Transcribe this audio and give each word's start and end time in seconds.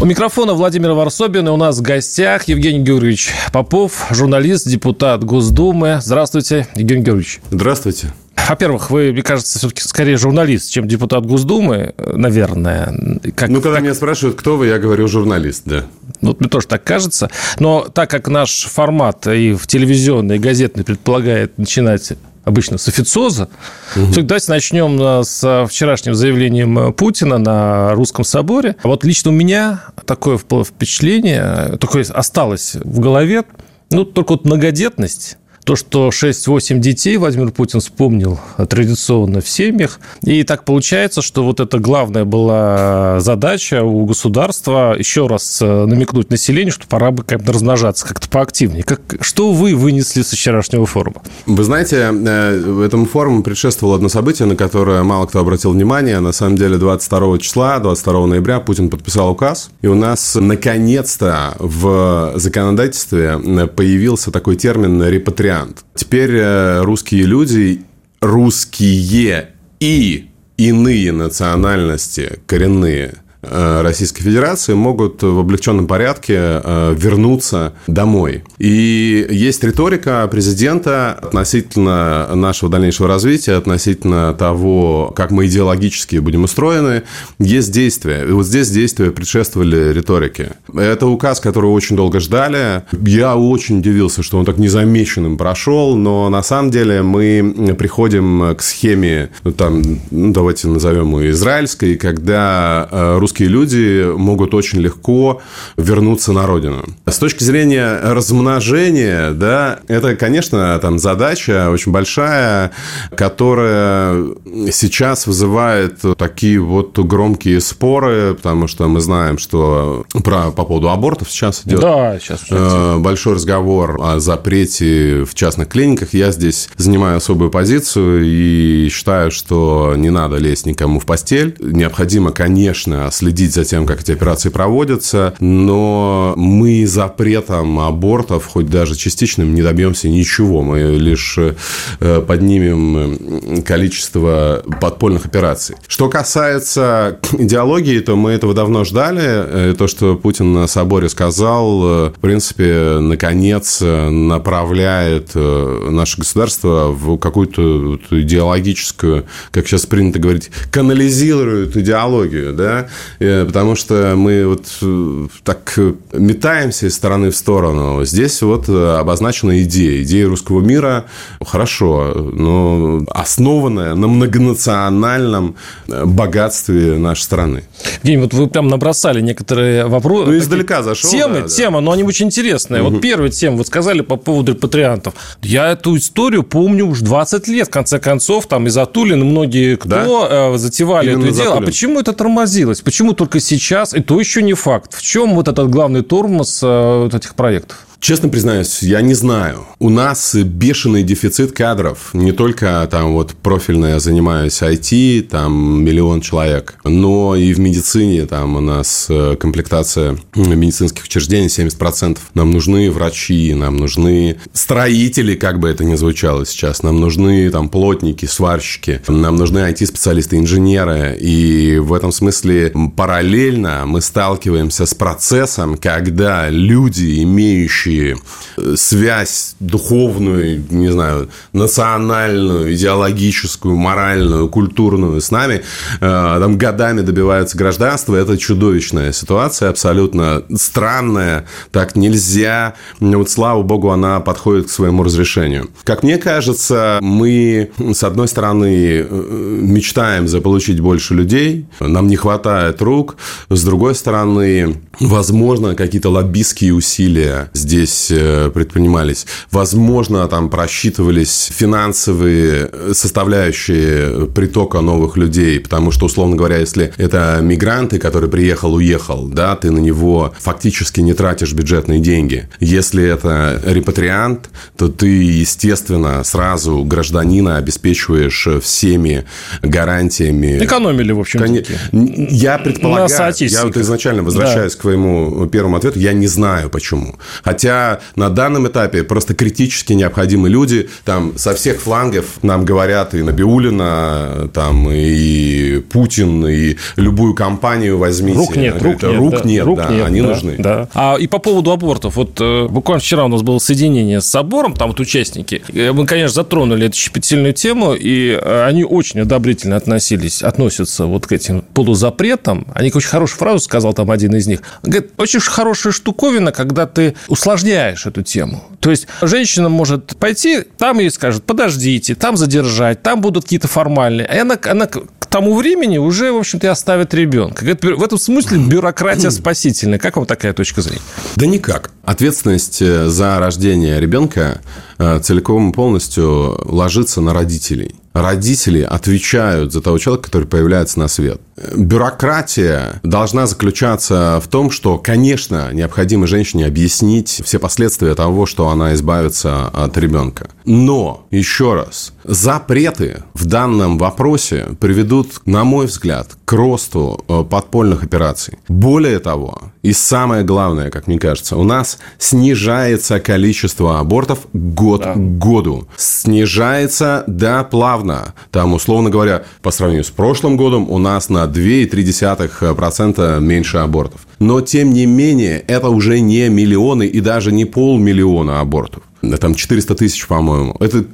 У 0.00 0.06
микрофона 0.06 0.54
Владимир 0.54 0.92
Варсобин, 0.92 1.46
и 1.46 1.50
у 1.50 1.56
нас 1.56 1.78
в 1.78 1.82
гостях 1.82 2.48
Евгений 2.48 2.80
Георгиевич 2.80 3.32
Попов, 3.52 4.06
журналист, 4.10 4.68
депутат 4.68 5.22
Госдумы. 5.24 6.00
Здравствуйте, 6.02 6.66
Евгений 6.74 7.02
Георгиевич. 7.02 7.40
Здравствуйте. 7.50 8.12
Во-первых, 8.48 8.90
вы, 8.90 9.12
мне 9.12 9.22
кажется, 9.22 9.58
все-таки 9.58 9.82
скорее 9.82 10.16
журналист, 10.16 10.70
чем 10.70 10.86
депутат 10.88 11.24
Госдумы, 11.24 11.94
наверное. 11.96 13.20
Как, 13.36 13.48
ну, 13.48 13.60
когда 13.60 13.76
как... 13.76 13.82
меня 13.82 13.94
спрашивают, 13.94 14.36
кто 14.36 14.56
вы, 14.56 14.66
я 14.66 14.78
говорю 14.78 15.06
журналист, 15.08 15.62
да. 15.64 15.84
Ну, 16.20 16.28
вот 16.30 16.40
мне 16.40 16.48
тоже 16.48 16.66
так 16.66 16.82
кажется. 16.84 17.30
Но 17.58 17.86
так 17.88 18.10
как 18.10 18.28
наш 18.28 18.64
формат 18.64 19.26
и 19.28 19.54
в 19.54 19.66
телевизионный, 19.66 20.36
и 20.36 20.38
газетный 20.38 20.84
предполагает 20.84 21.56
начинать 21.56 22.12
обычно 22.44 22.78
с 22.78 22.88
официоза. 22.88 23.48
Угу. 23.96 24.22
Давайте 24.22 24.50
начнем 24.50 25.00
э, 25.00 25.24
с 25.24 25.66
вчерашним 25.68 26.14
заявлением 26.14 26.78
э, 26.78 26.92
Путина 26.92 27.38
на 27.38 27.94
Русском 27.94 28.24
соборе. 28.24 28.76
Вот 28.82 29.04
лично 29.04 29.30
у 29.30 29.34
меня 29.34 29.84
такое 30.06 30.38
впечатление, 30.38 31.76
такое 31.78 32.04
осталось 32.04 32.74
в 32.74 33.00
голове, 33.00 33.44
ну, 33.90 34.04
только 34.04 34.32
вот 34.32 34.44
многодетность 34.44 35.38
то, 35.64 35.76
что 35.76 36.10
6-8 36.10 36.78
детей 36.78 37.16
Владимир 37.16 37.50
Путин 37.50 37.80
вспомнил 37.80 38.38
традиционно 38.68 39.40
в 39.40 39.48
семьях. 39.48 39.98
И 40.22 40.42
так 40.44 40.64
получается, 40.64 41.22
что 41.22 41.42
вот 41.42 41.58
это 41.58 41.78
главная 41.78 42.24
была 42.24 43.20
задача 43.20 43.82
у 43.82 44.04
государства 44.04 44.94
еще 44.96 45.26
раз 45.26 45.60
э, 45.62 45.86
намекнуть 45.86 46.30
населению, 46.30 46.72
что 46.72 46.86
пора 46.86 47.10
бы 47.10 47.22
как-то 47.22 47.52
размножаться 47.52 48.06
как-то 48.06 48.28
поактивнее. 48.28 48.84
Как, 48.84 49.00
что 49.20 49.52
вы 49.52 49.74
вынесли 49.74 50.22
с 50.22 50.30
вчерашнего 50.32 50.84
форума? 50.84 51.22
Вы 51.46 51.64
знаете, 51.64 52.10
э, 52.12 52.84
этому 52.84 53.06
форуму 53.06 53.42
предшествовало 53.42 53.96
одно 53.96 54.10
событие, 54.10 54.46
на 54.46 54.56
которое 54.56 55.02
мало 55.02 55.26
кто 55.26 55.40
обратил 55.40 55.72
внимание. 55.72 56.20
На 56.20 56.32
самом 56.32 56.56
деле 56.56 56.76
22 56.76 57.38
числа, 57.38 57.78
22 57.78 58.26
ноября 58.26 58.60
Путин 58.60 58.90
подписал 58.90 59.30
указ, 59.30 59.70
и 59.80 59.86
у 59.86 59.94
нас 59.94 60.36
наконец-то 60.38 61.54
в 61.58 62.32
законодательстве 62.36 63.38
появился 63.74 64.30
такой 64.30 64.56
термин 64.56 65.02
«репатриация» 65.02 65.53
вариант. 65.54 65.84
Теперь 65.94 66.32
э, 66.36 66.82
русские 66.82 67.24
люди, 67.24 67.82
русские 68.20 69.50
и 69.80 70.28
иные 70.56 71.12
национальности, 71.12 72.40
коренные, 72.46 73.14
Российской 73.50 74.22
Федерации 74.22 74.74
могут 74.74 75.22
в 75.22 75.38
облегченном 75.38 75.86
порядке 75.86 76.34
э, 76.36 76.94
вернуться 76.96 77.74
домой. 77.86 78.44
И 78.58 79.26
есть 79.30 79.62
риторика 79.64 80.26
президента 80.30 81.12
относительно 81.12 82.34
нашего 82.34 82.70
дальнейшего 82.70 83.08
развития, 83.08 83.54
относительно 83.54 84.34
того, 84.34 85.12
как 85.14 85.30
мы 85.30 85.46
идеологически 85.46 86.16
будем 86.16 86.44
устроены. 86.44 87.02
Есть 87.38 87.72
действия. 87.72 88.24
И 88.28 88.32
вот 88.32 88.46
здесь 88.46 88.70
действия 88.70 89.10
предшествовали 89.10 89.92
риторике. 89.92 90.52
Это 90.74 91.06
указ, 91.06 91.40
который 91.40 91.70
очень 91.70 91.96
долго 91.96 92.20
ждали. 92.20 92.84
Я 92.92 93.36
очень 93.36 93.78
удивился, 93.78 94.22
что 94.22 94.38
он 94.38 94.44
так 94.44 94.58
незамеченным 94.58 95.36
прошел, 95.36 95.96
но 95.96 96.28
на 96.28 96.42
самом 96.42 96.70
деле 96.70 97.02
мы 97.02 97.74
приходим 97.78 98.54
к 98.56 98.62
схеме, 98.62 99.30
ну, 99.42 99.52
там, 99.52 99.82
ну, 100.10 100.32
давайте 100.32 100.68
назовем 100.68 101.18
ее 101.18 101.30
израильской, 101.30 101.96
когда 101.96 102.88
э, 102.90 103.18
русские 103.34 103.48
люди 103.48 104.06
могут 104.16 104.54
очень 104.54 104.80
легко 104.80 105.42
вернуться 105.76 106.32
на 106.32 106.46
родину. 106.46 106.84
С 107.04 107.18
точки 107.18 107.42
зрения 107.42 107.98
размножения, 108.00 109.32
да, 109.32 109.80
это, 109.88 110.14
конечно, 110.14 110.78
там 110.78 111.00
задача 111.00 111.70
очень 111.70 111.90
большая, 111.90 112.70
которая 113.16 114.24
сейчас 114.70 115.26
вызывает 115.26 115.98
такие 116.16 116.60
вот 116.60 116.96
громкие 116.96 117.60
споры, 117.60 118.34
потому 118.34 118.68
что 118.68 118.86
мы 118.86 119.00
знаем, 119.00 119.38
что 119.38 120.04
про, 120.22 120.52
по 120.52 120.64
поводу 120.64 120.90
абортов 120.90 121.28
сейчас 121.28 121.62
идет 121.64 121.80
да, 121.80 122.18
сейчас 122.20 122.44
э, 122.50 122.98
большой 122.98 123.34
разговор 123.34 123.98
о 124.00 124.20
запрете 124.20 125.24
в 125.24 125.34
частных 125.34 125.68
клиниках. 125.68 126.14
Я 126.14 126.30
здесь 126.30 126.68
занимаю 126.76 127.16
особую 127.16 127.50
позицию 127.50 128.24
и 128.24 128.88
считаю, 128.90 129.32
что 129.32 129.94
не 129.96 130.10
надо 130.10 130.36
лезть 130.36 130.66
никому 130.66 131.00
в 131.00 131.06
постель. 131.06 131.56
Необходимо, 131.58 132.30
конечно, 132.30 133.10
следить 133.10 133.23
за 133.54 133.64
тем, 133.64 133.86
как 133.86 134.00
эти 134.00 134.12
операции 134.12 134.48
проводятся, 134.48 135.34
но 135.40 136.34
мы 136.36 136.86
запретом 136.86 137.78
абортов, 137.80 138.46
хоть 138.46 138.66
даже 138.66 138.96
частичным, 138.96 139.54
не 139.54 139.62
добьемся 139.62 140.08
ничего. 140.08 140.62
Мы 140.62 140.80
лишь 140.80 141.38
э, 141.38 142.24
поднимем 142.26 143.62
количество 143.62 144.62
подпольных 144.80 145.26
операций. 145.26 145.76
Что 145.86 146.08
касается 146.08 147.18
идеологии, 147.32 148.00
то 148.00 148.16
мы 148.16 148.32
этого 148.32 148.54
давно 148.54 148.84
ждали. 148.84 149.22
Э, 149.24 149.74
то, 149.76 149.86
что 149.86 150.16
Путин 150.16 150.52
на 150.52 150.66
соборе 150.66 151.08
сказал, 151.08 151.82
э, 151.84 152.10
в 152.10 152.20
принципе, 152.20 152.98
наконец 153.00 153.80
направляет 153.80 155.34
наше 155.34 156.18
государство 156.18 156.88
в 156.88 157.18
какую-то 157.18 157.98
идеологическую, 158.10 159.26
как 159.50 159.66
сейчас 159.66 159.86
принято 159.86 160.18
говорить, 160.18 160.50
канализирует 160.70 161.76
идеологию, 161.76 162.52
да, 162.52 162.88
потому 163.18 163.76
что 163.76 164.14
мы 164.16 164.46
вот 164.46 164.66
э, 164.82 165.26
так 165.42 165.78
метаемся 166.12 166.86
из 166.86 166.94
стороны 166.94 167.30
в 167.30 167.36
сторону. 167.36 168.04
Здесь 168.04 168.40
вот 168.42 168.68
э, 168.68 168.96
обозначена 168.98 169.62
идея. 169.62 170.02
Идея 170.02 170.28
русского 170.28 170.60
мира 170.60 171.04
хорошо, 171.44 172.12
но 172.14 173.04
основанная 173.10 173.94
на 173.94 174.06
многонациональном 174.06 175.56
богатстве 175.86 176.98
нашей 176.98 177.22
страны. 177.22 177.64
Евгений, 178.02 178.22
вот 178.22 178.34
вы 178.34 178.46
прям 178.48 178.68
набросали 178.68 179.20
некоторые 179.20 179.86
вопросы. 179.86 180.30
Ну, 180.30 180.38
издалека 180.38 180.82
зашел. 180.82 181.10
Темы, 181.10 181.42
да, 181.42 181.48
тема, 181.48 181.80
но 181.80 181.92
они 181.92 182.02
очень 182.02 182.26
интересные. 182.26 182.82
Угу. 182.82 182.90
Вот 182.90 183.00
первая 183.00 183.30
тема, 183.30 183.56
вы 183.56 183.64
сказали 183.64 184.00
по 184.00 184.16
поводу 184.16 184.52
репатриантов. 184.52 185.14
Я 185.42 185.72
эту 185.72 185.96
историю 185.96 186.42
помню 186.42 186.86
уж 186.86 187.00
20 187.00 187.48
лет. 187.48 187.68
В 187.68 187.70
конце 187.70 187.98
концов, 187.98 188.46
там 188.46 188.66
из 188.66 188.76
Атулина 188.76 189.24
многие 189.24 189.76
кто 189.76 190.28
да? 190.28 190.58
затевали 190.58 191.12
Именно 191.12 191.26
это 191.26 191.34
дело. 191.34 191.56
А 191.58 191.60
почему 191.60 192.00
это 192.00 192.12
тормозилось? 192.12 192.80
Почему 192.94 193.12
только 193.12 193.40
сейчас, 193.40 193.92
и 193.92 193.98
то 193.98 194.20
еще 194.20 194.40
не 194.40 194.54
факт. 194.54 194.94
В 194.94 195.02
чем 195.02 195.34
вот 195.34 195.48
этот 195.48 195.68
главный 195.68 196.02
тормоз 196.02 196.62
э, 196.62 197.02
вот 197.02 197.12
этих 197.12 197.34
проектов? 197.34 197.88
Честно 198.04 198.28
признаюсь, 198.28 198.82
я 198.82 199.00
не 199.00 199.14
знаю. 199.14 199.66
У 199.78 199.88
нас 199.88 200.34
бешеный 200.34 201.02
дефицит 201.02 201.52
кадров. 201.52 202.10
Не 202.12 202.32
только 202.32 202.86
там 202.90 203.14
вот 203.14 203.32
профильно 203.32 203.86
я 203.86 203.98
занимаюсь 203.98 204.60
IT, 204.60 205.22
там 205.22 205.82
миллион 205.82 206.20
человек, 206.20 206.74
но 206.84 207.34
и 207.34 207.54
в 207.54 207.60
медицине 207.60 208.26
там 208.26 208.56
у 208.56 208.60
нас 208.60 209.06
э, 209.08 209.36
комплектация 209.40 210.18
медицинских 210.34 211.04
учреждений 211.04 211.46
70%. 211.46 212.18
Нам 212.34 212.50
нужны 212.50 212.90
врачи, 212.90 213.54
нам 213.54 213.78
нужны 213.78 214.36
строители, 214.52 215.34
как 215.34 215.58
бы 215.58 215.70
это 215.70 215.82
ни 215.84 215.94
звучало 215.94 216.44
сейчас. 216.44 216.82
Нам 216.82 217.00
нужны 217.00 217.48
там 217.48 217.70
плотники, 217.70 218.26
сварщики, 218.26 219.00
нам 219.08 219.36
нужны 219.36 219.60
IT-специалисты, 219.60 220.36
инженеры. 220.36 221.16
И 221.18 221.78
в 221.78 221.94
этом 221.94 222.12
смысле 222.12 222.70
параллельно 222.98 223.84
мы 223.86 224.02
сталкиваемся 224.02 224.84
с 224.84 224.92
процессом, 224.92 225.78
когда 225.78 226.50
люди, 226.50 227.22
имеющие 227.22 227.93
э, 228.00 228.74
связь 228.76 229.56
духовную, 229.60 230.62
не 230.70 230.90
знаю, 230.90 231.28
национальную, 231.52 232.74
идеологическую, 232.74 233.76
моральную, 233.76 234.48
культурную 234.48 235.20
с 235.20 235.30
нами, 235.30 235.62
э, 236.00 236.00
там 236.00 236.58
годами 236.58 237.00
добиваются 237.00 237.56
гражданства, 237.56 238.16
это 238.16 238.36
чудовищная 238.36 239.12
ситуация, 239.12 239.70
абсолютно 239.70 240.42
странная, 240.56 241.46
так 241.70 241.96
нельзя. 241.96 242.74
Вот 243.00 243.30
слава 243.30 243.62
богу, 243.62 243.90
она 243.90 244.20
подходит 244.20 244.66
к 244.66 244.70
своему 244.70 245.02
разрешению. 245.02 245.70
Как 245.84 246.02
мне 246.02 246.18
кажется, 246.18 246.98
мы, 247.00 247.70
с 247.78 248.02
одной 248.04 248.28
стороны, 248.28 249.06
э, 249.08 249.58
мечтаем 249.62 250.28
заполучить 250.28 250.80
больше 250.80 251.14
людей, 251.14 251.66
нам 251.80 252.06
не 252.06 252.16
хватает 252.16 252.82
рук, 252.82 253.16
с 253.48 253.64
другой 253.64 253.94
стороны, 253.94 254.76
возможно, 255.00 255.74
какие-то 255.74 256.10
лоббистские 256.10 256.74
усилия 256.74 257.50
здесь 257.52 257.83
здесь 257.84 258.10
э, 258.10 258.50
предпринимались. 258.52 259.26
Возможно, 259.50 260.26
там 260.28 260.48
просчитывались 260.48 261.50
финансовые 261.54 262.70
составляющие 262.92 264.26
притока 264.26 264.80
новых 264.80 265.16
людей, 265.16 265.60
потому 265.60 265.90
что, 265.90 266.06
условно 266.06 266.36
говоря, 266.36 266.58
если 266.58 266.92
это 266.96 267.38
мигранты, 267.42 267.98
который 267.98 268.28
приехал, 268.28 268.74
уехал, 268.74 269.28
да, 269.28 269.56
ты 269.56 269.70
на 269.70 269.78
него 269.78 270.32
фактически 270.38 271.00
не 271.00 271.14
тратишь 271.14 271.52
бюджетные 271.52 272.00
деньги. 272.00 272.48
Если 272.60 273.04
это 273.04 273.60
репатриант, 273.64 274.50
то 274.76 274.88
ты, 274.88 275.06
естественно, 275.06 276.24
сразу 276.24 276.84
гражданина 276.84 277.56
обеспечиваешь 277.56 278.48
всеми 278.62 279.24
гарантиями. 279.62 280.64
Экономили, 280.64 281.12
в 281.12 281.20
общем. 281.20 281.40
Кон... 281.40 281.58
Я 281.92 282.58
предполагаю, 282.58 283.34
я 283.38 283.64
вот 283.64 283.76
изначально 283.76 284.22
возвращаюсь 284.22 284.72
да. 284.72 284.78
к 284.78 284.82
твоему 284.82 285.46
первому 285.46 285.76
ответу, 285.76 285.98
я 285.98 286.12
не 286.12 286.26
знаю 286.26 286.70
почему. 286.70 287.16
Хотя 287.42 287.63
на 287.64 288.30
данном 288.30 288.68
этапе 288.68 289.02
просто 289.02 289.34
критически 289.34 289.92
необходимы 289.92 290.48
люди, 290.48 290.88
там 291.04 291.36
со 291.38 291.54
всех 291.54 291.80
флангов 291.80 292.42
нам 292.42 292.64
говорят 292.64 293.14
и 293.14 293.22
Набиулина, 293.22 294.50
там 294.52 294.88
и 294.90 295.80
Путин, 295.80 296.46
и 296.46 296.76
любую 296.96 297.34
компанию 297.34 297.98
возьмите. 297.98 298.38
Рук 298.38 298.56
нет, 298.56 298.82
рук 298.82 299.02
нет, 299.02 299.16
рук 299.16 299.30
да, 299.30 299.40
нет, 299.44 299.64
рук 299.64 299.78
да, 299.78 299.88
нет, 299.88 300.06
они 300.06 300.20
да, 300.20 300.28
нужны. 300.28 300.56
Да. 300.58 300.88
А 300.94 301.16
и 301.18 301.26
по 301.26 301.38
поводу 301.38 301.70
абортов, 301.72 302.16
вот 302.16 302.40
э, 302.40 302.66
буквально 302.68 303.00
вчера 303.00 303.24
у 303.24 303.28
нас 303.28 303.42
было 303.42 303.58
соединение 303.58 304.20
с 304.20 304.26
собором, 304.26 304.74
там 304.74 304.88
вот 304.88 305.00
участники, 305.00 305.62
мы, 305.72 306.06
конечно, 306.06 306.34
затронули 306.34 306.86
эту 306.86 306.96
щепетильную 306.96 307.52
тему, 307.52 307.94
и 307.94 308.38
э, 308.40 308.64
они 308.66 308.84
очень 308.84 309.20
одобрительно 309.20 309.76
относились, 309.76 310.42
относятся 310.42 311.06
вот 311.06 311.26
к 311.26 311.32
этим 311.32 311.62
полузапретам. 311.62 312.66
Они 312.74 312.90
очень 312.94 313.08
хорошую 313.08 313.38
фразу 313.38 313.60
сказал 313.60 313.94
там 313.94 314.10
один 314.10 314.34
из 314.34 314.46
них. 314.46 314.60
Говорит, 314.82 315.10
очень 315.16 315.40
хорошая 315.40 315.92
штуковина, 315.92 316.52
когда 316.52 316.86
ты 316.86 317.14
усложняешь 317.54 318.06
эту 318.06 318.22
тему. 318.22 318.64
То 318.80 318.90
есть 318.90 319.06
женщина 319.22 319.68
может 319.68 320.16
пойти, 320.16 320.64
там 320.76 320.98
ей 320.98 321.10
скажут, 321.10 321.44
подождите, 321.44 322.14
там 322.14 322.36
задержать, 322.36 323.02
там 323.02 323.20
будут 323.20 323.44
какие-то 323.44 323.68
формальные. 323.68 324.28
И 324.32 324.38
она, 324.38 324.58
она 324.64 324.86
к 324.86 325.26
тому 325.28 325.54
времени 325.54 325.98
уже, 325.98 326.32
в 326.32 326.36
общем-то, 326.36 326.66
и 326.66 326.70
оставит 326.70 327.14
ребенка. 327.14 327.64
В 327.64 328.02
этом 328.02 328.18
смысле 328.18 328.58
бюрократия 328.58 329.30
спасительная. 329.30 329.98
Как 329.98 330.16
вам 330.16 330.26
такая 330.26 330.52
точка 330.52 330.82
зрения? 330.82 331.02
Да 331.36 331.46
никак. 331.46 331.90
Ответственность 332.04 332.82
э, 332.82 333.06
за 333.08 333.38
рождение 333.38 334.00
ребенка 334.00 334.60
э, 334.98 335.20
целиком 335.22 335.70
и 335.70 335.72
полностью 335.72 336.58
ложится 336.64 337.20
на 337.20 337.32
родителей 337.32 337.94
родители 338.14 338.80
отвечают 338.80 339.72
за 339.72 339.82
того 339.82 339.98
человека, 339.98 340.26
который 340.26 340.46
появляется 340.46 341.00
на 341.00 341.08
свет. 341.08 341.40
Бюрократия 341.56 343.00
должна 343.02 343.46
заключаться 343.46 344.40
в 344.42 344.48
том, 344.48 344.70
что, 344.70 344.98
конечно, 344.98 345.72
необходимо 345.72 346.26
женщине 346.26 346.66
объяснить 346.66 347.42
все 347.44 347.58
последствия 347.58 348.14
того, 348.14 348.46
что 348.46 348.68
она 348.68 348.94
избавится 348.94 349.68
от 349.68 349.96
ребенка. 349.96 350.48
Но, 350.64 351.26
еще 351.30 351.74
раз, 351.74 352.12
запреты 352.24 353.22
в 353.34 353.46
данном 353.46 353.98
вопросе 353.98 354.68
приведут, 354.80 355.42
на 355.46 355.64
мой 355.64 355.86
взгляд, 355.86 356.30
к 356.44 356.52
росту 356.52 357.24
э, 357.28 357.44
подпольных 357.48 358.02
операций. 358.02 358.58
Более 358.68 359.18
того, 359.18 359.72
и 359.82 359.92
самое 359.92 360.44
главное, 360.44 360.90
как 360.90 361.06
мне 361.06 361.18
кажется, 361.18 361.56
у 361.56 361.62
нас 361.62 361.98
снижается 362.18 363.20
количество 363.20 364.00
абортов 364.00 364.40
год 364.52 365.02
да. 365.02 365.12
к 365.12 365.38
году. 365.38 365.86
Снижается, 365.96 367.24
да, 367.26 367.64
плавно. 367.64 368.34
Там, 368.50 368.72
условно 368.72 369.10
говоря, 369.10 369.44
по 369.62 369.70
сравнению 369.70 370.04
с 370.04 370.10
прошлым 370.10 370.56
годом 370.56 370.90
у 370.90 370.98
нас 370.98 371.28
на 371.28 371.43
2,3% 371.46 373.40
меньше 373.40 373.78
абортов. 373.78 374.26
Но, 374.38 374.60
тем 374.60 374.92
не 374.92 375.06
менее, 375.06 375.64
это 375.66 375.88
уже 375.88 376.20
не 376.20 376.48
миллионы 376.48 377.06
и 377.06 377.20
даже 377.20 377.52
не 377.52 377.64
полмиллиона 377.64 378.60
абортов 378.60 379.02
там 379.38 379.54
400 379.54 379.94
тысяч, 379.94 380.26
по-моему. 380.26 380.76
Это, 380.80 381.04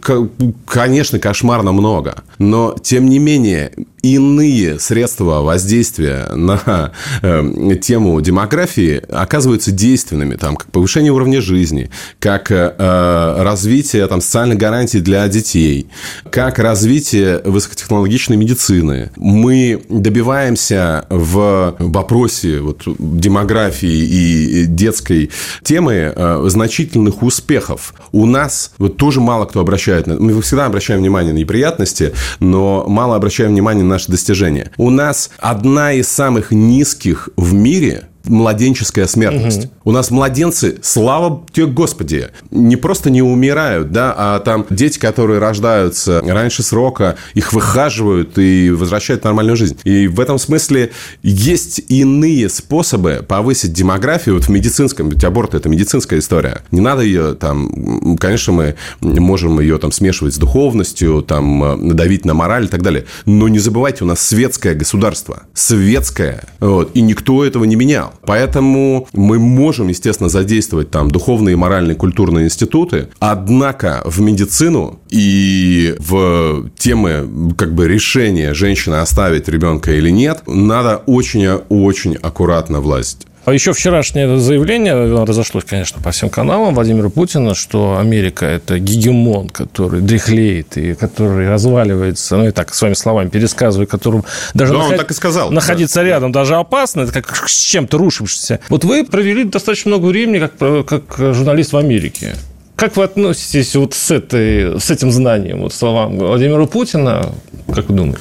конечно, 0.67 1.19
кошмарно 1.19 1.73
много. 1.73 2.23
Но, 2.39 2.77
тем 2.83 3.09
не 3.09 3.19
менее, 3.19 3.73
иные 4.03 4.79
средства 4.79 5.43
воздействия 5.43 6.29
на 6.35 6.93
э, 7.23 7.77
тему 7.83 8.21
демографии 8.21 9.03
оказываются 9.09 9.71
действенными, 9.71 10.37
там, 10.37 10.57
как 10.57 10.71
повышение 10.71 11.13
уровня 11.13 11.41
жизни, 11.41 11.91
как 12.19 12.51
э, 12.51 13.35
развитие 13.39 14.07
там, 14.07 14.21
социальных 14.21 14.59
гарантий 14.59 15.01
для 15.01 15.27
детей, 15.29 15.89
как 16.31 16.59
развитие 16.59 17.41
высокотехнологичной 17.45 18.37
медицины. 18.37 19.11
Мы 19.17 19.83
добиваемся 19.89 21.07
в 21.11 21.77
вопросе 21.79 22.61
вот, 22.61 22.83
демографии 22.99 23.89
и 23.89 24.67
детской 24.67 25.31
темы 25.63 26.13
э, 26.15 26.45
значительных 26.49 27.23
успехов. 27.23 27.95
У 28.13 28.27
нас 28.27 28.73
вот 28.79 28.97
тоже 28.97 29.21
мало 29.21 29.47
кто 29.47 29.61
обращает 29.61 30.07
на... 30.07 30.15
Мы 30.15 30.41
всегда 30.43 30.67
обращаем 30.67 31.01
внимание 31.01 31.33
на 31.33 31.39
неприятности, 31.39 32.13
но 32.39 32.85
мало 32.87 33.17
обращаем 33.17 33.51
внимание 33.53 33.85
наши 33.85 34.11
достижения. 34.11 34.71
У 34.77 34.91
нас 34.91 35.31
одна 35.39 35.93
из 35.93 36.09
самых 36.09 36.51
низких 36.51 37.31
в 37.37 37.55
мире 37.55 38.10
младенческая 38.25 39.07
смертность. 39.07 39.65
Угу. 39.65 39.73
У 39.85 39.93
нас 39.93 40.11
младенцы, 40.11 40.79
слава 40.83 41.45
тебе, 41.53 41.67
Господи, 41.67 42.29
не 42.51 42.77
просто 42.77 43.11
не 43.11 43.23
умирают, 43.23 43.93
да, 43.93 44.15
а 44.17 44.41
там 44.41 44.67
дети, 44.71 44.99
которые 44.99 45.39
рождаются 45.39 46.23
раньше 46.27 46.63
срока, 46.63 47.17
их 47.35 47.53
выхаживают 47.53 48.39
и 48.39 48.71
возвращают 48.71 49.23
в 49.23 49.25
нормальную 49.25 49.57
жизнь. 49.57 49.79
И 49.85 50.07
в 50.07 50.21
этом 50.21 50.39
смысле 50.39 50.91
есть 51.23 51.83
иные 51.89 52.49
способы 52.49 53.25
повысить 53.27 53.73
демографию 53.73 54.35
вот 54.35 54.45
в 54.45 54.49
медицинском, 54.49 55.09
ведь 55.09 55.25
аборт– 55.25 55.55
это 55.57 55.69
медицинская 55.69 56.19
история. 56.19 56.63
Не 56.71 56.81
надо 56.81 57.03
ее 57.03 57.35
там, 57.35 58.17
конечно, 58.19 58.53
мы 58.53 58.77
можем 59.01 59.61
ее 59.61 59.79
там 59.79 59.93
смешивать 59.93 60.35
с 60.35 60.39
духовностью, 60.39 61.23
там, 61.23 61.95
давить 61.97 62.25
на 62.25 62.35
мораль 62.35 62.65
и 62.65 62.69
так 62.69 62.83
далее. 62.83 63.07
Но 63.25 63.49
не 63.49 63.59
забывайте, 63.59 64.05
у 64.05 64.07
нас 64.07 64.21
светское 64.21 64.75
государство. 64.75 65.43
Светское. 65.55 66.45
Вот, 66.61 66.91
и 66.95 67.01
никто 67.01 67.45
этого 67.45 67.65
не 67.65 67.77
менял. 67.77 68.10
Поэтому 68.27 69.09
мы 69.13 69.39
можем, 69.39 69.89
естественно, 69.89 70.29
задействовать 70.29 70.91
там 70.91 71.11
духовные, 71.11 71.57
моральные, 71.57 71.95
культурные 71.95 72.47
институты, 72.47 73.09
однако 73.19 74.03
в 74.05 74.21
медицину 74.21 75.01
и 75.09 75.95
в 75.99 76.71
темы 76.79 77.55
как 77.57 77.75
бы 77.75 77.89
решения 77.89 78.55
женщины 78.55 78.97
оставить 78.97 79.49
ребенка 79.49 79.93
или 79.93 80.11
нет, 80.11 80.43
надо 80.47 81.03
очень-очень 81.07 82.17
аккуратно 82.17 82.81
влазить. 82.81 83.27
А 83.45 83.53
еще 83.55 83.73
вчерашнее 83.73 84.39
заявление 84.39 85.25
разошлось, 85.25 85.65
конечно, 85.65 86.01
по 86.01 86.11
всем 86.11 86.29
каналам 86.29 86.75
Владимира 86.75 87.09
Путина, 87.09 87.55
что 87.55 87.97
Америка– 87.99 88.45
это 88.47 88.79
гегемон, 88.79 89.49
который 89.49 90.03
дряхлеет 90.03 90.77
и 90.77 90.95
который 90.95 91.49
разваливается, 91.49 92.37
ну, 92.37 92.49
и 92.49 92.51
так, 92.51 92.75
своими 92.75 92.95
словами 92.95 93.29
пересказываю, 93.29 93.87
которым 93.87 94.25
даже 94.53 94.73
да, 94.73 94.79
наход... 94.79 94.93
он 94.93 94.99
так 94.99 95.11
и 95.11 95.15
сказал. 95.15 95.51
находиться 95.51 96.01
да. 96.01 96.05
рядом 96.05 96.33
даже 96.33 96.57
опасно, 96.57 97.03
это 97.03 97.13
как 97.13 97.49
с 97.49 97.63
чем-то 97.63 97.97
рушившимся. 97.97 98.61
Вот 98.69 98.85
вы 98.85 99.05
провели 99.05 99.45
достаточно 99.45 99.91
много 99.91 100.07
времени 100.07 100.39
как, 100.39 100.87
как 100.87 101.35
журналист 101.35 101.73
в 101.73 101.77
Америке. 101.79 102.35
Как 102.77 102.97
вы 102.97 103.05
относитесь 103.05 103.75
вот 103.77 103.95
с, 103.95 104.11
этой, 104.11 104.81
с 104.81 104.91
этим 104.91 105.13
знанием, 105.13 105.61
вот 105.61 105.75
словам 105.75 106.19
Владимира 106.19 106.67
Путина? 106.67 107.31
Как 107.75 107.89
вы 107.89 107.97
думаете? 107.97 108.21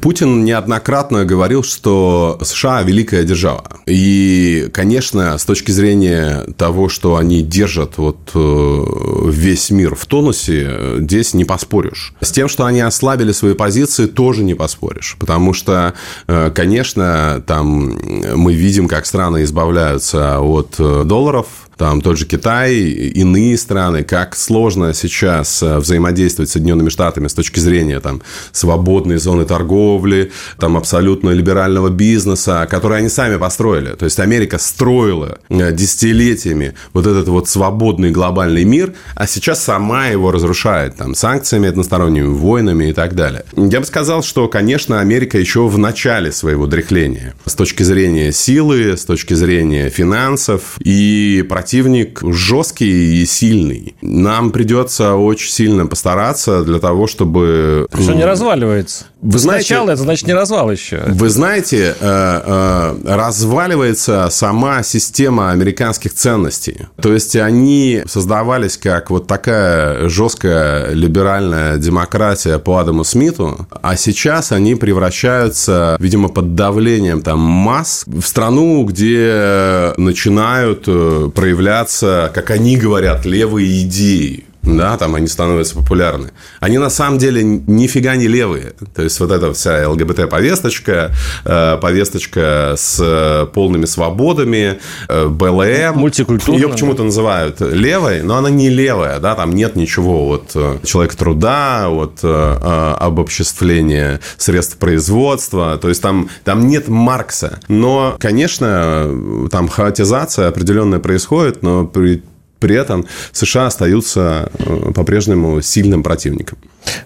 Путин 0.00 0.44
неоднократно 0.44 1.24
говорил, 1.24 1.62
что 1.64 2.38
США– 2.42 2.82
великая 2.84 3.24
держава. 3.24 3.64
И, 3.86 4.68
конечно, 4.72 5.36
с 5.36 5.44
точки 5.44 5.70
зрения 5.70 6.44
того, 6.56 6.88
что 6.88 7.16
они 7.16 7.42
держат 7.42 7.98
вот 7.98 8.30
э, 8.34 8.84
весь 9.28 9.70
мир 9.70 9.94
в 9.94 10.06
тонусе, 10.06 10.98
здесь 10.98 11.34
не 11.34 11.44
поспоришь. 11.44 12.14
С 12.20 12.30
тем, 12.30 12.48
что 12.48 12.64
они 12.64 12.80
ослабили 12.80 13.32
свои 13.32 13.54
позиции, 13.54 14.06
тоже 14.06 14.44
не 14.44 14.54
поспоришь. 14.54 15.16
Потому 15.18 15.52
что, 15.52 15.94
э, 16.28 16.50
конечно, 16.54 17.42
там 17.46 17.98
мы 18.36 18.54
видим, 18.54 18.88
как 18.88 19.06
страны 19.06 19.42
избавляются 19.42 20.40
от 20.40 20.76
э, 20.78 21.02
долларов, 21.04 21.46
там 21.76 22.00
тот 22.00 22.18
же 22.18 22.26
Китай, 22.26 22.74
иные 22.74 23.56
страны, 23.56 24.04
как 24.04 24.36
сложно 24.36 24.94
сейчас 24.94 25.62
э, 25.62 25.78
взаимодействовать 25.78 26.50
с 26.50 26.52
Соединенными 26.52 26.90
Штатами 26.90 27.28
с 27.28 27.34
точки 27.34 27.60
зрения 27.60 28.00
там, 28.00 28.22
свободной 28.52 29.18
зоны 29.18 29.44
торговли, 29.44 30.32
там, 30.58 30.76
абсолютно 30.76 31.30
либерального 31.30 31.88
бизнеса, 31.88 32.66
который 32.70 32.98
они 32.98 33.08
сами 33.08 33.36
построили. 33.36 33.94
То 33.94 34.04
есть, 34.04 34.20
Америка 34.20 34.58
строила 34.58 35.38
э, 35.48 35.72
десятилетиями 35.72 36.74
вот 36.92 37.06
этот 37.06 37.28
вот 37.28 37.48
свободный 37.48 38.10
глобальный 38.10 38.64
мир, 38.64 38.94
а 39.14 39.26
сейчас 39.26 39.62
сама 39.62 40.06
его 40.06 40.30
разрушает 40.30 40.96
там, 40.96 41.14
санкциями, 41.14 41.68
односторонними 41.68 42.26
войнами 42.26 42.90
и 42.90 42.92
так 42.92 43.14
далее. 43.14 43.44
Я 43.56 43.80
бы 43.80 43.86
сказал, 43.86 44.22
что, 44.22 44.48
конечно, 44.48 45.00
Америка 45.00 45.38
еще 45.38 45.66
в 45.66 45.78
начале 45.78 46.32
своего 46.32 46.66
дряхления 46.66 47.34
с 47.46 47.54
точки 47.54 47.82
зрения 47.82 48.32
силы, 48.32 48.96
с 48.96 49.04
точки 49.04 49.34
зрения 49.34 49.88
финансов 49.88 50.76
и 50.80 51.44
противник 51.62 52.22
жесткий 52.24 53.22
и 53.22 53.24
сильный. 53.24 53.94
Нам 54.02 54.50
придется 54.50 55.14
очень 55.14 55.48
сильно 55.48 55.86
постараться 55.86 56.64
для 56.64 56.80
того, 56.80 57.06
чтобы... 57.06 57.86
Что 57.94 58.14
не 58.14 58.24
разваливается. 58.24 59.04
Вы 59.22 59.38
знаете, 59.38 59.66
Сначала 59.66 59.90
это 59.90 60.02
значит 60.02 60.26
не 60.26 60.34
развал 60.34 60.70
еще. 60.72 61.00
Вы 61.06 61.28
знаете, 61.28 61.94
э, 61.98 62.40
э, 62.44 62.96
разваливается 63.04 64.28
сама 64.30 64.82
система 64.82 65.52
американских 65.52 66.12
ценностей. 66.12 66.88
То 67.00 67.12
есть 67.12 67.36
они 67.36 68.02
создавались 68.06 68.76
как 68.76 69.10
вот 69.10 69.28
такая 69.28 70.08
жесткая 70.08 70.90
либеральная 70.90 71.76
демократия 71.76 72.58
по 72.58 72.78
Адаму 72.78 73.04
Смиту, 73.04 73.68
а 73.80 73.96
сейчас 73.96 74.50
они 74.50 74.74
превращаются, 74.74 75.96
видимо, 76.00 76.28
под 76.28 76.56
давлением 76.56 77.22
там 77.22 77.38
масс 77.38 78.02
в 78.06 78.22
страну, 78.22 78.84
где 78.84 79.92
начинают 79.98 80.84
э, 80.88 81.30
проявляться, 81.32 82.32
как 82.34 82.50
они 82.50 82.76
говорят, 82.76 83.24
левые 83.24 83.82
идеи 83.82 84.46
да, 84.62 84.96
там 84.96 85.14
они 85.16 85.26
становятся 85.26 85.74
популярны. 85.74 86.30
Они 86.60 86.78
на 86.78 86.90
самом 86.90 87.18
деле 87.18 87.42
нифига 87.42 88.14
не 88.16 88.28
левые. 88.28 88.74
То 88.94 89.02
есть, 89.02 89.18
вот 89.18 89.32
эта 89.32 89.52
вся 89.52 89.88
ЛГБТ-повесточка, 89.88 91.10
э, 91.44 91.78
повесточка 91.80 92.74
с 92.76 93.48
полными 93.52 93.86
свободами, 93.86 94.78
э, 95.08 95.26
БЛМ. 95.26 95.98
Мультикультурная. 95.98 96.60
Ее 96.60 96.68
почему-то 96.68 97.02
называют 97.02 97.60
левой, 97.60 98.22
но 98.22 98.36
она 98.36 98.50
не 98.50 98.68
левая, 98.68 99.18
да, 99.18 99.34
там 99.34 99.52
нет 99.52 99.74
ничего 99.74 100.26
вот 100.26 100.52
э, 100.54 100.78
человека 100.84 101.16
труда, 101.16 101.88
вот 101.88 102.20
обобществления 102.22 104.20
средств 104.36 104.76
производства, 104.76 105.76
то 105.80 105.88
есть 105.88 106.00
там, 106.00 106.28
там 106.44 106.68
нет 106.68 106.88
Маркса. 106.88 107.58
Но, 107.68 108.16
конечно, 108.18 109.48
там 109.50 109.68
хаотизация 109.68 110.48
определенная 110.48 111.00
происходит, 111.00 111.62
но 111.62 111.86
при 111.86 112.22
при 112.62 112.76
этом 112.76 113.06
США 113.32 113.66
остаются 113.66 114.48
э, 114.58 114.92
по-прежнему 114.94 115.60
сильным 115.62 116.04
противником. 116.04 116.58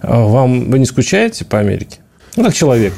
А 0.03 0.21
вам 0.21 0.71
вы 0.71 0.79
не 0.79 0.85
скучаете 0.85 1.47
по 1.47 1.59
Америке? 1.59 1.99
Ну, 2.37 2.45
как 2.45 2.55
человек. 2.55 2.93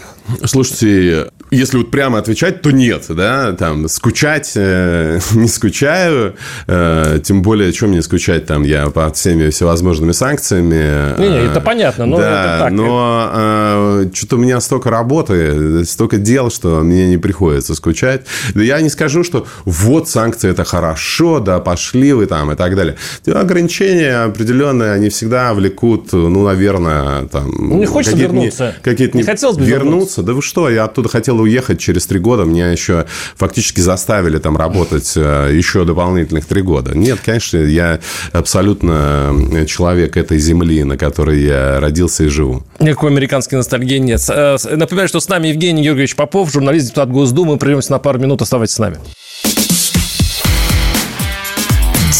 Слушайте, 0.45 1.29
если 1.51 1.79
вот 1.79 1.91
прямо 1.91 2.19
отвечать, 2.19 2.63
то 2.63 2.71
нет, 2.71 3.05
да, 3.09 3.53
там, 3.53 3.89
скучать 3.89 4.53
э, 4.57 5.19
не 5.33 5.49
скучаю, 5.49 6.35
э, 6.67 7.21
тем 7.25 7.43
более, 7.43 7.73
чем 7.73 7.91
мне 7.91 8.03
скучать, 8.03 8.47
там, 8.47 8.63
я 8.63 8.91
под 8.91 9.17
всеми 9.17 9.51
всевозможными 9.51 10.13
санкциями. 10.13 11.19
Не, 11.19 11.29
не, 11.29 11.47
это 11.47 11.61
понятно, 11.61 12.07
но 12.07 12.19
да, 12.19 12.55
это 12.55 12.65
так. 12.65 12.73
но 12.73 13.31
э, 13.33 14.11
что-то 14.13 14.37
у 14.37 14.39
меня 14.39 14.61
столько 14.61 14.91
работы, 14.91 15.85
столько 15.85 16.19
дел, 16.19 16.51
что 16.51 16.81
мне 16.81 17.09
не 17.09 17.19
приходится 17.19 17.75
скучать. 17.75 18.23
Я 18.55 18.81
не 18.81 18.89
скажу, 18.91 19.25
что 19.25 19.47
вот 19.65 20.09
санкции 20.09 20.51
это 20.51 20.65
хорошо, 20.65 21.41
да, 21.41 21.61
пошли 21.61 22.13
вы 22.13 22.27
там 22.27 22.53
и 22.53 22.57
так 22.57 22.77
далее. 22.77 22.97
Ограничения 23.27 24.25
определенные, 24.25 24.93
они 24.93 25.09
всегда 25.09 25.55
влекут, 25.55 26.13
ну, 26.13 26.45
наверное, 26.45 27.27
там... 27.27 27.51
Ну, 27.51 27.79
не 27.79 27.87
хочется 27.87 28.17
вернуться. 28.17 28.75
Какие-то 28.83 29.17
не, 29.17 29.23
не 29.23 29.27
хотелось 29.27 29.57
бы 29.57 29.65
вернуться. 29.65 30.18
Вернуться. 30.19 30.23
Да 30.23 30.33
вы 30.33 30.43
что, 30.43 30.69
я 30.69 30.85
оттуда 30.85 31.09
хотел 31.09 31.41
уехать 31.41 31.79
через 31.79 32.07
три 32.07 32.19
года, 32.19 32.45
меня 32.45 32.71
еще 32.71 33.07
фактически 33.37 33.81
заставили 33.81 34.39
там 34.39 34.57
работать 34.57 35.13
э, 35.17 35.51
еще 35.55 35.85
дополнительных 35.85 36.47
три 36.47 36.63
года. 36.63 36.97
Нет, 36.97 37.21
конечно, 37.25 37.59
я 37.59 38.01
абсолютно 38.33 39.35
э, 39.53 39.67
человек 39.67 40.17
этой 40.17 40.39
земли, 40.39 40.85
на 40.85 40.97
которой 40.97 41.43
я 41.43 41.81
родился 41.81 42.25
и 42.25 42.29
живу. 42.29 42.63
Никакой 42.81 43.11
американской 43.11 43.59
ностальгии 43.59 43.99
нет. 43.99 44.21
Э, 44.29 44.57
напоминаю, 44.71 45.09
что 45.09 45.21
с 45.21 45.29
нами 45.29 45.49
Евгений 45.49 45.83
Георгиевич 45.83 46.17
Попов, 46.17 46.53
журналист, 46.53 46.87
депутат 46.87 47.11
Госдумы. 47.11 47.59
Прервемся 47.59 47.93
на 47.93 47.99
пару 47.99 48.19
минут. 48.19 48.43
Оставайтесь 48.43 48.75
с 48.75 48.79
нами. 48.79 48.99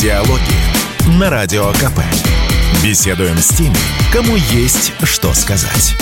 Диалоги 0.01 1.19
на 1.19 1.31
Радио 1.31 1.73
КП. 1.73 2.01
Беседуем 2.83 3.37
с 3.39 3.49
теми, 3.49 3.75
кому 4.13 4.37
есть 4.37 4.93
что 5.03 5.35
сказать. 5.35 5.97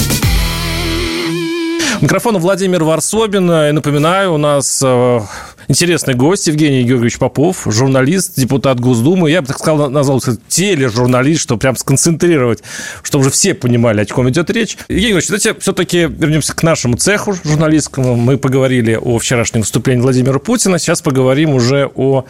Микрофон 2.03 2.37
Владимир 2.37 2.85
Варсобин. 2.85 3.51
И 3.51 3.73
напоминаю, 3.73 4.35
у 4.35 4.37
нас 4.37 4.83
э, 4.85 5.21
интересный 5.69 6.15
гость 6.15 6.47
Евгений 6.47 6.83
Георгиевич 6.83 7.19
Попов, 7.19 7.67
журналист, 7.67 8.35
депутат 8.37 8.79
Госдумы. 8.81 9.31
Я 9.31 9.41
бы 9.41 9.49
так 9.49 9.59
сказал, 9.59 9.89
назвал 9.89 10.19
кстати, 10.21 10.39
тележурналист, 10.47 11.41
чтобы 11.41 11.61
прям 11.61 11.75
сконцентрировать, 11.75 12.63
чтобы 13.03 13.23
уже 13.23 13.31
все 13.31 13.55
понимали, 13.55 14.03
о 14.03 14.05
чем 14.05 14.29
идет 14.29 14.51
речь. 14.51 14.77
Евгений 14.89 15.13
Георгиевич, 15.13 15.29
давайте 15.29 15.61
все-таки 15.61 16.01
вернемся 16.01 16.55
к 16.55 16.63
нашему 16.63 16.99
цеху 16.99 17.33
журналистскому. 17.33 18.15
Мы 18.15 18.37
поговорили 18.37 18.99
о 19.01 19.19
вчерашнем 19.19 19.63
выступлении 19.63 20.03
Владимира 20.03 20.39
Путина. 20.39 20.79
Сейчас 20.79 21.01
поговорим 21.01 21.55
уже 21.55 21.91
о, 21.95 22.27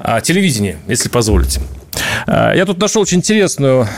о 0.00 0.20
телевидении, 0.20 0.76
если 0.86 1.08
позволите. 1.08 1.60
А, 2.28 2.54
я 2.54 2.64
тут 2.66 2.78
нашел 2.78 3.02
очень 3.02 3.18
интересную 3.18 3.88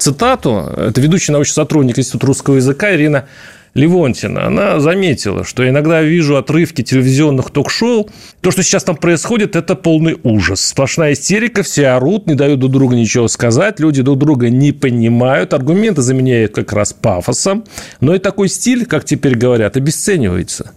цитату. 0.00 0.72
Это 0.76 1.00
ведущий 1.00 1.30
научный 1.30 1.54
сотрудник 1.54 2.00
Института 2.00 2.26
русского 2.26 2.56
языка 2.56 2.92
Ирина 2.94 3.26
Левонтина, 3.74 4.46
она 4.46 4.78
заметила, 4.78 5.44
что 5.44 5.68
иногда 5.68 6.00
вижу 6.00 6.36
отрывки 6.36 6.82
телевизионных 6.82 7.50
ток-шоу. 7.50 8.08
То, 8.40 8.52
что 8.52 8.62
сейчас 8.62 8.84
там 8.84 8.96
происходит, 8.96 9.56
это 9.56 9.74
полный 9.74 10.16
ужас. 10.22 10.60
Сплошная 10.60 11.14
истерика, 11.14 11.64
все 11.64 11.88
орут, 11.88 12.28
не 12.28 12.36
дают 12.36 12.60
друг 12.60 12.70
другу 12.70 12.94
ничего 12.94 13.26
сказать, 13.26 13.80
люди 13.80 14.00
друг 14.02 14.18
друга 14.18 14.48
не 14.48 14.70
понимают, 14.70 15.54
аргументы 15.54 16.02
заменяют 16.02 16.54
как 16.54 16.72
раз 16.72 16.92
пафосом. 16.92 17.64
Но 18.00 18.14
и 18.14 18.20
такой 18.20 18.48
стиль, 18.48 18.86
как 18.86 19.04
теперь 19.04 19.36
говорят, 19.36 19.76
обесценивается. 19.76 20.70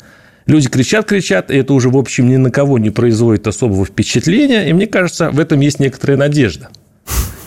Люди 0.48 0.68
кричат, 0.68 1.06
кричат, 1.06 1.52
и 1.52 1.58
это 1.58 1.74
уже, 1.74 1.90
в 1.90 1.98
общем, 1.98 2.28
ни 2.30 2.38
на 2.38 2.50
кого 2.50 2.80
не 2.80 2.90
производит 2.90 3.46
особого 3.46 3.86
впечатления. 3.86 4.70
И 4.70 4.74
мне 4.74 4.88
кажется, 4.88 5.30
в 5.30 5.40
этом 5.40 5.60
есть 5.60 5.80
некоторая 5.80 6.18
надежда. 6.18 6.70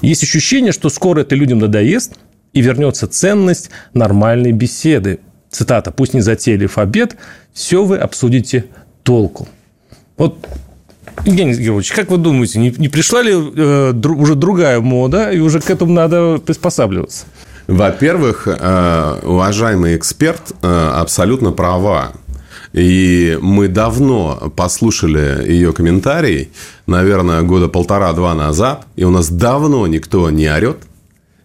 Есть 0.00 0.22
ощущение, 0.22 0.70
что 0.70 0.90
скоро 0.90 1.22
это 1.22 1.34
людям 1.34 1.58
надоест, 1.58 2.12
и 2.52 2.60
вернется 2.60 3.06
ценность 3.06 3.70
нормальной 3.94 4.52
беседы, 4.52 5.20
цитата, 5.50 5.90
пусть 5.90 6.14
не 6.14 6.20
затеялив 6.20 6.78
обед, 6.78 7.16
все 7.52 7.84
вы 7.84 7.98
обсудите 7.98 8.66
толку. 9.02 9.48
Вот 10.16 10.36
Евгений 11.24 11.52
Георгиевич, 11.52 11.92
как 11.92 12.10
вы 12.10 12.18
думаете, 12.18 12.58
не, 12.58 12.70
не 12.70 12.88
пришла 12.88 13.22
ли 13.22 13.32
э, 13.34 13.92
дру, 13.92 14.18
уже 14.18 14.34
другая 14.34 14.80
мода, 14.80 15.30
и 15.30 15.38
уже 15.38 15.60
к 15.60 15.68
этому 15.70 15.92
надо 15.92 16.38
приспосабливаться? 16.38 17.26
Во-первых, 17.66 18.48
э, 18.48 19.20
уважаемый 19.22 19.96
эксперт 19.96 20.52
э, 20.62 20.90
абсолютно 20.94 21.52
права. 21.52 22.12
И 22.72 23.36
мы 23.42 23.66
давно 23.66 24.52
послушали 24.54 25.44
ее 25.48 25.72
комментарий, 25.72 26.50
наверное, 26.86 27.42
года 27.42 27.66
полтора-два 27.66 28.34
назад, 28.34 28.86
и 28.94 29.04
у 29.04 29.10
нас 29.10 29.28
давно 29.28 29.86
никто 29.88 30.30
не 30.30 30.46
орет, 30.46 30.78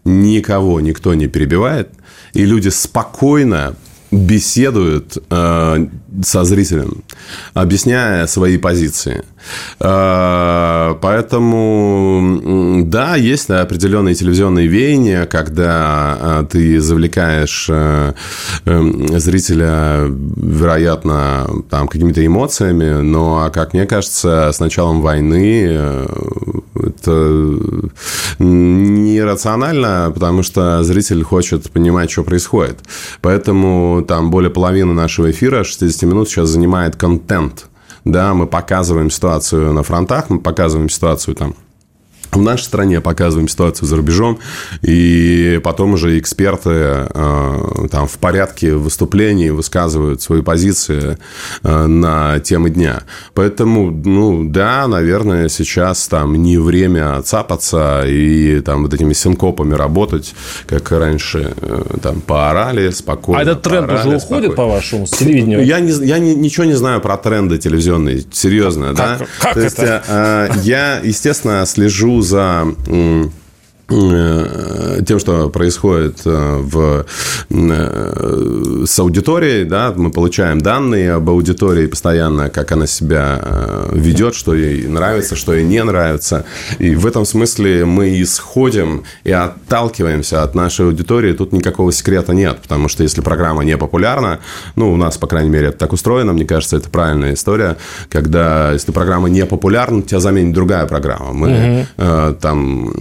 никого 0.03 0.79
никто 0.81 1.15
не 1.15 1.27
перебивает, 1.27 1.89
и 2.33 2.45
люди 2.45 2.69
спокойно 2.69 3.75
беседуют 4.15 5.17
э, 5.29 5.87
со 6.23 6.43
зрителем, 6.45 7.03
объясняя 7.53 8.25
свои 8.27 8.57
позиции. 8.57 9.23
Э, 9.79 10.95
поэтому, 11.01 12.83
да, 12.85 13.15
есть 13.15 13.49
определенные 13.49 14.15
телевизионные 14.15 14.67
веяния, 14.67 15.25
когда 15.25 16.17
э, 16.19 16.45
ты 16.49 16.79
завлекаешь 16.79 17.67
э, 17.69 18.13
зрителя, 18.65 20.05
вероятно, 20.07 21.47
там, 21.69 21.87
какими-то 21.87 22.25
эмоциями, 22.25 23.01
но, 23.01 23.49
как 23.53 23.73
мне 23.73 23.85
кажется, 23.85 24.51
с 24.53 24.59
началом 24.59 25.01
войны 25.01 26.05
это 26.75 27.49
нерационально, 28.39 30.11
потому 30.13 30.43
что 30.43 30.83
зритель 30.83 31.23
хочет 31.23 31.71
понимать, 31.71 32.11
что 32.11 32.23
происходит. 32.23 32.79
Поэтому 33.21 34.03
там 34.05 34.31
более 34.31 34.49
половины 34.49 34.93
нашего 34.93 35.31
эфира, 35.31 35.63
60 35.63 36.03
минут, 36.03 36.29
сейчас 36.29 36.49
занимает 36.49 36.95
контент. 36.95 37.67
Да, 38.05 38.33
мы 38.33 38.47
показываем 38.47 39.09
ситуацию 39.09 39.73
на 39.73 39.83
фронтах, 39.83 40.29
мы 40.29 40.39
показываем 40.39 40.89
ситуацию 40.89 41.35
там 41.35 41.55
в 42.31 42.41
нашей 42.41 42.63
стране, 42.63 43.01
показываем 43.01 43.47
ситуацию 43.47 43.87
за 43.87 43.95
рубежом, 43.97 44.39
и 44.81 45.59
потом 45.63 45.93
уже 45.93 46.17
эксперты 46.19 46.69
э, 46.69 47.87
там 47.91 48.07
в 48.07 48.17
порядке 48.17 48.73
выступлений 48.73 49.51
высказывают 49.51 50.21
свои 50.21 50.41
позиции 50.41 51.17
э, 51.63 51.85
на 51.85 52.39
темы 52.39 52.69
дня. 52.69 53.03
Поэтому, 53.33 53.91
ну, 53.91 54.43
да, 54.49 54.87
наверное, 54.87 55.49
сейчас 55.49 56.07
там 56.07 56.41
не 56.41 56.57
время 56.57 57.21
цапаться 57.21 58.03
и 58.05 58.61
там 58.61 58.83
вот 58.83 58.93
этими 58.93 59.13
синкопами 59.13 59.73
работать, 59.73 60.33
как 60.67 60.91
раньше, 60.91 61.53
э, 61.61 61.83
там, 62.01 62.21
поорали 62.21 62.89
спокойно. 62.89 63.39
А 63.39 63.43
этот 63.43 63.61
тренд 63.63 63.91
уже 63.91 64.17
уходит, 64.17 64.55
по-вашему, 64.55 65.07
с 65.07 65.11
телевидения? 65.11 65.61
Я, 65.61 65.79
не, 65.79 65.91
я 66.05 66.19
не, 66.19 66.35
ничего 66.35 66.65
не 66.65 66.73
знаю 66.73 67.01
про 67.01 67.17
тренды 67.17 67.57
телевизионные, 67.57 68.23
серьезно, 68.31 68.87
как, 68.87 68.95
да? 68.95 69.25
Как 69.39 69.53
То 69.53 69.59
это? 69.59 69.65
Есть, 69.65 70.05
э, 70.07 70.49
я, 70.63 70.99
естественно, 70.99 71.65
слежу 71.65 72.14
за 72.21 72.67
Э, 72.87 73.25
тем, 73.87 75.19
что 75.19 75.49
происходит 75.49 76.21
э, 76.25 76.57
в, 76.59 77.05
э, 77.49 78.83
с 78.85 78.99
аудиторией, 78.99 79.65
да, 79.65 79.93
мы 79.95 80.09
получаем 80.09 80.59
данные 80.59 81.13
об 81.13 81.29
аудитории 81.29 81.85
постоянно, 81.85 82.49
как 82.49 82.71
она 82.71 82.87
себя 82.87 83.41
ведет, 83.91 84.33
что 84.33 84.55
ей 84.55 84.87
нравится, 84.87 85.35
что 85.35 85.53
ей 85.53 85.63
не 85.63 85.83
нравится. 85.83 86.45
И 86.79 86.95
в 86.95 87.05
этом 87.05 87.25
смысле 87.25 87.85
мы 87.85 88.21
исходим 88.21 89.03
и 89.23 89.31
отталкиваемся 89.31 90.41
от 90.41 90.55
нашей 90.55 90.87
аудитории. 90.87 91.33
Тут 91.33 91.53
никакого 91.53 91.91
секрета 91.91 92.33
нет, 92.33 92.59
потому 92.63 92.87
что 92.87 93.03
если 93.03 93.21
программа 93.21 93.63
не 93.63 93.77
популярна, 93.77 94.39
ну, 94.75 94.91
у 94.91 94.97
нас, 94.97 95.17
по 95.17 95.27
крайней 95.27 95.49
мере, 95.49 95.67
это 95.67 95.77
так 95.77 95.93
устроено, 95.93 96.33
мне 96.33 96.45
кажется, 96.45 96.77
это 96.77 96.89
правильная 96.89 97.35
история, 97.35 97.77
когда 98.09 98.71
если 98.71 98.91
программа 98.91 99.29
не 99.29 99.45
популярна, 99.45 100.01
тебя 100.01 100.19
заменит 100.19 100.53
другая 100.53 100.87
программа. 100.87 101.33
Мы 101.33 101.87
угу. 101.97 102.35
там 102.41 102.91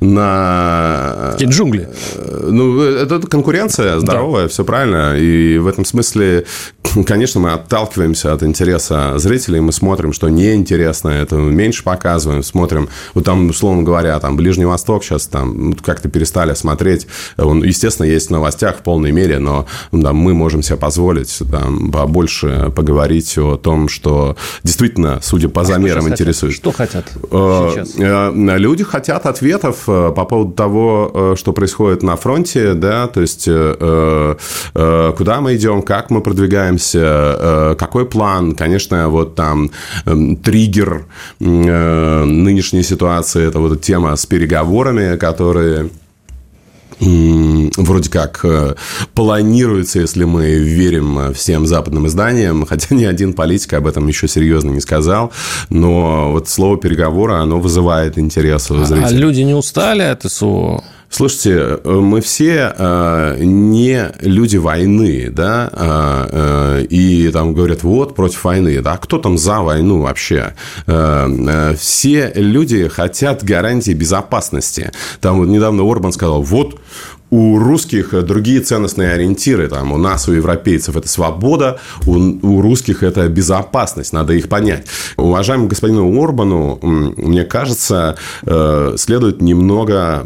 на... 0.00 1.30
Какие 1.32 1.48
джунгли. 1.48 1.88
Э, 2.16 2.48
ну, 2.50 2.80
это 2.80 3.20
конкуренция 3.20 3.98
здоровая, 4.00 4.44
да. 4.44 4.48
все 4.48 4.64
правильно. 4.64 5.16
И 5.16 5.58
в 5.58 5.66
этом 5.66 5.84
смысле, 5.84 6.44
конечно, 7.06 7.40
мы 7.40 7.52
отталкиваемся 7.52 8.32
от 8.32 8.42
интереса 8.42 9.18
зрителей, 9.18 9.60
мы 9.60 9.72
смотрим, 9.72 10.12
что 10.12 10.28
неинтересно, 10.28 11.08
это 11.10 11.36
меньше 11.36 11.82
показываем, 11.84 12.42
смотрим, 12.42 12.88
вот 13.14 13.24
там, 13.24 13.50
условно 13.50 13.82
говоря, 13.82 14.18
там 14.20 14.36
Ближний 14.36 14.64
Восток 14.64 15.04
сейчас 15.04 15.26
там 15.26 15.70
ну, 15.70 15.76
как-то 15.82 16.08
перестали 16.08 16.54
смотреть. 16.54 17.06
Он, 17.36 17.62
естественно, 17.62 18.06
есть 18.06 18.28
в 18.28 18.30
новостях 18.30 18.78
в 18.78 18.82
полной 18.82 19.12
мере, 19.12 19.38
но 19.38 19.66
да, 19.92 20.12
мы 20.12 20.34
можем 20.34 20.62
себе 20.62 20.76
позволить 20.76 21.42
там, 21.50 21.90
побольше 21.90 22.72
поговорить 22.74 23.36
о 23.38 23.56
том, 23.56 23.88
что 23.88 24.36
действительно, 24.62 25.20
судя 25.22 25.48
по 25.48 25.62
а 25.62 25.64
замерам, 25.64 26.08
интересует. 26.08 26.54
Что 26.54 26.72
хотят 26.72 27.06
э, 27.30 27.70
сейчас? 27.74 27.94
Э, 27.98 28.32
люди 28.34 28.84
хотят 28.84 29.26
ответов 29.26 29.35
ответов 29.36 29.84
э, 29.88 30.12
по 30.14 30.24
поводу 30.24 30.52
того, 30.52 31.10
э, 31.12 31.34
что 31.36 31.52
происходит 31.52 32.02
на 32.02 32.16
фронте, 32.16 32.74
да, 32.74 33.06
то 33.06 33.20
есть 33.20 33.44
э, 33.48 34.36
куда 35.16 35.40
мы 35.40 35.54
идем, 35.56 35.82
как 35.82 36.10
мы 36.10 36.20
продвигаемся, 36.20 37.76
какой 37.78 38.06
план, 38.06 38.54
конечно, 38.54 39.08
вот 39.08 39.34
там 39.34 39.70
эм, 40.06 40.36
триггер 40.36 41.04
нынешней 41.38 42.82
ситуации, 42.82 43.46
это 43.46 43.58
вот 43.60 43.80
тема 43.82 44.16
с 44.16 44.26
переговорами, 44.26 45.16
которые 45.16 45.90
вроде 46.98 48.10
как 48.10 48.44
планируется, 49.14 50.00
если 50.00 50.24
мы 50.24 50.54
верим 50.54 51.32
всем 51.34 51.66
западным 51.66 52.06
изданиям, 52.06 52.66
хотя 52.68 52.94
ни 52.94 53.04
один 53.04 53.32
политик 53.32 53.74
об 53.74 53.86
этом 53.86 54.06
еще 54.06 54.28
серьезно 54.28 54.70
не 54.70 54.80
сказал, 54.80 55.32
но 55.68 56.32
вот 56.32 56.48
слово 56.48 56.78
переговоры, 56.78 57.34
оно 57.34 57.60
вызывает 57.60 58.18
интерес 58.18 58.70
у 58.70 58.84
зрителей. 58.84 59.06
А 59.06 59.10
люди 59.10 59.42
не 59.42 59.54
устали 59.54 60.02
от 60.02 60.24
СУ? 60.30 60.82
Слушайте, 61.08 61.78
мы 61.84 62.20
все 62.20 62.74
э, 62.76 63.36
не 63.40 64.12
люди 64.20 64.56
войны, 64.56 65.30
да, 65.30 65.70
э, 65.72 66.28
э, 66.32 66.86
и 66.90 67.30
там 67.30 67.54
говорят, 67.54 67.82
вот, 67.84 68.14
против 68.14 68.44
войны, 68.44 68.80
да, 68.82 68.94
а 68.94 68.98
кто 68.98 69.18
там 69.18 69.38
за 69.38 69.60
войну 69.60 70.00
вообще? 70.02 70.54
Э, 70.86 71.28
э, 71.28 71.74
все 71.76 72.32
люди 72.34 72.88
хотят 72.88 73.44
гарантии 73.44 73.92
безопасности. 73.92 74.90
Там 75.20 75.38
вот 75.38 75.48
недавно 75.48 75.88
Орбан 75.88 76.12
сказал, 76.12 76.42
вот, 76.42 76.80
у 77.30 77.58
русских 77.58 78.24
другие 78.24 78.60
ценностные 78.60 79.12
ориентиры. 79.12 79.68
Там, 79.68 79.92
у 79.92 79.96
нас, 79.96 80.28
у 80.28 80.32
европейцев, 80.32 80.96
это 80.96 81.08
свобода, 81.08 81.78
у, 82.06 82.12
у 82.14 82.60
русских 82.60 83.02
это 83.02 83.28
безопасность. 83.28 84.12
Надо 84.12 84.32
их 84.32 84.48
понять. 84.48 84.86
Уважаемому 85.16 85.68
господину 85.68 86.22
Орбану, 86.22 86.78
мне 86.82 87.44
кажется, 87.44 88.16
э, 88.44 88.94
следует 88.96 89.42
немного 89.42 90.24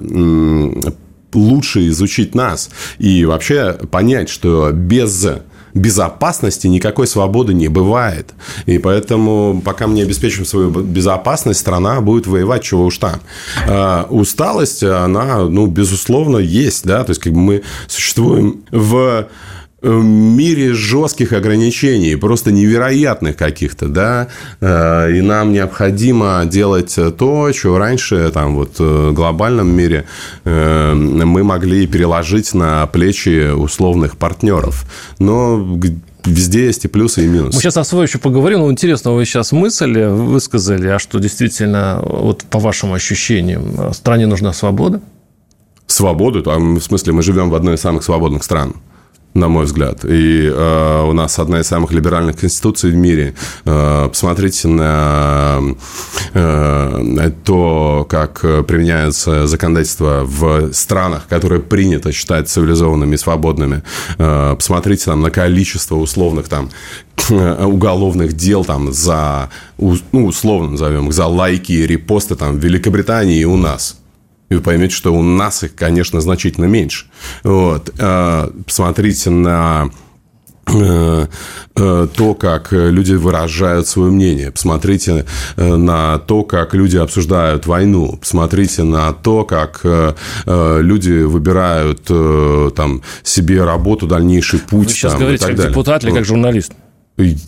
лучше 1.32 1.86
изучить 1.88 2.34
нас 2.34 2.70
и 2.98 3.24
вообще 3.24 3.74
понять, 3.90 4.28
что 4.28 4.70
без 4.72 5.26
безопасности 5.74 6.66
никакой 6.66 7.06
свободы 7.06 7.54
не 7.54 7.68
бывает. 7.68 8.34
И 8.66 8.78
поэтому, 8.78 9.60
пока 9.64 9.86
мы 9.86 9.94
не 9.94 10.02
обеспечим 10.02 10.44
свою 10.44 10.70
безопасность, 10.70 11.60
страна 11.60 12.00
будет 12.00 12.26
воевать, 12.26 12.62
чего 12.62 12.86
уж 12.86 12.98
там. 12.98 13.20
А 13.66 14.06
усталость, 14.10 14.82
она, 14.82 15.44
ну, 15.48 15.66
безусловно, 15.66 16.38
есть, 16.38 16.84
да, 16.84 17.04
то 17.04 17.10
есть, 17.10 17.20
как 17.20 17.32
бы 17.32 17.38
мы 17.38 17.62
существуем 17.86 18.62
в 18.70 19.26
мире 19.82 20.74
жестких 20.74 21.32
ограничений, 21.32 22.16
просто 22.16 22.52
невероятных 22.52 23.36
каких-то, 23.36 23.88
да, 23.88 24.28
э, 24.60 25.16
и 25.16 25.20
нам 25.22 25.52
необходимо 25.52 26.42
делать 26.44 26.96
то, 27.16 27.52
что 27.52 27.78
раньше, 27.78 28.30
там, 28.32 28.56
вот, 28.56 28.76
э, 28.78 29.10
в 29.10 29.14
глобальном 29.14 29.68
мире 29.68 30.06
э, 30.44 30.94
мы 30.94 31.44
могли 31.44 31.86
переложить 31.86 32.52
на 32.54 32.86
плечи 32.86 33.52
условных 33.52 34.16
партнеров. 34.16 34.84
Но 35.18 35.78
везде 36.24 36.66
есть 36.66 36.84
и 36.84 36.88
плюсы, 36.88 37.24
и 37.24 37.28
минусы. 37.28 37.56
Мы 37.56 37.62
сейчас 37.62 37.76
о 37.78 37.84
своем 37.84 38.04
еще 38.04 38.18
поговорим, 38.18 38.60
но 38.60 38.70
интересно, 38.70 39.12
вы 39.12 39.24
сейчас 39.24 39.52
мысль 39.52 39.98
высказали, 40.02 40.88
а 40.88 40.98
что 40.98 41.18
действительно, 41.18 42.00
вот 42.04 42.44
по 42.44 42.58
вашим 42.58 42.92
ощущениям, 42.92 43.94
стране 43.94 44.26
нужна 44.26 44.52
свобода? 44.52 45.00
Свободу? 45.86 46.42
Там, 46.42 46.76
в 46.76 46.82
смысле, 46.82 47.14
мы 47.14 47.22
живем 47.22 47.48
в 47.48 47.54
одной 47.54 47.74
из 47.74 47.80
самых 47.80 48.04
свободных 48.04 48.44
стран 48.44 48.74
на 49.34 49.48
мой 49.48 49.64
взгляд. 49.64 50.04
И 50.04 50.50
э, 50.52 51.04
у 51.08 51.12
нас 51.12 51.38
одна 51.38 51.60
из 51.60 51.66
самых 51.66 51.92
либеральных 51.92 52.36
конституций 52.36 52.90
в 52.90 52.96
мире. 52.96 53.34
Э, 53.64 54.08
посмотрите 54.08 54.66
на 54.66 55.60
э, 56.34 57.30
то, 57.44 58.06
как 58.08 58.40
применяется 58.66 59.46
законодательство 59.46 60.22
в 60.24 60.72
странах, 60.72 61.28
которые 61.28 61.60
принято 61.60 62.10
считать 62.12 62.48
цивилизованными 62.48 63.14
и 63.14 63.18
свободными. 63.18 63.82
Э, 64.18 64.54
посмотрите 64.56 65.04
там 65.04 65.20
на 65.22 65.30
количество 65.30 65.96
условных 65.96 66.48
там 66.48 66.70
уголовных 67.30 68.32
дел 68.32 68.64
там 68.64 68.92
за, 68.92 69.50
ну, 69.78 70.26
условно 70.26 70.72
назовем 70.72 71.08
их, 71.08 71.12
за 71.12 71.26
лайки 71.26 71.72
и 71.72 71.86
репосты 71.86 72.34
там 72.34 72.58
в 72.58 72.64
Великобритании 72.64 73.40
и 73.40 73.44
у 73.44 73.56
нас 73.56 73.99
и 74.50 74.54
вы 74.56 74.60
поймете, 74.60 74.94
что 74.94 75.14
у 75.14 75.22
нас 75.22 75.62
их, 75.62 75.74
конечно, 75.74 76.20
значительно 76.20 76.64
меньше. 76.64 77.06
Вот. 77.44 77.94
А, 77.98 78.52
посмотрите 78.66 79.30
на 79.30 79.90
э, 80.66 81.26
э, 81.76 82.08
то, 82.16 82.34
как 82.34 82.72
люди 82.72 83.12
выражают 83.12 83.86
свое 83.86 84.10
мнение. 84.10 84.50
Посмотрите 84.50 85.24
э, 85.56 85.76
на 85.76 86.18
то, 86.18 86.42
как 86.42 86.74
люди 86.74 86.96
обсуждают 86.96 87.66
войну. 87.66 88.16
Посмотрите 88.16 88.82
на 88.82 89.12
то, 89.12 89.44
как 89.44 89.82
люди 90.46 91.22
выбирают 91.22 92.02
там, 92.74 93.02
себе 93.22 93.62
работу, 93.62 94.08
дальнейший 94.08 94.58
путь. 94.58 94.88
Вы 94.88 94.92
сейчас 94.92 95.12
там, 95.12 95.20
говорите 95.20 95.46
как 95.46 95.56
далее. 95.56 95.70
депутат 95.70 96.04
или 96.04 96.10
как 96.10 96.24
журналист? 96.24 96.72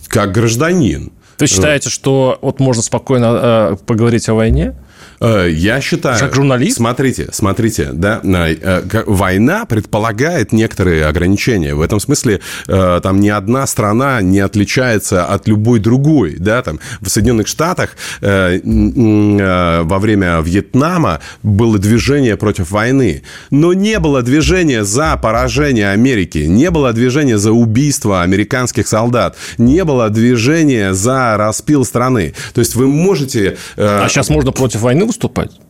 Как 0.06 0.32
гражданин. 0.32 1.10
Вы 1.38 1.46
считаете, 1.48 1.90
что 1.90 2.38
вот 2.42 2.60
можно 2.60 2.82
спокойно 2.82 3.76
поговорить 3.86 4.28
о 4.28 4.34
войне? 4.34 4.76
Э, 5.22 5.48
я 5.50 5.80
считаю... 5.80 6.18
Как 6.18 6.34
журналист? 6.34 6.76
Смотрите, 6.76 7.28
смотрите, 7.32 7.90
да, 7.92 8.20
э, 8.22 8.82
война 9.06 9.64
предполагает 9.66 10.52
некоторые 10.52 11.06
ограничения. 11.06 11.74
В 11.74 11.80
этом 11.80 12.00
смысле 12.00 12.40
э, 12.66 13.00
там 13.02 13.20
ни 13.20 13.28
одна 13.28 13.66
страна 13.66 14.20
не 14.20 14.40
отличается 14.40 15.24
от 15.24 15.46
любой 15.46 15.78
другой, 15.78 16.36
да, 16.38 16.62
там 16.62 16.80
в 17.00 17.08
Соединенных 17.08 17.46
Штатах 17.46 17.96
во 18.20 19.98
время 19.98 20.40
Вьетнама 20.40 21.20
было 21.42 21.78
движение 21.78 22.36
против 22.36 22.70
войны, 22.70 23.22
но 23.50 23.72
не 23.72 23.98
было 23.98 24.22
движения 24.22 24.84
за 24.84 25.16
поражение 25.16 25.90
Америки, 25.90 26.38
не 26.38 26.70
было 26.70 26.92
движения 26.92 27.38
за 27.38 27.52
убийство 27.52 28.22
американских 28.22 28.88
солдат, 28.88 29.36
не 29.58 29.84
было 29.84 30.08
движения 30.10 30.94
за 30.94 31.36
распил 31.36 31.84
страны. 31.84 32.34
То 32.54 32.60
есть 32.60 32.74
вы 32.74 32.86
можете... 32.86 33.56
А 33.76 34.06
сейчас 34.08 34.28
можно 34.30 34.52
против 34.52 34.80
войны 34.80 34.91
выступать? 35.05 35.62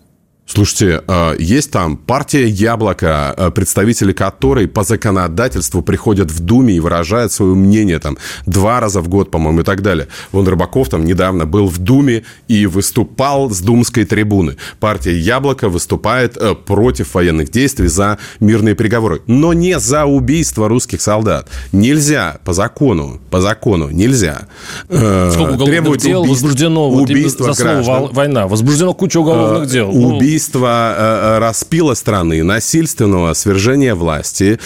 Слушайте, 0.52 1.02
а, 1.06 1.34
есть 1.38 1.70
там 1.70 1.96
партия 1.96 2.46
«Яблоко», 2.46 3.32
а, 3.32 3.50
представители 3.50 4.12
которой 4.12 4.68
по 4.68 4.84
законодательству 4.84 5.80
приходят 5.80 6.30
в 6.30 6.40
Думе 6.40 6.74
и 6.74 6.80
выражают 6.80 7.32
свое 7.32 7.54
мнение 7.54 7.98
там 7.98 8.18
два 8.44 8.78
раза 8.78 9.00
в 9.00 9.08
год, 9.08 9.30
по-моему, 9.30 9.60
и 9.60 9.62
так 9.62 9.80
далее. 9.80 10.08
Вон 10.30 10.46
Рыбаков 10.46 10.90
там 10.90 11.06
недавно 11.06 11.46
был 11.46 11.68
в 11.68 11.78
Думе 11.78 12.24
и 12.48 12.66
выступал 12.66 13.48
с 13.48 13.62
думской 13.62 14.04
трибуны. 14.04 14.56
Партия 14.78 15.18
«Яблоко» 15.18 15.70
выступает 15.70 16.36
э, 16.36 16.54
против 16.54 17.14
военных 17.14 17.50
действий 17.50 17.88
за 17.88 18.18
мирные 18.38 18.74
переговоры, 18.74 19.22
но 19.26 19.54
не 19.54 19.78
за 19.78 20.04
убийство 20.04 20.68
русских 20.68 21.00
солдат. 21.00 21.48
Нельзя 21.72 22.40
по 22.44 22.52
закону, 22.52 23.22
по 23.30 23.40
закону 23.40 23.88
нельзя 23.88 24.48
Сколько 24.90 25.52
уголовных 25.54 25.98
дел 25.98 26.20
убийств, 26.20 26.42
возбуждено 26.42 26.90
вот 26.90 27.08
убийство 27.08 27.54
за 27.54 27.82
слово 27.82 28.12
«война»? 28.12 28.48
Возбуждено 28.48 28.92
куча 28.92 29.16
уголовных 29.16 29.70
дел. 29.70 29.88
Убийство 29.88 30.41
убийства 30.42 31.38
распила 31.40 31.94
страны, 31.94 32.42
насильственного 32.42 33.32
свержения 33.34 33.94
власти 33.94 34.58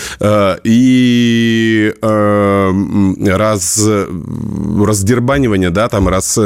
и 0.64 1.94
раз, 2.02 3.86
раздербанивания, 3.86 5.70
да, 5.70 5.88
там, 5.88 6.08
раз, 6.08 6.38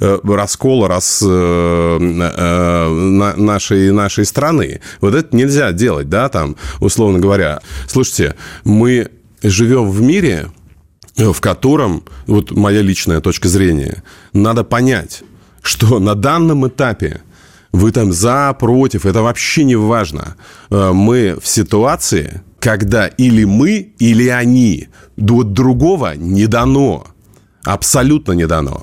раскола 0.00 0.88
раз, 0.88 1.20
нашей, 3.40 3.92
нашей 3.92 4.24
страны. 4.24 4.80
Вот 5.00 5.14
это 5.14 5.36
нельзя 5.36 5.72
делать, 5.72 6.08
да, 6.08 6.28
там, 6.28 6.56
условно 6.80 7.18
говоря. 7.18 7.60
Слушайте, 7.88 8.36
мы 8.64 9.08
живем 9.42 9.90
в 9.90 10.00
мире, 10.00 10.50
в 11.16 11.40
котором, 11.40 12.04
вот 12.26 12.52
моя 12.52 12.82
личная 12.82 13.20
точка 13.20 13.48
зрения, 13.48 14.04
надо 14.32 14.62
понять, 14.64 15.22
что 15.62 15.98
на 15.98 16.14
данном 16.14 16.66
этапе 16.68 17.20
вы 17.72 17.92
там 17.92 18.12
за, 18.12 18.54
против, 18.58 19.06
это 19.06 19.22
вообще 19.22 19.64
не 19.64 19.76
важно. 19.76 20.36
Э, 20.70 20.92
мы 20.92 21.36
в 21.40 21.46
ситуации, 21.46 22.42
когда 22.58 23.06
или 23.06 23.44
мы, 23.44 23.92
или 23.98 24.28
они. 24.28 24.88
Вот 25.16 25.52
другого 25.52 26.14
не 26.16 26.46
дано. 26.46 27.04
Абсолютно 27.64 28.32
не 28.32 28.46
дано. 28.46 28.82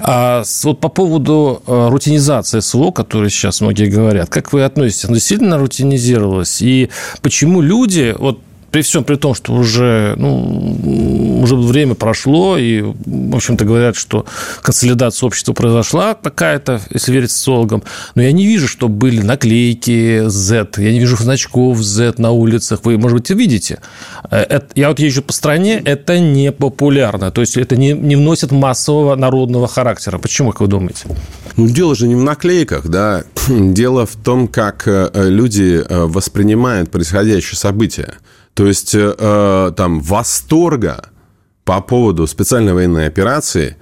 А 0.00 0.42
вот 0.64 0.80
по 0.80 0.88
поводу 0.88 1.62
э, 1.66 1.88
рутинизации 1.88 2.60
СВО, 2.60 2.90
которые 2.90 3.30
сейчас 3.30 3.60
многие 3.60 3.88
говорят, 3.88 4.28
как 4.28 4.52
вы 4.52 4.64
относитесь? 4.64 5.06
Оно 5.06 5.14
действительно 5.14 5.58
рутинизировалось? 5.58 6.60
И 6.60 6.90
почему 7.22 7.62
люди, 7.62 8.14
вот 8.18 8.40
при 8.74 8.82
всем 8.82 9.04
при 9.04 9.14
том, 9.14 9.36
что 9.36 9.52
уже, 9.52 10.16
ну, 10.16 11.40
уже 11.40 11.54
время 11.54 11.94
прошло, 11.94 12.58
и, 12.58 12.82
в 12.82 13.36
общем-то, 13.36 13.64
говорят, 13.64 13.94
что 13.94 14.26
консолидация 14.62 15.28
общества 15.28 15.52
произошла 15.52 16.14
какая-то, 16.14 16.80
если 16.92 17.12
верить 17.12 17.30
социологам, 17.30 17.84
но 18.16 18.22
я 18.22 18.32
не 18.32 18.44
вижу, 18.44 18.66
что 18.66 18.88
были 18.88 19.22
наклейки 19.22 20.24
Z, 20.26 20.70
я 20.78 20.92
не 20.92 20.98
вижу 20.98 21.16
значков 21.16 21.78
Z 21.78 22.14
на 22.18 22.32
улицах, 22.32 22.80
вы, 22.82 22.98
может 22.98 23.16
быть, 23.16 23.30
видите. 23.30 23.78
Э, 24.32 24.62
я 24.74 24.88
вот 24.88 24.98
езжу 24.98 25.22
по 25.22 25.32
стране, 25.32 25.80
это 25.84 26.18
не 26.18 26.50
популярно, 26.50 27.30
то 27.30 27.42
есть 27.42 27.56
это 27.56 27.76
не, 27.76 27.92
не 27.92 28.16
вносит 28.16 28.50
массового 28.50 29.14
народного 29.14 29.68
характера. 29.68 30.18
Почему, 30.18 30.50
как 30.50 30.62
вы 30.62 30.66
думаете? 30.66 31.06
Ну, 31.56 31.68
дело 31.68 31.94
же 31.94 32.08
не 32.08 32.16
в 32.16 32.24
наклейках, 32.24 32.88
да. 32.88 33.22
Дело 33.48 34.04
в 34.04 34.16
том, 34.16 34.48
как 34.48 34.88
э, 34.88 35.10
люди 35.14 35.80
э, 35.88 36.06
воспринимают 36.06 36.90
происходящее 36.90 37.56
событие. 37.56 38.14
То 38.54 38.66
есть 38.66 38.94
э, 38.94 39.14
э, 39.18 39.72
там 39.76 40.00
восторга 40.00 41.10
по 41.64 41.80
поводу 41.80 42.26
специальной 42.26 42.72
военной 42.72 43.06
операции 43.06 43.76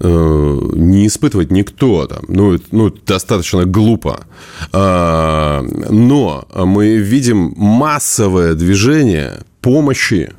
э, 0.00 0.60
не 0.74 1.06
испытывать 1.06 1.52
никто 1.52 2.06
там, 2.06 2.24
ну, 2.28 2.58
ну 2.72 2.90
достаточно 2.90 3.64
глупо. 3.64 4.26
Э, 4.72 5.62
но 5.62 6.48
мы 6.54 6.96
видим 6.96 7.54
массовое 7.56 8.54
движение 8.54 9.40
помощи 9.60 10.32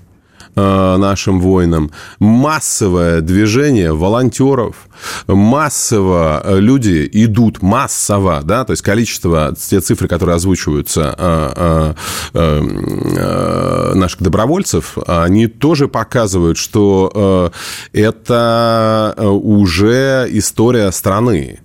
нашим 0.57 1.39
воинам, 1.39 1.91
массовое 2.19 3.21
движение 3.21 3.93
волонтеров, 3.93 4.87
массово 5.27 6.41
э, 6.43 6.59
люди 6.59 7.07
идут, 7.11 7.61
массово, 7.61 8.41
да, 8.43 8.65
то 8.65 8.71
есть 8.71 8.81
количество, 8.81 9.53
те 9.55 9.79
цифры, 9.81 10.07
которые 10.07 10.35
озвучиваются 10.35 11.93
э, 12.33 13.93
наших 13.93 14.21
добровольцев, 14.21 14.97
они 15.07 15.47
тоже 15.47 15.87
показывают, 15.87 16.57
что 16.57 17.51
это 17.93 19.15
уже 19.17 20.27
история 20.29 20.91
страны. 20.91 21.59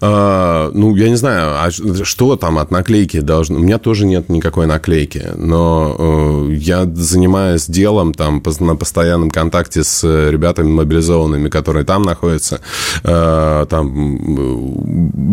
А, 0.00 0.70
ну, 0.72 0.94
я 0.96 1.08
не 1.08 1.16
знаю, 1.16 1.54
а 1.56 1.70
что 1.70 2.36
там 2.36 2.58
от 2.58 2.70
наклейки 2.70 3.20
должно... 3.20 3.56
У 3.56 3.60
меня 3.60 3.78
тоже 3.78 4.06
нет 4.06 4.28
никакой 4.28 4.66
наклейки, 4.66 5.30
но 5.36 5.96
э, 5.98 6.54
я 6.54 6.84
занимаюсь 6.84 7.66
делом 7.66 8.14
там 8.14 8.42
на 8.60 8.76
постоянном 8.76 9.30
контакте 9.30 9.84
с 9.84 10.04
ребятами 10.04 10.68
мобилизованными, 10.68 11.48
которые 11.48 11.84
там 11.84 12.02
находятся, 12.02 12.60
э, 13.04 13.66
там 13.68 14.18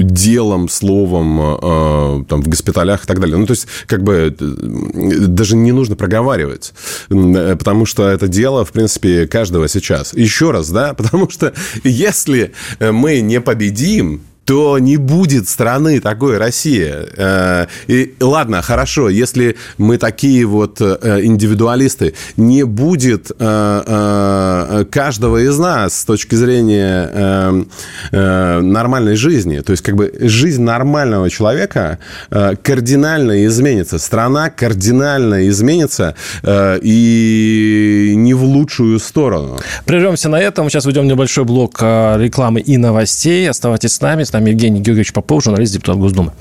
делом, 0.07 0.69
словом, 0.69 1.39
э, 1.41 2.23
там 2.27 2.41
в 2.41 2.47
госпиталях 2.47 3.03
и 3.03 3.07
так 3.07 3.19
далее. 3.19 3.37
Ну, 3.37 3.45
то 3.45 3.51
есть, 3.51 3.67
как 3.87 4.03
бы 4.03 4.35
даже 4.39 5.55
не 5.55 5.71
нужно 5.71 5.95
проговаривать, 5.95 6.73
потому 7.09 7.85
что 7.85 8.07
это 8.07 8.27
дело, 8.27 8.65
в 8.65 8.71
принципе, 8.71 9.27
каждого 9.27 9.67
сейчас. 9.67 10.13
Еще 10.13 10.51
раз, 10.51 10.69
да, 10.69 10.93
потому 10.97 11.29
что 11.29 11.53
если 11.83 12.53
мы 12.79 13.21
не 13.21 13.41
победим, 13.41 14.22
то 14.45 14.77
не 14.79 14.97
будет 14.97 15.47
страны 15.47 15.99
такой 15.99 16.37
Россия. 16.37 17.07
Э, 17.15 17.67
и 17.87 18.13
ладно, 18.19 18.61
хорошо, 18.61 19.09
если 19.09 19.55
мы 19.77 19.97
такие 19.97 20.45
вот 20.45 20.81
э, 20.81 21.21
индивидуалисты, 21.23 22.13
не 22.35 22.63
будет 22.63 23.31
э, 23.37 24.85
каждого 24.91 25.37
из 25.37 25.57
нас 25.57 26.01
с 26.01 26.05
точки 26.05 26.35
зрения 26.35 27.65
нормальной 28.11 29.15
жизни. 29.15 29.59
То 29.59 29.71
есть, 29.71 29.83
как 29.83 29.95
бы 29.95 30.13
жизнь 30.19 30.61
нормального 30.63 31.29
человека 31.29 31.99
кардинально 32.29 33.45
изменится. 33.45 33.99
Страна 33.99 34.49
кардинально 34.49 35.47
изменится 35.47 36.15
и 36.45 38.13
не 38.15 38.33
в 38.33 38.43
лучшую 38.43 38.99
сторону. 38.99 39.57
Прервемся 39.85 40.29
на 40.29 40.39
этом. 40.39 40.69
Сейчас 40.69 40.85
ведем 40.85 41.07
небольшой 41.07 41.45
блок 41.45 41.81
рекламы 41.81 42.59
и 42.59 42.77
новостей. 42.77 43.49
Оставайтесь 43.49 43.93
с 43.93 44.01
нами 44.01 44.23
нами 44.33 44.49
Евгений 44.49 44.81
Георгиевич 44.81 45.13
Попов, 45.13 45.43
журналист, 45.43 45.73
депутат 45.73 45.97
Госдумы. 45.97 46.31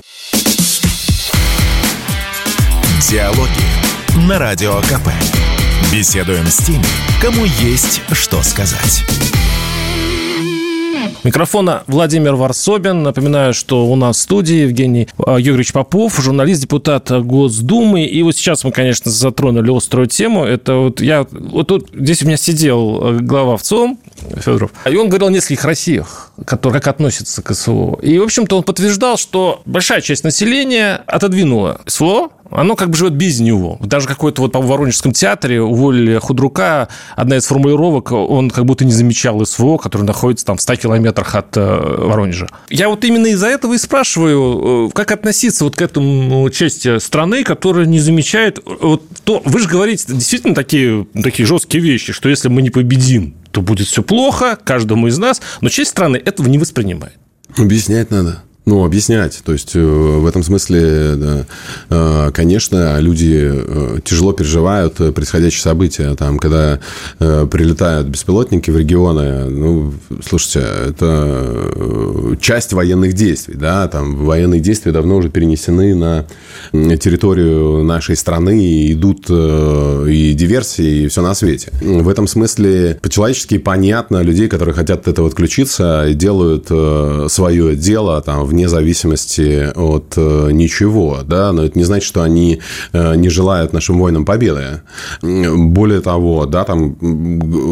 Диалоги 3.09 4.27
на 4.27 4.39
Радио 4.39 4.79
КП. 4.81 5.09
Беседуем 5.91 6.47
с 6.47 6.57
теми, 6.57 6.85
кому 7.21 7.45
есть 7.45 8.01
что 8.11 8.41
сказать. 8.41 9.03
Микрофона 11.23 11.83
Владимир 11.87 12.35
Варсобин. 12.35 13.03
Напоминаю, 13.03 13.53
что 13.53 13.85
у 13.85 13.95
нас 13.95 14.17
в 14.17 14.21
студии 14.21 14.57
Евгений 14.57 15.07
а, 15.17 15.37
Юрьевич 15.37 15.73
Попов, 15.73 16.19
журналист, 16.21 16.61
депутат 16.61 17.11
Госдумы. 17.11 18.05
И 18.05 18.21
вот 18.23 18.35
сейчас 18.35 18.63
мы, 18.63 18.71
конечно, 18.71 19.11
затронули 19.11 19.75
острую 19.75 20.07
тему. 20.07 20.45
Это 20.45 20.75
вот 20.75 21.01
я... 21.01 21.25
Вот 21.31 21.67
тут 21.67 21.89
здесь 21.93 22.23
у 22.23 22.25
меня 22.25 22.37
сидел 22.37 23.01
э, 23.01 23.19
глава 23.19 23.57
ВЦОМ 23.57 23.97
Федоров, 24.37 24.71
и 24.89 24.95
он 24.95 25.09
говорил 25.09 25.27
о 25.27 25.31
нескольких 25.31 25.65
Россиях, 25.65 26.31
которые 26.45 26.81
как 26.81 26.95
относятся 26.95 27.41
к 27.41 27.53
СВО. 27.53 27.99
И, 28.01 28.17
в 28.17 28.23
общем-то, 28.23 28.57
он 28.57 28.63
подтверждал, 28.63 29.17
что 29.17 29.61
большая 29.65 30.01
часть 30.01 30.23
населения 30.23 31.03
отодвинула 31.07 31.81
СВО, 31.85 32.29
оно 32.49 32.75
как 32.75 32.89
бы 32.89 32.97
живет 32.97 33.13
без 33.13 33.39
него. 33.39 33.77
Даже 33.81 34.07
какой-то 34.07 34.41
вот 34.41 34.51
по 34.51 34.61
Воронежском 34.61 35.11
театре 35.11 35.61
уволили 35.61 36.17
худрука, 36.17 36.89
одна 37.15 37.37
из 37.37 37.45
формулировок, 37.45 38.11
он 38.11 38.49
как 38.49 38.65
будто 38.65 38.85
не 38.85 38.91
замечал 38.91 39.45
СВО, 39.45 39.77
который 39.77 40.03
находится 40.03 40.45
там 40.45 40.57
в 40.57 40.61
100 40.61 40.75
километрах 40.75 41.35
от 41.35 41.57
э, 41.57 41.95
Воронежа. 42.07 42.47
Я 42.69 42.89
вот 42.89 43.03
именно 43.03 43.27
из-за 43.27 43.47
этого 43.47 43.73
и 43.73 43.77
спрашиваю, 43.77 44.87
э, 44.87 44.91
как 44.93 45.11
относиться 45.11 45.63
вот 45.63 45.75
к 45.75 45.81
этому 45.81 46.49
части 46.49 46.99
страны, 46.99 47.43
которая 47.43 47.85
не 47.85 47.99
замечает... 47.99 48.59
Вот 48.81 49.03
то, 49.23 49.41
вы 49.45 49.59
же 49.59 49.67
говорите 49.67 50.05
действительно 50.07 50.55
такие, 50.55 51.07
такие 51.21 51.45
жесткие 51.45 51.83
вещи, 51.83 52.13
что 52.13 52.29
если 52.29 52.49
мы 52.49 52.61
не 52.61 52.69
победим, 52.69 53.35
то 53.51 53.61
будет 53.61 53.87
все 53.87 54.03
плохо 54.03 54.57
каждому 54.63 55.07
из 55.07 55.17
нас, 55.17 55.41
но 55.61 55.69
часть 55.69 55.91
страны 55.91 56.17
этого 56.17 56.47
не 56.47 56.57
воспринимает. 56.57 57.15
Объяснять 57.57 58.09
надо. 58.11 58.43
Ну, 58.65 58.85
объяснять. 58.85 59.41
То 59.43 59.51
есть, 59.51 59.71
э, 59.75 59.79
в 59.79 60.25
этом 60.25 60.41
смысле, 60.41 61.15
да, 61.15 61.45
э, 61.89 62.31
конечно, 62.33 62.97
люди 62.99 63.51
э, 63.51 63.99
тяжело 64.05 64.31
переживают 64.31 64.95
происходящие 65.13 65.61
события. 65.61 66.15
Там, 66.15 66.39
когда 66.39 66.79
прилетают 67.19 68.07
беспилотники 68.07 68.71
в 68.71 68.77
регионы, 68.77 69.49
ну, 69.49 69.93
слушайте, 70.25 70.65
это 70.89 72.37
часть 72.39 72.73
военных 72.73 73.13
действий, 73.13 73.55
да, 73.55 73.87
там 73.87 74.25
военные 74.25 74.59
действия 74.61 74.91
давно 74.91 75.17
уже 75.17 75.29
перенесены 75.29 75.95
на 75.95 76.25
территорию 76.97 77.83
нашей 77.83 78.15
страны, 78.15 78.63
и 78.63 78.93
идут 78.93 79.29
и 79.29 80.33
диверсии, 80.33 81.03
и 81.03 81.07
все 81.07 81.21
на 81.21 81.33
свете. 81.33 81.71
В 81.81 82.07
этом 82.07 82.27
смысле 82.27 82.97
по-человечески 83.01 83.57
понятно 83.57 84.21
людей, 84.21 84.47
которые 84.47 84.75
хотят 84.75 85.01
от 85.01 85.07
этого 85.07 85.27
отключиться, 85.27 86.07
делают 86.13 86.67
свое 87.31 87.75
дело 87.75 88.21
там 88.21 88.45
в 88.45 88.52
вне 88.53 88.69
зависимости 88.69 89.71
от 89.75 90.13
э, 90.15 90.49
ничего, 90.51 91.21
да, 91.25 91.51
но 91.51 91.65
это 91.65 91.77
не 91.77 91.83
значит, 91.83 92.07
что 92.07 92.21
они 92.21 92.61
э, 92.93 93.15
не 93.15 93.29
желают 93.29 93.73
нашим 93.73 93.97
воинам 93.97 94.25
победы. 94.25 94.81
Более 95.21 96.01
того, 96.01 96.45
да, 96.45 96.63
там 96.63 96.95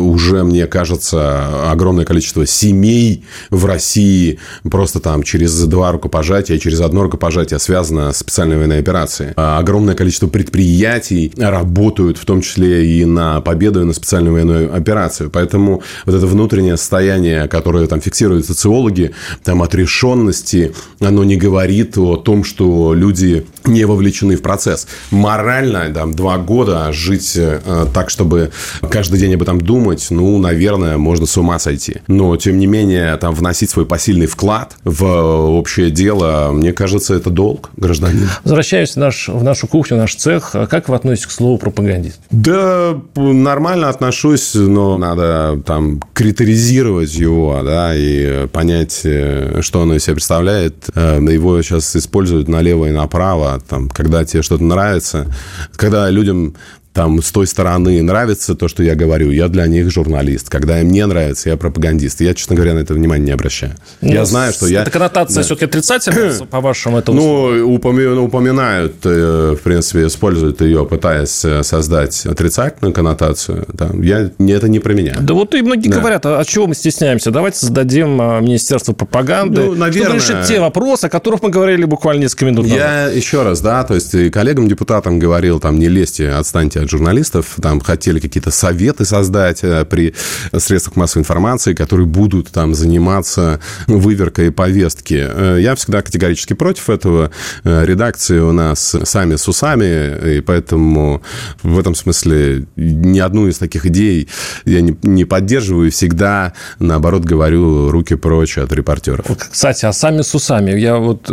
уже, 0.10 0.44
мне 0.44 0.66
кажется, 0.66 1.70
огромное 1.72 2.04
количество 2.04 2.46
семей 2.48 3.26
в 3.52 3.66
России 3.66 4.40
просто 4.70 5.00
там 5.00 5.22
через 5.22 5.64
два 5.66 5.92
рукопожатия, 5.92 6.58
через 6.58 6.82
одно 6.82 7.04
рукопожатие 7.04 7.60
связана 7.60 8.12
специальная 8.12 8.58
военная 8.58 8.80
операция. 8.80 9.34
А 9.38 9.60
огромное 9.60 9.94
количество 9.94 10.28
предприятий 10.28 11.32
работают, 11.38 12.18
в 12.18 12.26
том 12.26 12.42
числе 12.42 12.88
и 12.88 13.06
на 13.06 13.42
победу, 13.42 13.82
и 13.82 13.86
на 13.86 13.94
специальную 13.94 14.34
военную 14.34 14.76
операцию. 14.76 15.30
Поэтому 15.30 15.84
вот 16.06 16.16
это 16.16 16.26
внутреннее 16.26 16.78
состояние, 16.78 17.48
которое 17.48 17.86
там 17.86 18.02
фиксируют 18.02 18.46
социологи, 18.48 19.12
там 19.44 19.62
отрешенности, 19.62 20.71
оно 21.00 21.24
не 21.24 21.36
говорит 21.36 21.98
о 21.98 22.18
том, 22.18 22.44
что 22.44 22.94
люди 22.94 23.46
не 23.66 23.86
вовлечены 23.86 24.36
в 24.36 24.42
процесс. 24.42 24.88
Морально, 25.12 25.92
там, 25.94 26.14
два 26.14 26.38
года 26.38 26.92
жить 26.92 27.34
э, 27.36 27.60
так, 27.94 28.10
чтобы 28.10 28.52
каждый 28.90 29.20
день 29.20 29.36
об 29.36 29.42
этом 29.42 29.60
думать, 29.62 30.08
ну, 30.10 30.38
наверное, 30.38 30.98
можно 30.98 31.26
с 31.26 31.38
ума 31.38 31.60
сойти. 31.60 31.98
Но, 32.08 32.36
тем 32.38 32.58
не 32.58 32.68
менее, 32.68 33.16
там, 33.18 33.34
вносить 33.34 33.70
свой 33.70 33.86
посильный 33.86 34.28
вклад 34.28 34.76
в 34.84 35.06
общее 35.06 35.92
дело, 35.92 36.52
мне 36.52 36.74
кажется, 36.74 37.14
это 37.14 37.30
долг 37.30 37.70
гражданина. 37.78 38.30
Возвращаясь 38.44 38.94
в, 38.94 38.98
наш, 38.98 39.28
в 39.28 39.44
нашу 39.44 39.68
кухню, 39.68 39.98
в 39.98 40.00
наш 40.00 40.16
цех, 40.16 40.56
как 40.70 40.90
вы 40.90 40.96
относитесь 40.96 41.28
к 41.28 41.32
слову 41.32 41.58
пропагандист? 41.58 42.20
Да, 42.32 43.00
нормально 43.16 43.90
отношусь, 43.90 44.54
но 44.56 44.98
надо 44.98 45.62
там 45.66 46.02
критеризировать 46.14 47.14
его, 47.14 47.62
да, 47.64 47.94
и 47.96 48.48
понять, 48.48 49.02
э, 49.04 49.60
что 49.62 49.82
оно 49.82 49.96
из 49.96 50.04
себя 50.04 50.16
представляет. 50.16 50.61
Э, 50.96 51.20
его 51.20 51.62
сейчас 51.62 51.96
используют 51.96 52.48
налево 52.48 52.86
и 52.88 52.92
направо, 52.92 53.62
там, 53.68 53.90
когда 53.90 54.26
тебе 54.26 54.42
что-то 54.44 54.64
нравится, 54.64 55.28
когда 55.76 56.10
людям 56.10 56.56
там 56.94 57.22
с 57.22 57.32
той 57.32 57.48
стороны 57.48 58.02
нравится 58.02 58.54
то, 58.54 58.68
что 58.68 58.84
я 58.84 58.96
говорю, 58.96 59.32
я 59.32 59.48
для 59.48 59.66
них 59.68 59.90
журналист. 59.90 60.50
Когда 60.50 60.82
им 60.82 60.92
не 60.92 61.06
нравится, 61.06 61.50
я 61.50 61.58
пропагандист. 61.58 62.20
Я, 62.22 62.34
честно 62.34 62.56
говоря, 62.56 62.74
на 62.74 62.80
это 62.80 62.94
внимание 62.94 63.28
не 63.28 63.32
обращаю. 63.32 63.76
Ну, 64.02 64.12
я 64.12 64.26
знаю, 64.26 64.52
что 64.52 64.68
я... 64.68 64.82
Это 64.82 64.92
коннотация 64.92 65.38
да. 65.38 65.44
все-таки 65.44 65.66
отрицательная, 65.66 66.34
по-вашему, 66.50 66.98
это 66.98 67.14
Ну, 67.14 67.74
упомя... 67.74 68.20
упоминают, 68.20 68.96
э, 69.06 69.56
в 69.58 69.64
принципе, 69.64 70.08
используют 70.08 70.62
ее, 70.62 70.86
пытаясь 70.86 71.46
э, 71.46 71.64
создать 71.64 72.26
отрицательную 72.26 72.94
коннотацию. 72.94 73.66
Да. 73.72 73.92
Я... 74.02 74.30
Это 74.40 74.68
не 74.68 74.80
про 74.80 74.94
меня. 74.94 75.16
Да 75.22 75.34
вот 75.34 75.56
и 75.56 75.62
многие 75.62 75.88
да. 75.88 76.00
говорят, 76.00 76.26
а 76.26 76.44
чего 76.44 76.68
мы 76.68 76.76
стесняемся? 76.76 77.32
Давайте 77.32 77.60
создадим 77.60 78.20
а, 78.20 78.42
Министерство 78.42 78.92
пропаганды, 78.92 79.62
ну, 79.62 79.76
наверное... 79.76 80.20
чтобы 80.20 80.40
решить 80.40 80.48
те 80.54 80.60
вопросы, 80.60 81.06
о 81.06 81.10
которых 81.10 81.42
мы 81.42 81.50
говорили 81.50 81.86
буквально 81.86 82.24
несколько 82.24 82.46
минут 82.46 82.66
назад. 82.66 82.78
Я 82.78 83.08
еще 83.08 83.44
раз, 83.44 83.62
да, 83.62 83.84
то 83.86 83.96
есть 83.96 84.12
коллегам-депутатам 84.32 85.20
говорил, 85.20 85.60
там, 85.62 85.80
не 85.80 85.88
лезьте, 85.88 86.30
отстаньте 86.30 86.81
от 86.84 86.90
журналистов, 86.90 87.56
там 87.62 87.80
хотели 87.80 88.20
какие-то 88.20 88.52
советы 88.52 89.06
создать 89.06 89.64
э, 89.64 89.86
при 89.86 90.14
средствах 90.58 90.96
массовой 90.96 91.22
информации, 91.22 91.74
которые 91.74 92.06
будут 92.06 92.50
там 92.50 92.74
заниматься 92.74 93.60
выверкой 93.88 94.52
повестки. 94.52 95.28
Э, 95.28 95.58
я 95.60 95.76
всегда 95.76 96.02
категорически 96.02 96.54
против 96.54 96.90
этого. 96.90 97.32
Э, 97.64 97.86
редакции 97.86 98.40
у 98.40 98.52
нас 98.52 98.96
сами 99.04 99.36
с 99.36 99.48
усами, 99.48 100.38
и 100.38 100.42
поэтому 100.42 101.22
в 101.64 101.80
этом 101.80 101.96
смысле 101.96 102.66
ни 102.76 103.20
одну 103.20 103.48
из 103.48 103.58
таких 103.58 103.86
идей 103.86 104.28
я 104.66 104.82
не, 104.82 104.96
не 105.04 105.26
поддерживаю, 105.26 105.92
всегда, 105.92 106.54
наоборот, 106.80 107.24
говорю 107.24 107.92
руки 107.92 108.16
прочь 108.16 108.58
от 108.58 108.72
репортеров. 108.74 109.26
Кстати, 109.38 109.86
а 109.86 109.94
сами 109.94 110.22
с 110.22 110.34
усами. 110.36 110.72
Я 110.72 110.98
вот 110.98 111.32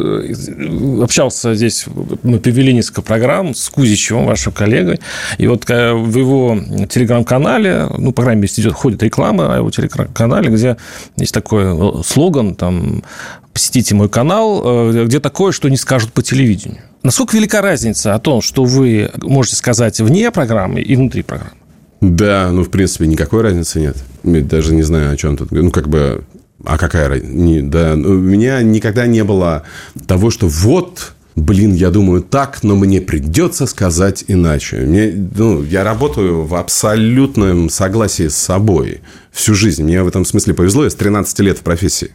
общался 1.02 1.54
здесь, 1.54 1.86
мы 2.22 2.38
провели 2.38 2.72
несколько 2.72 3.02
программ 3.02 3.54
с 3.54 3.68
Кузичевым, 3.68 4.26
вашим 4.26 4.52
коллегой, 4.52 5.00
и 5.38 5.46
вот 5.46 5.68
в 5.68 6.16
его 6.16 6.58
телеграм-канале, 6.88 7.88
ну, 7.96 8.12
по 8.12 8.22
крайней 8.22 8.42
мере, 8.42 8.52
идет, 8.56 8.74
ходит 8.74 9.02
реклама 9.02 9.54
о 9.54 9.56
его 9.58 9.70
телеграм-канале, 9.70 10.50
где 10.50 10.76
есть 11.16 11.32
такой 11.32 11.64
э, 11.64 12.02
слоган, 12.04 12.56
там, 12.56 13.04
посетите 13.52 13.94
мой 13.94 14.08
канал, 14.08 14.92
э, 14.92 15.04
где 15.06 15.20
такое, 15.20 15.52
что 15.52 15.68
не 15.68 15.76
скажут 15.76 16.12
по 16.12 16.22
телевидению. 16.22 16.80
Насколько 17.04 17.36
велика 17.36 17.62
разница 17.62 18.14
о 18.14 18.18
том, 18.18 18.42
что 18.42 18.64
вы 18.64 19.10
можете 19.22 19.56
сказать 19.56 20.00
вне 20.00 20.30
программы 20.32 20.80
и 20.80 20.96
внутри 20.96 21.22
программы? 21.22 21.52
Да, 22.00 22.50
ну, 22.50 22.64
в 22.64 22.70
принципе, 22.70 23.06
никакой 23.06 23.42
разницы 23.42 23.80
нет. 23.80 23.96
Я 24.24 24.40
даже 24.42 24.74
не 24.74 24.82
знаю, 24.82 25.12
о 25.12 25.16
чем 25.16 25.36
тут. 25.36 25.52
Ну, 25.52 25.70
как 25.70 25.88
бы, 25.88 26.24
а 26.64 26.78
какая 26.78 27.08
разница? 27.08 27.66
Да, 27.68 27.92
у 27.94 28.14
меня 28.14 28.62
никогда 28.62 29.06
не 29.06 29.22
было 29.24 29.62
того, 30.06 30.30
что 30.30 30.48
вот 30.48 31.14
блин, 31.42 31.74
я 31.74 31.90
думаю 31.90 32.22
так, 32.22 32.62
но 32.62 32.76
мне 32.76 33.00
придется 33.00 33.66
сказать 33.66 34.24
иначе. 34.28 34.76
Мне, 34.78 35.12
ну, 35.36 35.62
я 35.62 35.84
работаю 35.84 36.44
в 36.44 36.54
абсолютном 36.54 37.70
согласии 37.70 38.28
с 38.28 38.36
собой 38.36 39.00
всю 39.32 39.54
жизнь. 39.54 39.84
Мне 39.84 40.02
в 40.02 40.08
этом 40.08 40.24
смысле 40.24 40.54
повезло, 40.54 40.84
я 40.84 40.90
с 40.90 40.94
13 40.94 41.38
лет 41.40 41.58
в 41.58 41.62
профессии. 41.62 42.10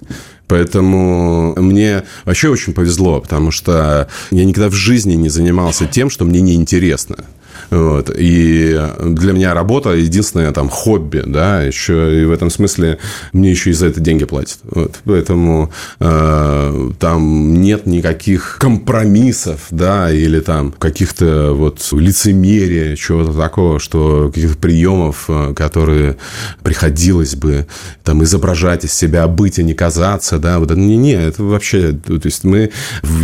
Поэтому 0.48 1.56
мне 1.56 2.04
вообще 2.26 2.50
очень 2.50 2.74
повезло, 2.74 3.22
потому 3.22 3.52
что 3.52 4.08
я 4.32 4.46
никогда 4.46 4.70
в 4.70 4.74
жизни 4.74 5.14
не 5.14 5.30
занимался 5.30 5.86
тем, 5.86 6.10
что 6.10 6.26
мне 6.26 6.42
неинтересно. 6.42 7.26
Вот. 7.70 8.12
И 8.16 8.80
для 9.04 9.34
меня 9.34 9.54
работа 9.54 9.92
единственное 9.92 10.52
там 10.52 10.70
хобби, 10.70 11.24
да, 11.26 11.62
еще 11.64 12.22
и 12.22 12.26
в 12.26 12.32
этом 12.32 12.50
смысле 12.50 13.00
мне 13.32 13.52
еще 13.52 13.72
и 13.72 13.74
за 13.74 13.88
это 13.88 14.00
деньги 14.00 14.26
платят. 14.26 14.60
Вот. 14.64 15.00
Поэтому 15.06 15.72
э, 16.00 16.92
там 17.00 17.62
нет 17.62 17.86
никаких 17.86 18.58
компромиссов, 18.60 19.62
да, 19.72 20.12
или 20.12 20.40
там 20.40 20.72
каких-то 20.72 21.54
вот 21.54 21.88
лицемерия, 21.92 22.96
чего-то 22.96 23.34
такого, 23.34 23.80
что 23.80 24.32
каких-то 24.34 24.58
приемов, 24.58 25.26
э, 25.28 25.54
которые 25.56 26.18
приходилось 26.64 27.36
бы 27.36 27.68
там 28.04 28.24
изображать 28.24 28.86
из 28.86 28.94
себя, 28.94 29.28
быть, 29.28 29.60
а 29.60 29.64
не 29.64 29.74
казаться, 29.74 30.40
да, 30.40 30.60
вот 30.60 30.72
это 30.72 30.80
не, 30.80 30.98
не, 30.98 31.14
это 31.14 31.44
вообще, 31.44 31.92
то 31.92 32.20
есть 32.24 32.44
мы, 32.44 32.72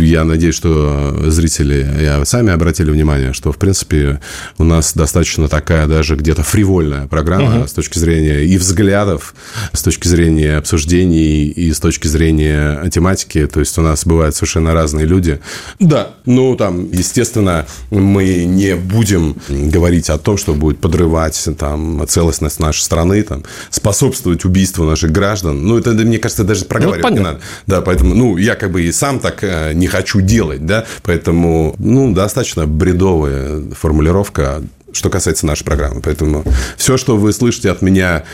я 0.00 0.24
надеюсь, 0.24 0.54
что 0.54 1.16
зрители 1.28 1.86
я, 2.00 2.24
сами 2.24 2.52
обратили 2.52 2.90
внимание, 2.90 3.32
что, 3.32 3.52
в 3.52 3.58
принципе, 3.58 4.20
у 4.58 4.64
нас 4.64 4.94
достаточно 4.94 5.48
такая 5.48 5.86
даже 5.86 6.16
где-то 6.16 6.42
фривольная 6.42 7.06
программа 7.06 7.62
uh-huh. 7.62 7.68
с 7.68 7.72
точки 7.72 7.98
зрения 7.98 8.44
и 8.44 8.56
взглядов, 8.56 9.34
с 9.72 9.82
точки 9.82 10.08
зрения 10.08 10.56
обсуждений 10.56 11.46
и 11.46 11.72
с 11.72 11.80
точки 11.80 12.06
зрения 12.06 12.88
тематики. 12.90 13.46
То 13.46 13.60
есть 13.60 13.76
у 13.78 13.82
нас 13.82 14.04
бывают 14.04 14.34
совершенно 14.34 14.74
разные 14.74 15.06
люди. 15.06 15.40
Да, 15.78 16.10
ну 16.26 16.56
там, 16.56 16.90
естественно, 16.90 17.66
мы 17.90 18.44
не 18.44 18.76
будем 18.76 19.36
говорить 19.48 20.10
о 20.10 20.18
том, 20.18 20.36
что 20.36 20.54
будет 20.54 20.78
подрывать 20.78 21.48
там 21.58 22.04
целостность 22.08 22.60
нашей 22.60 22.82
страны, 22.82 23.22
там, 23.22 23.44
способствовать 23.70 24.44
убийству 24.44 24.84
наших 24.84 25.10
граждан. 25.12 25.66
Ну, 25.66 25.78
это, 25.78 25.90
мне 25.90 26.18
кажется, 26.18 26.44
даже 26.44 26.64
проговаривать 26.64 27.10
ну, 27.10 27.16
не 27.16 27.22
надо. 27.22 27.40
Да, 27.66 27.80
поэтому, 27.80 28.14
ну, 28.14 28.36
я 28.36 28.54
как 28.54 28.70
бы 28.72 28.82
и 28.82 28.92
сам 28.92 29.20
так 29.20 29.42
э, 29.42 29.72
не 29.74 29.86
хочу 29.86 30.20
делать, 30.20 30.66
да, 30.66 30.84
поэтому, 31.02 31.74
ну, 31.78 32.12
достаточно 32.12 32.66
бредовая 32.66 33.62
формулировка 33.72 34.19
формулировка 34.24 34.62
что 34.92 35.10
касается 35.10 35.46
нашей 35.46 35.64
программы. 35.64 36.00
Поэтому 36.02 36.44
все, 36.76 36.96
что 36.96 37.16
вы 37.16 37.32
слышите 37.32 37.70
от 37.70 37.82
меня, 37.82 38.24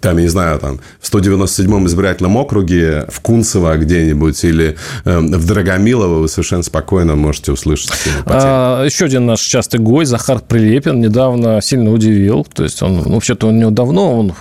там, 0.00 0.16
я 0.16 0.22
не 0.22 0.28
знаю, 0.28 0.58
там, 0.58 0.80
в 1.00 1.12
197-м 1.12 1.86
избирательном 1.86 2.36
округе, 2.36 3.06
в 3.08 3.20
Кунцево 3.20 3.76
где-нибудь 3.76 4.42
или 4.44 4.76
э, 5.04 5.18
в 5.18 5.46
Драгомилово, 5.46 6.20
вы 6.20 6.28
совершенно 6.28 6.62
спокойно 6.62 7.16
можете 7.16 7.52
услышать. 7.52 7.92
А, 8.26 8.84
еще 8.84 9.06
один 9.06 9.26
наш 9.26 9.40
частый 9.40 9.80
гость, 9.80 10.10
Захар 10.10 10.40
Прилепин, 10.40 11.00
недавно 11.00 11.60
сильно 11.60 11.92
удивил. 11.92 12.46
То 12.52 12.64
есть, 12.64 12.82
он, 12.82 12.98
ну, 12.98 13.14
вообще-то 13.14 13.48
у 13.48 13.50
него 13.50 13.70
давно, 13.70 14.18
он, 14.18 14.34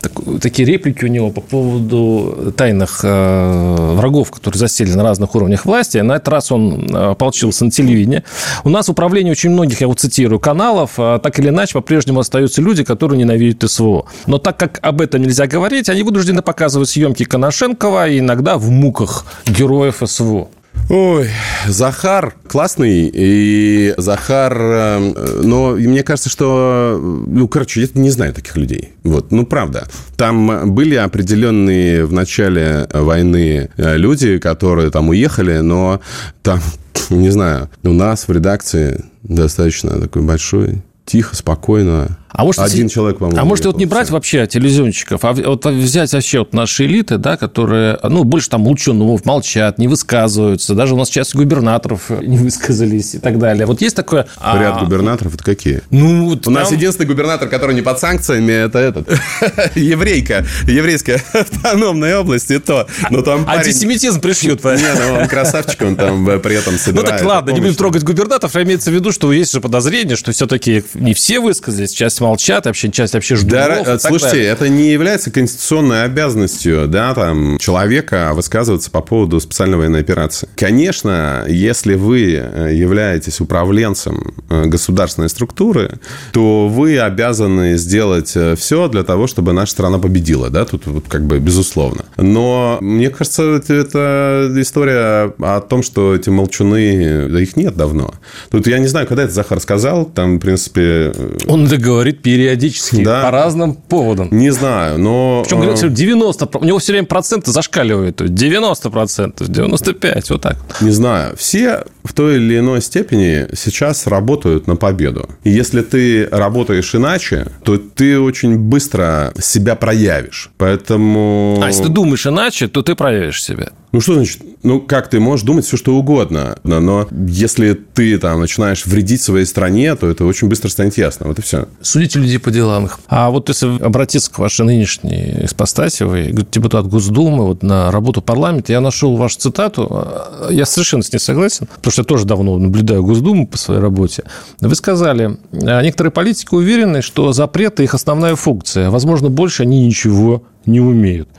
так, 0.00 0.12
такие 0.40 0.66
реплики 0.66 1.04
у 1.04 1.08
него 1.08 1.30
по 1.30 1.40
поводу 1.40 2.52
тайных 2.56 3.00
э, 3.02 3.94
врагов, 3.94 4.30
которые 4.30 4.58
засели 4.58 4.92
на 4.92 5.02
разных 5.02 5.34
уровнях 5.34 5.64
власти. 5.64 5.98
На 5.98 6.16
этот 6.16 6.28
раз 6.28 6.52
он 6.52 6.88
э, 6.90 7.10
ополчился 7.10 7.64
на 7.64 7.70
телевидение. 7.70 8.24
У 8.64 8.70
нас 8.70 8.88
в 8.88 8.90
управлении 8.90 9.30
очень 9.30 9.50
многих, 9.50 9.80
я 9.80 9.88
вот 9.88 10.00
цитирую, 10.00 10.40
каналов, 10.40 10.95
так 10.96 11.38
или 11.38 11.48
иначе 11.48 11.74
по-прежнему 11.74 12.20
остаются 12.20 12.62
люди, 12.62 12.84
которые 12.84 13.18
ненавидят 13.18 13.70
СВО. 13.70 14.06
Но 14.26 14.38
так 14.38 14.56
как 14.58 14.78
об 14.82 15.00
этом 15.00 15.22
нельзя 15.22 15.46
говорить, 15.46 15.88
они 15.88 16.02
вынуждены 16.02 16.42
показывать 16.42 16.88
съемки 16.88 17.24
Коношенкова 17.24 18.08
и 18.08 18.18
иногда 18.18 18.58
в 18.58 18.70
муках 18.70 19.26
героев 19.46 20.02
СВО. 20.04 20.48
Ой, 20.88 21.30
Захар 21.66 22.34
классный, 22.46 23.10
и 23.12 23.92
Захар, 23.96 24.56
э, 24.56 25.42
но 25.42 25.72
мне 25.72 26.04
кажется, 26.04 26.30
что, 26.30 26.96
ну, 27.00 27.48
короче, 27.48 27.80
я 27.80 27.88
не 27.94 28.10
знаю 28.10 28.32
таких 28.32 28.56
людей. 28.56 28.92
Вот, 29.02 29.32
ну, 29.32 29.44
правда. 29.44 29.88
Там 30.16 30.74
были 30.74 30.94
определенные 30.94 32.04
в 32.04 32.12
начале 32.12 32.88
войны 32.92 33.68
э, 33.76 33.96
люди, 33.96 34.38
которые 34.38 34.90
там 34.90 35.08
уехали, 35.08 35.58
но 35.58 36.00
там, 36.42 36.60
не 37.10 37.30
знаю, 37.30 37.68
у 37.82 37.92
нас 37.92 38.28
в 38.28 38.32
редакции 38.32 39.04
достаточно 39.28 40.00
такой 40.00 40.22
большой 40.22 40.82
тихо, 41.04 41.36
спокойно 41.36 42.18
А 42.28 42.44
может, 42.44 42.60
Один 42.60 42.88
человек, 42.88 43.18
по-моему, 43.18 43.40
А 43.40 43.44
может, 43.44 43.64
вот 43.64 43.76
не 43.78 43.86
брать 43.86 44.10
вообще 44.10 44.46
телевизионщиков, 44.46 45.24
а 45.24 45.32
вот 45.32 45.64
взять 45.66 46.12
вообще 46.12 46.40
вот 46.40 46.52
наши 46.52 46.84
элиты, 46.84 47.16
да, 47.18 47.36
которые, 47.36 47.98
ну, 48.02 48.24
больше 48.24 48.50
там 48.50 48.62
молчунов, 48.62 49.24
молчат, 49.24 49.78
не 49.78 49.88
высказываются. 49.88 50.74
Даже 50.74 50.94
у 50.94 50.98
нас 50.98 51.08
часть 51.08 51.34
губернаторов 51.34 52.10
не 52.10 52.36
высказались 52.36 53.14
и 53.14 53.18
так 53.18 53.38
далее. 53.38 53.64
Вот 53.66 53.80
есть 53.80 53.96
такое... 53.96 54.26
а, 54.38 54.58
Ряд 54.60 54.80
губернаторов 54.80 55.34
это 55.34 55.44
какие? 55.44 55.80
Ну, 55.90 56.26
вот 56.26 56.46
У 56.46 56.50
нас 56.50 56.68
там- 56.68 56.76
единственный 56.76 57.06
губернатор, 57.06 57.48
который 57.48 57.74
не 57.74 57.82
под 57.82 57.98
санкциями, 57.98 58.52
это 58.52 58.78
этот. 58.80 59.08
Еврейка. 59.74 60.44
Еврейская 60.66 61.22
автономная 61.32 62.18
область, 62.18 62.50
и 62.50 62.58
то. 62.58 62.86
Но 63.10 63.22
там. 63.22 63.48
Антисемитизм 63.48 64.20
пришьют. 64.20 64.62
Не, 64.64 64.72
ну 64.94 65.20
он 65.22 65.28
красавчик, 65.28 65.80
он 65.82 65.96
там 65.96 66.28
э, 66.28 66.38
при 66.38 66.56
этом 66.56 66.74
Ну 66.74 66.78
собирает. 66.78 67.08
так 67.08 67.24
ладно, 67.24 67.50
не 67.52 67.60
будем 67.60 67.74
трогать 67.74 68.02
губернаторов, 68.02 68.54
а 68.56 68.62
имеется 68.62 68.90
в 68.90 68.94
виду, 68.94 69.12
что 69.12 69.32
есть 69.32 69.52
же 69.52 69.60
подозрение, 69.60 70.16
что 70.16 70.32
все-таки 70.32 70.84
не 70.94 71.14
все 71.14 71.40
высказались, 71.40 71.92
часть 72.16 72.20
молчат, 72.20 72.66
вообще 72.66 72.90
часть 72.90 73.14
вообще 73.14 73.36
ждут. 73.36 73.50
Да, 73.50 73.82
э, 73.84 73.98
слушайте, 73.98 74.42
это 74.42 74.68
не 74.68 74.90
является 74.90 75.30
конституционной 75.30 76.04
обязанностью 76.04 76.86
да, 76.88 77.14
там, 77.14 77.58
человека 77.58 78.32
высказываться 78.34 78.90
по 78.90 79.00
поводу 79.00 79.40
специальной 79.40 79.76
военной 79.76 80.00
операции. 80.00 80.48
Конечно, 80.56 81.44
если 81.48 81.94
вы 81.94 82.34
э, 82.34 82.74
являетесь 82.74 83.40
управленцем 83.40 84.34
э, 84.48 84.64
государственной 84.66 85.28
структуры, 85.28 85.98
то 86.32 86.68
вы 86.68 86.98
обязаны 86.98 87.76
сделать 87.76 88.34
все 88.56 88.88
для 88.88 89.02
того, 89.02 89.26
чтобы 89.26 89.52
наша 89.52 89.72
страна 89.72 89.98
победила. 89.98 90.48
Да? 90.50 90.64
Тут 90.64 90.86
вот 90.86 91.04
как 91.08 91.26
бы 91.26 91.38
безусловно. 91.38 92.04
Но 92.16 92.78
мне 92.80 93.10
кажется, 93.10 93.60
это- 93.68 94.52
история 94.56 95.32
о 95.38 95.60
том, 95.60 95.82
что 95.82 96.14
эти 96.14 96.30
молчуны, 96.30 97.28
да 97.28 97.40
их 97.40 97.56
нет 97.56 97.76
давно. 97.76 98.14
Тут 98.50 98.66
я 98.66 98.78
не 98.78 98.86
знаю, 98.86 99.06
когда 99.06 99.24
это 99.24 99.32
Захар 99.32 99.60
сказал, 99.60 100.06
там, 100.06 100.36
в 100.36 100.40
принципе, 100.40 101.12
Он 101.46 101.66
это 101.66 101.76
говорит 102.06 102.22
периодически, 102.22 103.02
Да. 103.02 103.22
по 103.22 103.30
разным 103.30 103.74
поводам. 103.74 104.28
не 104.30 104.50
знаю, 104.50 104.98
но... 104.98 105.42
Причем, 105.44 105.58
э, 105.58 105.60
говорят, 105.62 105.78
что 105.78 105.88
90, 105.88 106.48
у 106.58 106.64
него 106.64 106.78
все 106.78 106.92
время 106.92 107.06
проценты 107.06 107.50
зашкаливают. 107.50 108.16
то 108.16 108.24
есть 108.24 108.34
90 108.34 108.90
процентов, 108.90 109.48
95, 109.48 110.30
вот 110.30 110.40
так. 110.40 110.56
Не 110.80 110.90
знаю. 110.90 111.36
Все 111.36 111.84
в 112.04 112.12
той 112.12 112.36
или 112.36 112.58
иной 112.58 112.80
степени 112.80 113.46
сейчас 113.56 114.06
работают 114.06 114.66
на 114.66 114.76
победу. 114.76 115.28
И 115.44 115.50
если 115.50 115.82
ты 115.82 116.28
работаешь 116.30 116.94
иначе, 116.94 117.48
то 117.64 117.76
ты 117.78 118.18
очень 118.20 118.58
быстро 118.58 119.32
себя 119.40 119.74
проявишь. 119.74 120.50
Поэтому... 120.56 121.60
А 121.62 121.66
если 121.66 121.84
ты 121.84 121.88
думаешь 121.88 122.26
иначе, 122.26 122.68
то 122.68 122.82
ты 122.82 122.94
проявишь 122.94 123.42
себя. 123.42 123.70
Ну, 123.92 124.00
что 124.00 124.14
значит? 124.14 124.42
Ну, 124.62 124.80
как 124.80 125.08
ты 125.08 125.20
можешь 125.20 125.46
думать 125.46 125.64
все, 125.64 125.76
что 125.76 125.96
угодно. 125.96 126.58
Но, 126.64 126.80
но 126.80 127.08
если 127.10 127.72
ты 127.72 128.18
там 128.18 128.40
начинаешь 128.40 128.84
вредить 128.84 129.22
своей 129.22 129.46
стране, 129.46 129.94
то 129.96 130.08
это 130.08 130.24
очень 130.24 130.48
быстро 130.48 130.68
станет 130.68 130.98
ясно. 130.98 131.26
Вот 131.28 131.38
и 131.38 131.42
все. 131.42 131.66
Судите 131.96 132.18
людей 132.18 132.38
по 132.38 132.50
делам 132.50 132.84
их. 132.84 132.98
А 133.08 133.30
вот 133.30 133.48
если 133.48 133.82
обратиться 133.82 134.30
к 134.30 134.38
вашей 134.38 134.66
нынешней 134.66 135.34
экспостасе, 135.44 136.04
вы 136.04 136.30
депутат 136.30 136.86
Госдумы, 136.86 137.46
вот 137.46 137.62
на 137.62 137.90
работу 137.90 138.20
парламента, 138.20 138.70
я 138.70 138.82
нашел 138.82 139.16
вашу 139.16 139.38
цитату, 139.38 139.88
а, 139.90 140.48
я 140.50 140.66
совершенно 140.66 141.02
с 141.02 141.10
ней 141.10 141.18
согласен, 141.18 141.66
потому 141.76 141.92
что 141.92 142.02
я 142.02 142.04
тоже 142.04 142.26
давно 142.26 142.58
наблюдаю 142.58 143.02
Госдуму 143.02 143.46
по 143.46 143.56
своей 143.56 143.80
работе. 143.80 144.24
Вы 144.60 144.74
сказали, 144.74 145.38
а 145.52 145.80
некоторые 145.80 146.12
политики 146.12 146.54
уверены, 146.54 147.00
что 147.00 147.32
запреты 147.32 147.84
их 147.84 147.94
основная 147.94 148.36
функция. 148.36 148.90
Возможно, 148.90 149.30
больше 149.30 149.62
они 149.62 149.86
ничего 149.86 150.42
не 150.66 150.80
умеют. 150.80 151.30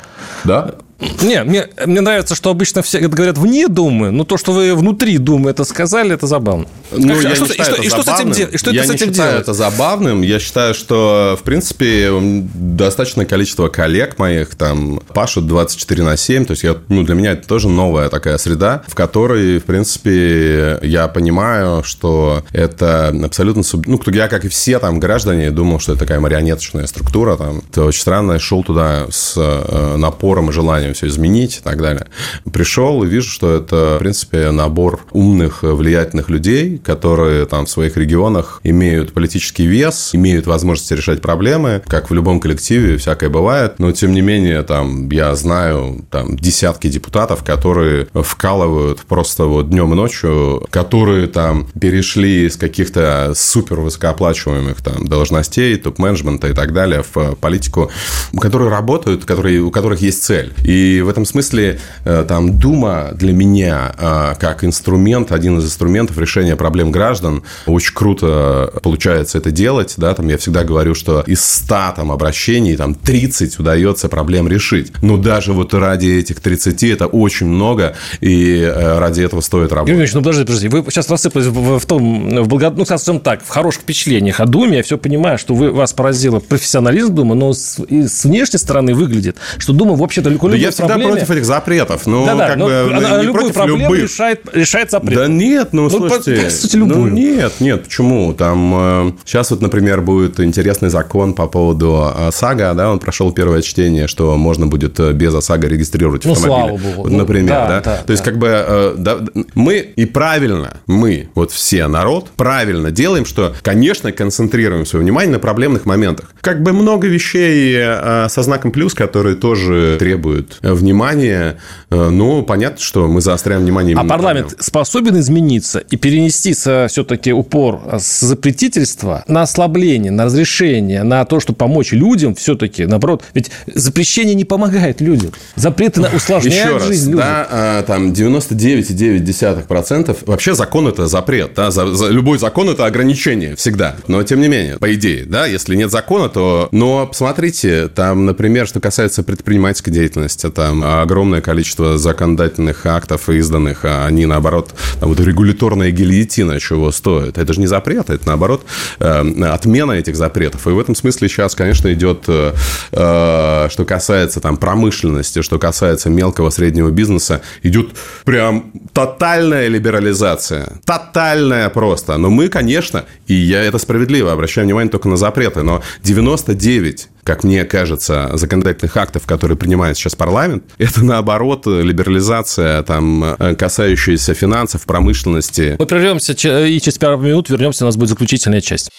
Да? 0.43 0.73
Не, 1.21 1.43
мне, 1.43 1.67
мне 1.85 2.01
нравится, 2.01 2.33
что 2.33 2.49
обычно 2.49 2.81
все 2.81 2.99
говорят 2.99 3.37
вне 3.37 3.67
Думы, 3.67 4.09
но 4.11 4.23
то, 4.23 4.37
что 4.37 4.51
вы 4.51 4.73
внутри 4.73 5.17
Думы 5.19 5.51
это 5.51 5.63
сказали, 5.63 6.13
это 6.13 6.25
забавно. 6.25 6.65
Ну, 6.91 7.15
Скажите, 7.15 7.27
я 7.27 7.33
а 7.33 7.35
что- 7.35 7.45
не 7.45 7.49
и 7.49 7.57
считаю 7.57 7.65
что- 7.65 7.73
это 7.75 7.81
и 7.83 7.89
что 7.89 8.03
с 8.03 8.19
этим 8.19 8.31
и 8.53 8.57
что 8.57 8.71
я 8.71 8.79
это 8.81 8.87
с 8.87 8.89
не 8.91 8.95
этим 8.95 9.07
считаю 9.13 9.29
делать? 9.31 9.43
это 9.43 9.53
забавным. 9.53 10.21
Я 10.23 10.39
считаю, 10.39 10.73
что, 10.73 11.37
в 11.39 11.43
принципе, 11.43 12.09
достаточное 12.55 13.25
количество 13.25 13.67
коллег 13.67 14.17
моих 14.17 14.55
там 14.55 14.99
пашут 15.13 15.45
24 15.47 16.03
на 16.03 16.17
7. 16.17 16.45
То 16.45 16.51
есть, 16.51 16.63
я, 16.63 16.75
ну, 16.89 17.03
для 17.03 17.13
меня 17.15 17.33
это 17.33 17.47
тоже 17.47 17.69
новая 17.69 18.09
такая 18.09 18.37
среда, 18.37 18.83
в 18.87 18.95
которой, 18.95 19.59
в 19.59 19.65
принципе, 19.65 20.79
я 20.81 21.07
понимаю, 21.07 21.83
что 21.83 22.43
это 22.53 23.13
абсолютно... 23.23 23.61
суб- 23.61 23.83
Ну, 23.85 23.99
я, 24.13 24.27
как 24.27 24.45
и 24.45 24.47
все 24.49 24.79
там 24.79 24.99
граждане, 24.99 25.51
думал, 25.51 25.79
что 25.79 25.91
это 25.93 25.99
такая 26.01 26.19
марионеточная 26.19 26.87
структура. 26.87 27.35
Там. 27.37 27.61
Это 27.69 27.83
очень 27.85 28.01
странно. 28.01 28.33
Я 28.33 28.39
шел 28.39 28.63
туда 28.63 29.07
с 29.09 29.33
э, 29.37 29.95
напором 29.97 30.49
и 30.49 30.53
желанием 30.53 30.86
все 30.93 31.07
изменить 31.07 31.57
и 31.57 31.63
так 31.63 31.81
далее. 31.81 32.07
Пришел 32.51 33.03
и 33.03 33.07
вижу, 33.07 33.29
что 33.29 33.55
это, 33.55 33.95
в 33.95 33.99
принципе, 33.99 34.51
набор 34.51 35.05
умных, 35.11 35.63
э, 35.63 35.71
влиятельных 35.73 36.29
людей, 36.29 36.77
которые 36.77 37.45
там 37.45 37.65
в 37.65 37.69
своих 37.69 37.97
регионах 37.97 38.59
имеют 38.63 39.13
политический 39.13 39.65
вес, 39.65 40.11
имеют 40.13 40.47
возможность 40.47 40.91
решать 40.91 41.21
проблемы, 41.21 41.81
как 41.87 42.09
в 42.09 42.13
любом 42.13 42.39
коллективе, 42.39 42.97
всякое 42.97 43.29
бывает. 43.29 43.79
Но, 43.79 43.91
тем 43.91 44.11
не 44.11 44.21
менее, 44.21 44.63
там, 44.63 45.09
я 45.09 45.35
знаю 45.35 46.05
там, 46.09 46.37
десятки 46.37 46.87
депутатов, 46.87 47.43
которые 47.43 48.07
вкалывают 48.13 49.01
просто 49.01 49.45
вот 49.45 49.69
днем 49.69 49.93
и 49.93 49.95
ночью, 49.95 50.65
которые 50.69 51.27
там 51.27 51.67
перешли 51.79 52.49
с 52.49 52.57
каких-то 52.57 53.33
супер 53.35 53.79
высокооплачиваемых 53.81 54.81
там 54.81 55.07
должностей, 55.07 55.77
топ-менеджмента 55.77 56.47
и 56.47 56.53
так 56.53 56.73
далее 56.73 57.03
в 57.03 57.35
политику, 57.35 57.91
которые 58.39 58.69
работают, 58.69 59.25
которые, 59.25 59.61
у 59.61 59.71
которых 59.71 60.01
есть 60.01 60.23
цель. 60.23 60.53
И 60.63 60.76
в 61.03 61.09
этом 61.09 61.25
смысле 61.25 61.79
э, 62.05 62.25
там 62.27 62.57
Дума 62.59 63.09
для 63.13 63.33
меня 63.33 63.93
э, 63.97 64.35
как 64.39 64.63
инструмент, 64.63 65.31
один 65.31 65.59
из 65.59 65.65
инструментов 65.65 66.17
решения 66.17 66.55
проблем 66.55 66.91
граждан, 66.91 67.43
очень 67.65 67.93
круто 67.93 68.71
получается 68.83 69.37
это 69.37 69.51
делать, 69.51 69.95
да, 69.97 70.13
там 70.13 70.27
я 70.27 70.37
всегда 70.37 70.63
говорю, 70.63 70.95
что 70.95 71.23
из 71.27 71.43
100 71.43 71.93
там 71.95 72.11
обращений, 72.11 72.75
там 72.75 72.95
30 72.95 73.59
удается 73.59 74.09
проблем 74.09 74.47
решить. 74.47 74.91
Но 75.01 75.17
даже 75.17 75.53
вот 75.53 75.73
ради 75.73 76.07
этих 76.07 76.39
30 76.39 76.83
это 76.83 77.07
очень 77.07 77.47
много, 77.47 77.95
и 78.21 78.61
э, 78.61 78.99
ради 78.99 79.21
этого 79.21 79.41
стоит 79.41 79.71
работать. 79.71 79.89
Юрий 79.89 80.01
Ильич, 80.01 80.13
ну 80.13 80.21
подожди, 80.21 80.43
подожди, 80.43 80.67
вы 80.67 80.83
сейчас 80.89 81.09
рассыпались 81.09 81.47
в, 81.47 81.79
в 81.79 81.85
том, 81.85 82.43
в 82.43 82.47
благо... 82.47 82.69
ну, 82.69 82.85
скажем 82.85 83.19
так, 83.19 83.43
в 83.43 83.49
хороших 83.49 83.83
впечатлениях 83.83 84.39
о 84.39 84.45
Думе, 84.45 84.77
я 84.77 84.83
все 84.83 84.97
понимаю, 84.97 85.37
что 85.37 85.53
вы, 85.53 85.71
вас 85.71 85.93
поразило 85.93 86.39
профессионализм 86.39 87.15
Думы, 87.15 87.35
но 87.35 87.53
с, 87.53 87.79
и 87.87 88.07
с 88.07 88.25
внешней 88.25 88.59
стороны 88.59 88.93
выглядит, 88.93 89.37
что 89.57 89.73
Дума, 89.73 89.95
вообще-то, 89.95 90.29
любой 90.29 90.51
Да 90.51 90.57
я 90.67 90.71
всегда 90.71 90.87
проблеме... 90.89 91.11
против 91.13 91.31
этих 91.31 91.45
запретов. 91.45 92.05
Ну, 92.07 92.25
Да-да, 92.25 92.47
как 92.49 92.57
но 92.57 92.65
бы, 92.65 92.89
она 92.93 93.17
не 93.19 93.25
любую 93.25 93.33
против 93.43 93.53
проблему 93.55 93.83
любых. 93.93 94.03
решает, 94.03 94.41
решает 94.53 94.91
запрет. 94.91 95.15
Да 95.17 95.27
нет, 95.27 95.69
ну, 95.73 95.83
Ну, 95.83 95.89
слушайте. 95.89 96.35
по- 96.45 96.49
сути, 96.49 96.75
любую. 96.77 96.97
Ну, 96.99 97.07
нет, 97.07 97.53
нет, 97.59 97.83
почему? 97.85 98.33
Там 98.33 98.73
э, 98.75 99.11
сейчас 99.25 99.51
вот, 99.51 99.61
например, 99.61 100.01
будет 100.01 100.39
интересный 100.39 100.89
закон 100.89 101.33
по 101.33 101.47
поводу 101.47 102.11
э, 102.15 102.27
ОСАГО, 102.27 102.73
да, 102.75 102.91
он 102.91 102.99
прошел 102.99 103.31
первое 103.31 103.61
чтение, 103.61 104.07
что 104.07 104.35
можно 104.37 104.67
будет 104.67 104.99
э, 104.99 105.11
без 105.13 105.33
ОСАГО 105.33 105.67
регистрировать 105.67 106.25
Ну, 106.25 106.33
автомобили. 106.33 106.67
слава 106.67 106.77
богу. 106.77 107.01
Вот, 107.03 107.11
Ну, 107.11 107.17
например, 107.17 107.49
да, 107.49 107.67
да. 107.67 107.81
да, 107.81 107.97
То 108.05 108.11
есть, 108.11 108.23
да. 108.23 108.31
как 108.31 108.39
бы 108.39 108.47
э, 108.49 108.95
да, 108.97 109.17
мы 109.55 109.77
и 109.77 110.05
правильно, 110.05 110.77
мы, 110.87 111.29
вот 111.35 111.51
все, 111.51 111.87
народ, 111.87 112.29
правильно 112.35 112.91
делаем, 112.91 113.25
что, 113.25 113.53
конечно, 113.61 114.11
концентрируем 114.11 114.85
свое 114.85 115.03
внимание 115.03 115.31
на 115.33 115.39
проблемных 115.39 115.85
моментах. 115.85 116.31
Как 116.41 116.61
бы 116.63 116.73
много 116.73 117.07
вещей 117.07 117.75
э, 117.77 118.27
со 118.29 118.41
знаком 118.43 118.71
плюс, 118.71 118.93
которые 118.93 119.35
тоже 119.35 119.95
требуют 119.99 120.56
э, 120.61 120.73
внимания, 120.73 121.57
э, 121.89 122.09
но 122.09 122.41
понятно, 122.43 122.79
что 122.79 123.07
мы 123.07 123.21
заостряем 123.21 123.61
внимание 123.61 123.95
А 123.97 124.03
парламент 124.03 124.47
проблемах. 124.47 124.65
способен 124.65 125.19
измениться 125.19 125.79
и 125.79 125.95
перенести 125.97 126.53
все-таки 126.53 127.33
упор 127.33 127.81
с 127.99 128.21
запретительства 128.21 129.23
на 129.27 129.41
ослабление, 129.43 130.11
на 130.11 130.25
разрешение, 130.25 131.03
на 131.03 131.25
то, 131.25 131.39
чтобы 131.39 131.57
помочь 131.57 131.91
людям 131.91 132.35
все-таки, 132.35 132.85
наоборот. 132.85 133.23
Ведь 133.33 133.51
запрещение 133.73 134.35
не 134.35 134.45
помогает 134.45 135.01
людям. 135.01 135.31
Запреты 135.55 136.01
усложняют 136.01 136.65
Еще 136.65 136.73
раз, 136.77 136.87
жизнь 136.87 137.11
людям. 137.11 137.25
да, 137.27 137.83
там 137.87 138.11
99,9%. 138.13 140.17
Вообще 140.25 140.55
закон 140.55 140.87
это 140.87 141.07
запрет, 141.07 141.51
да, 141.55 141.71
за- 141.71 141.93
за- 141.93 142.09
любой 142.09 142.37
закон 142.37 142.69
это 142.69 142.85
ограничение 142.85 143.55
всегда. 143.55 143.95
Но 144.07 144.23
тем 144.23 144.41
не 144.41 144.47
менее, 144.47 144.77
по 144.77 144.93
идее, 144.93 145.25
да, 145.25 145.45
если 145.45 145.75
нет 145.75 145.91
закона, 145.91 146.29
то... 146.29 146.69
Но 146.71 147.07
посмотрите, 147.07 147.87
там, 147.87 148.25
например, 148.25 148.67
что 148.67 148.79
касается 148.79 149.23
предпринимательской 149.23 149.91
деятельности, 149.91 150.46
там 150.49 150.83
огромное 150.83 151.41
количество 151.41 151.97
законодательных 151.97 152.85
актов 152.85 153.29
изданных, 153.29 153.85
а 153.85 154.05
они, 154.05 154.25
наоборот, 154.25 154.73
там, 154.99 155.09
вот 155.09 155.19
регуляторная 155.19 155.91
гильотина 155.91 156.59
чего 156.59 156.91
стоит. 156.91 157.37
Это 157.37 157.53
же 157.53 157.59
не 157.59 157.67
запрет, 157.67 158.09
это, 158.09 158.27
наоборот, 158.27 158.65
э, 158.99 159.43
отмена 159.43 159.93
этих 159.93 160.15
запретов. 160.15 160.67
И 160.67 160.69
в 160.69 160.79
этом 160.79 160.95
смысле 160.95 161.29
сейчас, 161.29 161.55
конечно, 161.55 161.91
идет, 161.93 162.25
э, 162.27 162.53
э, 162.91 163.67
что 163.69 163.85
касается 163.85 164.39
там 164.39 164.57
промышленности, 164.57 165.41
что 165.41 165.59
касается 165.59 166.09
мелкого 166.09 166.49
среднего 166.49 166.89
бизнеса, 166.89 167.41
идет 167.63 167.89
прям 168.25 168.71
тотальная 168.93 169.67
либерализация. 169.67 170.79
Тотальная 170.85 171.69
просто. 171.69 172.17
Но 172.17 172.29
мы, 172.29 172.49
конечно, 172.49 173.05
и 173.27 173.33
я 173.33 173.63
это 173.63 173.77
справедливо, 173.77 174.31
обращаю 174.31 174.65
внимание 174.65 174.91
только 174.91 175.09
на 175.09 175.17
запреты, 175.17 175.63
но 175.63 175.81
99 176.03 177.09
как 177.27 177.43
мне 177.43 177.65
кажется, 177.65 178.29
законодательных 178.35 178.95
актов, 178.95 179.25
которые 179.25 179.57
принимает 179.57 179.97
сейчас 179.97 180.15
парламент, 180.15 180.63
это 180.77 181.03
наоборот 181.03 181.65
либерализация, 181.67 182.81
там, 182.83 183.21
э, 183.21 183.55
касающаяся 183.55 184.33
финансов, 184.33 184.85
промышленности. 184.85 185.75
Мы 185.77 185.85
прервемся 185.85 186.31
и 186.31 186.79
через 186.79 186.97
пару 186.97 187.17
минут 187.17 187.49
вернемся, 187.49 187.83
у 187.83 187.87
нас 187.87 187.97
будет 187.97 188.09
заключительная 188.09 188.61
часть. 188.61 188.89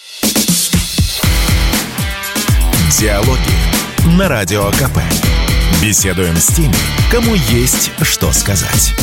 Диалоги 2.99 4.15
на 4.15 4.29
Радио 4.29 4.69
КП. 4.73 4.99
Беседуем 5.81 6.35
с 6.35 6.47
теми, 6.47 6.75
кому 7.11 7.33
есть 7.49 7.91
что 8.03 8.31
сказать. 8.31 8.93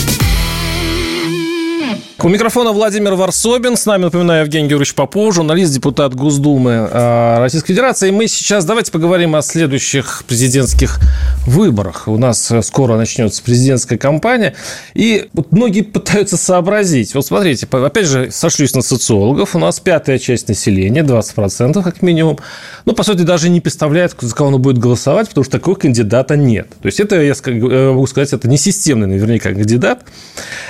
У 2.23 2.29
микрофона 2.29 2.73
Владимир 2.73 3.15
Варсобин. 3.15 3.77
С 3.77 3.85
нами, 3.85 4.05
напоминаю, 4.05 4.45
Евгений 4.45 4.69
Георгиевич 4.69 4.95
Попов, 4.95 5.35
журналист, 5.35 5.75
депутат 5.75 6.15
Госдумы 6.15 6.89
э, 6.91 7.39
Российской 7.41 7.75
Федерации. 7.75 8.09
И 8.09 8.11
мы 8.11 8.27
сейчас 8.27 8.65
давайте 8.65 8.91
поговорим 8.91 9.37
о 9.37 9.43
следующих 9.43 10.25
президентских 10.27 10.99
выборах. 11.47 12.09
У 12.09 12.17
нас 12.17 12.51
скоро 12.63 12.97
начнется 12.97 13.43
президентская 13.43 13.99
кампания. 13.99 14.55
И 14.95 15.29
вот 15.35 15.53
многие 15.53 15.83
пытаются 15.83 16.39
сообразить. 16.39 17.15
Вот 17.15 17.27
смотрите, 17.27 17.69
опять 17.71 18.07
же, 18.07 18.31
сошлюсь 18.31 18.73
на 18.75 18.81
социологов. 18.81 19.55
У 19.55 19.59
нас 19.59 19.79
пятая 19.79 20.19
часть 20.19 20.49
населения, 20.49 21.03
20% 21.03 21.83
как 21.83 22.01
минимум. 22.01 22.39
Ну, 22.87 22.95
по 22.95 23.03
сути, 23.03 23.23
даже 23.23 23.51
не 23.51 23.61
представляет, 23.61 24.17
за 24.19 24.35
кого 24.35 24.49
он 24.55 24.63
будет 24.63 24.79
голосовать, 24.79 25.29
потому 25.29 25.45
что 25.45 25.53
такого 25.53 25.75
кандидата 25.75 26.35
нет. 26.35 26.69
То 26.81 26.87
есть, 26.87 26.99
это, 26.99 27.21
я 27.21 27.35
э, 27.45 27.91
могу 27.91 28.07
сказать, 28.07 28.33
это 28.33 28.49
не 28.49 28.57
системный 28.57 29.07
наверняка 29.07 29.53
кандидат. 29.53 30.05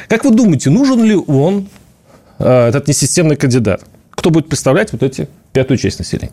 Как 0.09 0.25
вы 0.25 0.33
думаете, 0.33 0.71
нужен 0.71 1.05
ли 1.05 1.15
он, 1.37 1.69
э, 2.39 2.69
этот 2.69 2.89
несистемный 2.89 3.37
кандидат? 3.37 3.85
Кто 4.11 4.31
будет 4.31 4.49
представлять 4.49 4.93
вот 4.93 5.03
эти 5.03 5.29
пятую 5.53 5.79
часть 5.79 5.99
населения? 5.99 6.33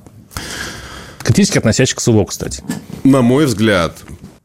Критически 1.20 1.58
относящихся 1.58 1.96
к 1.96 2.02
СВО, 2.02 2.26
кстати. 2.26 2.64
На 3.04 3.22
мой 3.22 3.46
взгляд, 3.46 3.94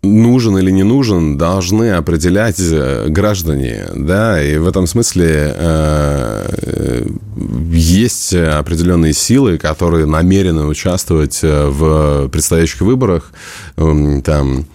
нужен 0.02 0.58
или 0.58 0.70
не 0.70 0.84
нужен, 0.84 1.36
должны 1.36 1.92
определять 1.92 2.60
э, 2.60 3.06
граждане, 3.08 3.86
да, 3.94 4.42
и 4.42 4.56
в 4.58 4.68
этом 4.68 4.86
смысле 4.86 5.54
э, 5.56 7.06
есть 7.72 8.34
определенные 8.34 9.12
силы, 9.12 9.58
которые 9.58 10.06
намерены 10.06 10.64
участвовать 10.66 11.40
э, 11.42 11.68
в 11.68 12.28
предстоящих 12.28 12.80
выборах. 12.80 13.32
Эм, 13.76 14.22
там 14.22 14.66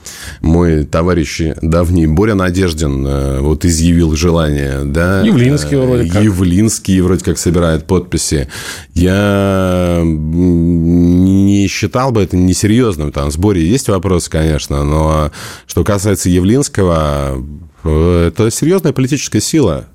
мой 0.42 0.86
товарищ 0.86 1.42
давний 1.62 2.08
Боря 2.08 2.36
Надеждин 2.36 3.06
э, 3.06 3.40
вот 3.42 3.66
изъявил 3.66 4.16
желание, 4.16 4.84
да. 4.86 5.22
Явлинский 5.22 5.76
вроде 5.76 6.10
как. 6.10 6.24
Явлинский 6.24 7.02
вроде 7.02 7.24
как 7.24 7.38
собирает 7.38 7.86
подписи. 7.86 8.48
Я 8.94 10.02
не 10.04 11.68
считал 11.68 12.12
бы 12.12 12.22
это 12.22 12.38
несерьезным. 12.38 13.12
Там 13.12 13.32
с 13.32 13.38
Борей 13.38 13.68
есть 13.68 13.90
вопросы, 13.90 14.30
конечно, 14.30 14.84
но 14.84 15.32
что 15.68 15.84
касается 15.84 16.30
Явлинского, 16.30 17.44
э, 17.84 18.28
это 18.28 18.50
серьезная 18.52 18.94
политическая 18.94 19.42
сила 19.42 19.88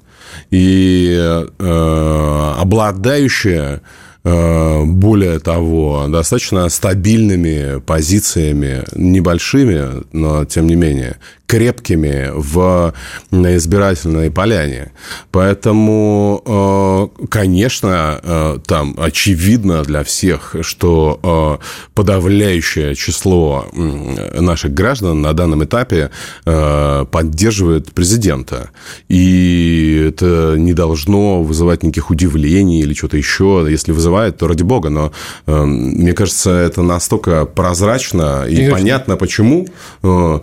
и 0.50 1.16
э, 1.58 2.54
обладающая 2.58 3.82
Э, 4.24 4.84
более 4.84 5.38
того, 5.38 6.06
достаточно 6.08 6.68
стабильными 6.68 7.80
позициями, 7.80 8.84
небольшими, 8.94 10.04
но 10.12 10.44
тем 10.44 10.66
не 10.66 10.74
менее, 10.74 11.16
крепкими 11.48 12.30
в 12.32 12.94
избирательной 13.32 14.30
поляне. 14.30 14.92
Поэтому, 15.32 16.42
э, 16.46 17.26
конечно, 17.28 18.20
э, 18.22 18.58
там 18.64 18.94
очевидно 18.96 19.82
для 19.82 20.04
всех, 20.04 20.54
что 20.60 21.58
подавляющее 21.94 22.94
число 22.94 23.66
наших 23.72 24.72
граждан 24.72 25.22
на 25.22 25.32
данном 25.32 25.64
этапе 25.64 26.10
поддерживает 26.44 27.92
президента. 27.92 28.70
И 29.08 30.06
это 30.08 30.54
не 30.56 30.74
должно 30.74 31.42
вызывать 31.42 31.82
никаких 31.82 32.10
удивлений 32.10 32.80
или 32.82 32.94
что-то 32.94 33.16
еще. 33.16 33.66
Если 33.68 33.92
вызывает 33.92 34.38
то 34.38 34.46
ради 34.46 34.62
бога. 34.62 34.88
Но 34.90 35.12
э, 35.46 35.64
мне 35.64 36.12
кажется, 36.12 36.50
это 36.50 36.82
настолько 36.82 37.44
прозрачно 37.44 38.44
и 38.48 38.54
Игорь, 38.54 38.72
понятно, 38.72 39.16
почему, 39.16 39.66
э, 40.02 40.40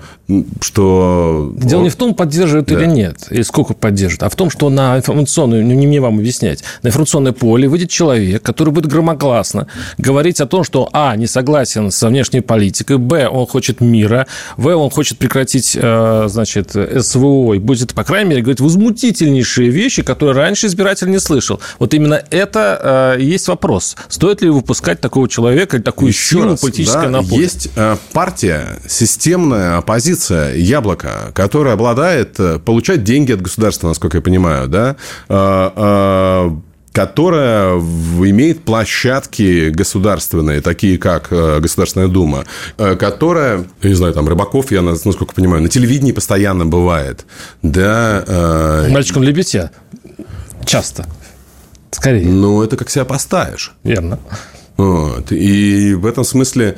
что... 0.95 1.53
Дело 1.55 1.83
не 1.83 1.89
в 1.89 1.95
том, 1.95 2.13
поддерживают 2.13 2.67
да. 2.67 2.75
или 2.75 2.85
нет, 2.85 3.27
и 3.29 3.43
сколько 3.43 3.73
поддерживают, 3.73 4.23
а 4.23 4.29
в 4.29 4.35
том, 4.35 4.49
что 4.49 4.69
на 4.69 4.97
информационное, 4.97 5.63
ну, 5.63 5.73
не 5.73 5.87
мне 5.87 5.99
вам 5.99 6.19
объяснять, 6.19 6.63
на 6.83 6.89
информационное 6.89 7.31
поле 7.31 7.67
выйдет 7.67 7.89
человек, 7.89 8.43
который 8.43 8.71
будет 8.71 8.87
громогласно 8.87 9.67
говорить 9.97 10.41
о 10.41 10.45
том, 10.45 10.63
что, 10.63 10.89
а, 10.93 11.15
не 11.15 11.27
согласен 11.27 11.91
со 11.91 12.07
внешней 12.07 12.41
политикой, 12.41 12.97
б, 12.97 13.27
он 13.27 13.45
хочет 13.47 13.81
мира, 13.81 14.27
в, 14.57 14.67
он 14.75 14.89
хочет 14.89 15.17
прекратить, 15.17 15.77
э, 15.79 16.25
значит, 16.27 16.71
СВО, 16.71 17.53
и 17.53 17.59
будет, 17.59 17.93
по 17.93 18.03
крайней 18.03 18.29
мере, 18.29 18.41
говорить 18.41 18.59
возмутительнейшие 18.59 19.69
вещи, 19.69 20.03
которые 20.03 20.35
раньше 20.35 20.67
избиратель 20.67 21.09
не 21.09 21.19
слышал. 21.19 21.59
Вот 21.79 21.93
именно 21.93 22.21
это 22.29 23.15
э, 23.17 23.21
есть 23.21 23.47
вопрос. 23.47 23.95
Стоит 24.09 24.41
ли 24.41 24.49
выпускать 24.49 25.01
такого 25.01 25.27
человека 25.27 25.77
или 25.77 25.83
такую 25.83 26.09
Еще 26.09 26.29
силу 26.29 26.51
раз, 26.51 26.61
политической 26.61 27.11
да, 27.11 27.19
Есть 27.19 27.69
э, 27.75 27.97
партия, 28.13 28.79
системная 28.87 29.77
оппозиция, 29.77 30.55
яблоко, 30.85 31.31
которая 31.33 31.73
обладает, 31.73 32.39
э, 32.39 32.59
получает 32.59 33.03
деньги 33.03 33.31
от 33.31 33.41
государства, 33.41 33.87
насколько 33.87 34.17
я 34.17 34.21
понимаю, 34.21 34.67
да, 34.67 34.95
э, 35.29 36.51
которая 36.91 37.73
имеет 37.73 38.63
площадки 38.63 39.69
государственные, 39.69 40.61
такие 40.61 40.97
как 40.97 41.27
Государственная 41.29 42.07
Дума, 42.07 42.45
которая, 42.77 43.65
я 43.81 43.89
не 43.89 43.95
знаю, 43.95 44.13
там, 44.13 44.29
Рыбаков, 44.29 44.71
я, 44.71 44.81
насколько 44.81 45.35
понимаю, 45.35 45.61
на 45.61 45.67
телевидении 45.67 46.13
постоянно 46.13 46.65
бывает. 46.65 47.25
Да, 47.61 48.85
Мальчиком 48.89 49.23
для 49.23 49.33
битья. 49.33 49.71
Часто. 50.63 51.05
Скорее. 51.91 52.29
Ну, 52.29 52.63
это 52.63 52.77
как 52.77 52.89
себя 52.89 53.03
поставишь. 53.03 53.73
Верно. 53.83 54.17
Вот. 54.77 55.33
И 55.33 55.95
в 55.95 56.05
этом 56.05 56.23
смысле 56.23 56.77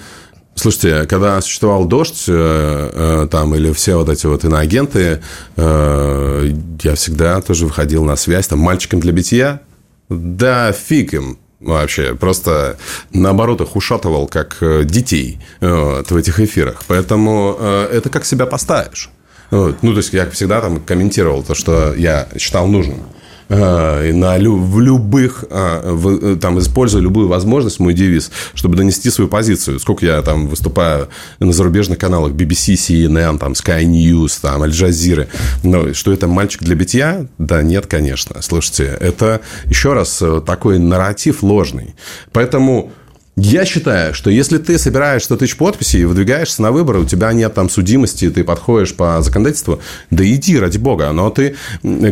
Слушайте, 0.57 1.05
когда 1.05 1.39
существовал 1.39 1.85
дождь, 1.85 2.23
э, 2.27 2.89
э, 2.93 3.27
там, 3.29 3.53
или 3.53 3.71
все 3.73 3.95
вот 3.95 4.09
эти 4.09 4.25
вот 4.25 4.43
иноагенты, 4.43 5.21
э, 5.55 6.51
я 6.81 6.95
всегда 6.95 7.41
тоже 7.41 7.67
выходил 7.67 8.03
на 8.03 8.15
связь, 8.15 8.47
там, 8.47 8.57
мальчиком 8.59 8.99
для 8.99 9.11
битья, 9.11 9.61
да 10.09 10.71
фиг 10.71 11.13
им, 11.13 11.37
вообще. 11.59 12.15
Просто, 12.15 12.77
наоборот, 13.13 13.61
их 13.61 13.75
ушатывал 13.75 14.27
как 14.27 14.57
детей 14.85 15.39
вот, 15.61 16.09
в 16.09 16.15
этих 16.15 16.39
эфирах. 16.39 16.81
Поэтому 16.87 17.55
это 17.91 18.09
как 18.09 18.25
себя 18.25 18.47
поставишь. 18.47 19.11
Вот. 19.51 19.83
Ну, 19.83 19.91
то 19.91 19.97
есть, 19.97 20.11
я 20.13 20.27
всегда 20.31 20.59
там 20.61 20.81
комментировал 20.81 21.43
то, 21.43 21.53
что 21.53 21.93
я 21.93 22.27
считал 22.37 22.67
нужным. 22.67 23.01
Э, 23.49 24.11
на, 24.13 24.37
в 24.37 24.79
любых, 24.81 25.45
э, 25.49 25.91
в, 25.91 26.33
э, 26.33 26.35
там, 26.35 26.59
используя 26.59 27.01
любую 27.01 27.27
возможность, 27.27 27.79
мой 27.79 27.93
девиз, 27.93 28.31
чтобы 28.53 28.75
донести 28.75 29.09
свою 29.09 29.29
позицию. 29.29 29.79
Сколько 29.79 30.05
я 30.05 30.21
там 30.21 30.47
выступаю 30.47 31.07
на 31.39 31.53
зарубежных 31.53 31.97
каналах 31.97 32.33
BBC, 32.33 32.73
CNN, 32.73 33.37
там, 33.37 33.53
Sky 33.53 33.83
News, 33.83 34.39
там, 34.41 34.63
Аль 34.63 34.71
Джазиры. 34.71 35.29
Но 35.63 35.93
что 35.93 36.11
это 36.11 36.27
мальчик 36.27 36.61
для 36.63 36.75
битья? 36.75 37.27
Да 37.37 37.61
нет, 37.61 37.87
конечно. 37.87 38.41
Слушайте, 38.41 38.97
это 38.99 39.41
еще 39.65 39.93
раз 39.93 40.21
такой 40.45 40.79
нарратив 40.79 41.41
ложный. 41.41 41.95
Поэтому 42.33 42.91
я 43.39 43.65
считаю, 43.65 44.15
что 44.15 44.31
если 44.31 44.57
ты 44.57 44.79
собираешь 44.79 45.23
100 45.23 45.37
тысяч 45.37 45.57
подписей 45.57 46.01
и 46.01 46.05
выдвигаешься 46.05 46.63
на 46.63 46.71
выборы, 46.71 47.01
у 47.01 47.05
тебя 47.05 47.31
нет 47.33 47.53
там 47.53 47.69
судимости, 47.69 48.31
ты 48.31 48.43
подходишь 48.43 48.95
по 48.95 49.21
законодательству, 49.21 49.79
да 50.09 50.25
иди, 50.25 50.57
ради 50.57 50.79
бога. 50.79 51.11
Но 51.11 51.29
ты, 51.29 51.55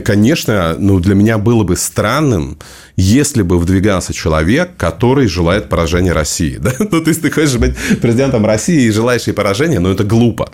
конечно, 0.05 0.75
ну, 0.77 0.99
для 0.99 1.15
меня 1.15 1.39
было 1.39 1.63
бы 1.63 1.77
странным, 1.77 2.59
если 2.95 3.41
бы 3.41 3.57
выдвигался 3.57 4.13
человек, 4.13 4.77
который 4.77 5.27
желает 5.27 5.67
поражения 5.67 6.13
России. 6.13 6.59
Да? 6.65 6.71
Ну, 6.79 7.01
то 7.01 7.09
есть, 7.09 7.21
ты 7.21 7.29
хочешь 7.29 7.57
быть 7.57 7.75
президентом 8.01 8.45
России 8.45 8.83
и 8.83 8.91
желаешь 8.91 9.27
ей 9.27 9.33
поражения, 9.33 9.79
но 9.79 9.91
это 9.91 10.03
глупо. 10.03 10.49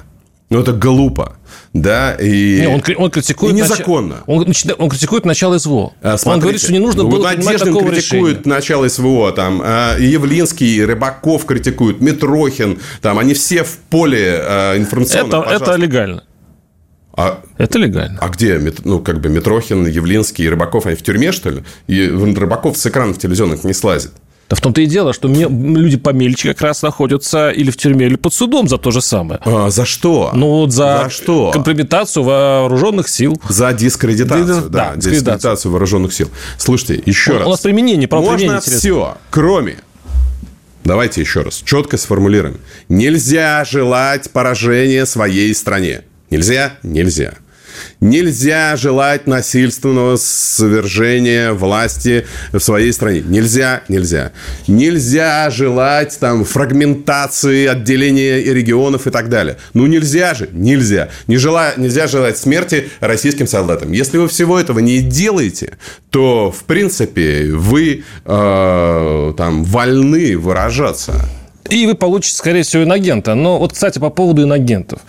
Ну, 0.52 0.60
это 0.60 0.74
глупо. 0.74 1.38
Да, 1.72 2.14
и... 2.16 2.60
Не, 2.60 2.68
он, 2.68 2.84
он 2.98 3.10
критикует... 3.10 3.54
И 3.54 3.56
незаконно. 3.56 4.18
Нач... 4.28 4.66
Он, 4.68 4.76
он 4.78 4.90
критикует 4.90 5.26
начало 5.26 5.58
СВО. 5.58 5.94
А, 6.02 6.18
смотрите, 6.18 6.30
он 6.30 6.40
говорит, 6.42 6.62
что 6.62 6.74
не 6.74 6.80
нужно 6.80 7.06
было 7.06 7.30
принимать 7.30 7.58
такого 7.60 7.90
критикует 7.90 8.38
решения. 8.40 8.56
начало 8.56 8.90
СВО. 8.90 9.32
Там, 9.32 9.62
а, 9.64 9.98
Явлинский, 9.98 10.84
Рыбаков 10.84 11.46
критикуют, 11.46 12.02
Митрохин. 12.02 12.80
Там, 13.02 13.18
они 13.18 13.34
все 13.34 13.64
в 13.64 13.78
поле 13.90 14.42
а, 14.44 14.78
информационном. 14.78 15.42
Это, 15.44 15.56
это 15.56 15.76
легально. 15.76 16.26
А, 17.14 17.42
это 17.58 17.80
легально. 17.80 18.20
А 18.20 18.28
где, 18.28 18.62
ну, 18.84 19.00
как 19.00 19.22
бы, 19.22 19.30
Митрохин, 19.30 19.88
Явлинский 19.88 20.44
и 20.44 20.50
Рыбаков, 20.50 20.86
они 20.86 20.98
в 20.98 21.02
тюрьме, 21.02 21.32
что 21.32 21.50
ли? 21.50 21.64
И 21.88 22.08
Рыбаков 22.10 22.78
с 22.78 22.86
экранов 22.86 23.20
телевизионных 23.20 23.64
не 23.64 23.74
слазит. 23.74 24.12
Да 24.52 24.58
в 24.58 24.60
том-то 24.60 24.82
и 24.82 24.86
дело, 24.86 25.14
что 25.14 25.30
мне, 25.30 25.48
люди 25.48 25.96
помельче 25.96 26.50
как 26.50 26.62
раз 26.62 26.82
находятся 26.82 27.52
или 27.52 27.72
в 27.72 27.78
тюрьме, 27.78 28.08
или 28.08 28.18
под 28.18 28.34
судом 28.34 28.68
за 28.68 28.78
то 28.78 28.92
же 28.92 29.00
самое. 29.00 29.40
А, 29.46 29.70
за 29.70 29.86
что? 29.86 30.32
Ну, 30.34 30.46
вот 30.48 30.74
за, 30.74 31.04
за 31.06 31.10
что? 31.10 31.52
компрометацию 31.52 32.22
вооруженных 32.24 33.08
сил. 33.08 33.42
За 33.48 33.72
дискредитацию, 33.72 34.64
да, 34.64 34.90
да 34.90 34.96
дискредитацию. 34.98 35.14
дискредитацию 35.14 35.72
вооруженных 35.72 36.12
сил. 36.12 36.30
Слушайте, 36.58 37.02
еще 37.06 37.32
у, 37.32 37.38
раз. 37.38 37.48
У 37.48 37.50
нас 37.50 37.62
применение, 37.62 38.10
право 38.10 38.24
Можно 38.24 38.60
все, 38.60 39.16
кроме 39.30 39.78
Давайте 40.84 41.22
еще 41.22 41.44
раз, 41.44 41.62
четко 41.64 41.96
сформулируем. 41.96 42.60
Нельзя 42.90 43.64
желать 43.64 44.32
поражения 44.32 45.06
своей 45.06 45.56
стране. 45.56 46.02
Нельзя? 46.30 46.74
Нельзя. 46.84 47.36
Нельзя 48.00 48.76
желать 48.76 49.28
насильственного 49.28 50.18
свержения 50.18 51.54
власти 51.54 52.26
в 52.52 52.60
своей 52.60 52.92
стране. 52.94 53.24
Нельзя, 53.26 53.84
нельзя. 53.88 54.32
Нельзя 54.68 55.50
желать 55.50 56.18
там 56.20 56.46
фрагментации, 56.46 57.68
отделения 57.68 58.42
регионов 58.42 59.08
и 59.08 59.10
так 59.12 59.30
далее. 59.30 59.58
Ну 59.74 59.88
нельзя 59.88 60.34
же, 60.34 60.50
нельзя. 60.52 61.10
Не 61.28 61.38
жела, 61.38 61.74
нельзя 61.78 62.08
желать 62.08 62.38
смерти 62.38 62.90
российским 63.00 63.48
солдатам. 63.48 63.92
Если 63.92 64.18
вы 64.18 64.28
всего 64.28 64.60
этого 64.60 64.80
не 64.80 65.00
делаете, 65.00 65.78
то 66.10 66.52
в 66.52 66.64
принципе 66.66 67.52
вы 67.52 68.04
э, 68.26 69.34
там 69.38 69.64
вольны 69.64 70.38
выражаться. 70.38 71.14
И 71.72 71.86
вы 71.86 71.96
получите, 71.96 72.36
скорее 72.36 72.64
всего, 72.64 72.84
инагента. 72.84 73.34
Но 73.34 73.58
вот, 73.58 73.72
кстати, 73.72 73.98
по 73.98 74.10
поводу 74.10 74.44
инагентов. 74.44 75.00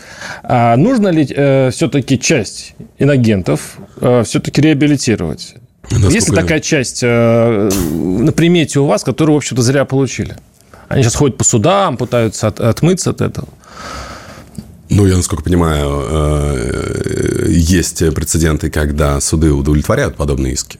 А 0.44 0.76
нужно 0.76 1.08
ли 1.08 1.26
э, 1.28 1.70
все-таки 1.72 2.18
часть 2.20 2.74
инагентов 2.98 3.78
э, 4.00 4.22
все-таки 4.24 4.60
реабилитировать? 4.62 5.56
Насколько 5.90 6.14
Есть 6.14 6.28
ли 6.28 6.36
такая 6.36 6.60
часть 6.60 7.00
э, 7.02 7.68
на 7.68 8.30
примете 8.30 8.78
у 8.78 8.86
вас, 8.86 9.02
которую, 9.02 9.34
в 9.34 9.38
общем-то, 9.38 9.60
зря 9.62 9.84
получили? 9.84 10.36
Они 10.88 11.02
сейчас 11.02 11.16
ходят 11.16 11.36
по 11.36 11.42
судам, 11.42 11.96
пытаются 11.96 12.46
от, 12.46 12.60
отмыться 12.60 13.10
от 13.10 13.22
этого. 13.22 13.48
Ну, 14.88 15.06
я, 15.06 15.16
насколько 15.16 15.42
понимаю, 15.42 16.04
э, 16.10 17.46
есть 17.48 17.98
прецеденты, 18.14 18.70
когда 18.70 19.20
суды 19.20 19.50
удовлетворяют 19.50 20.14
подобные 20.14 20.52
иски. 20.52 20.78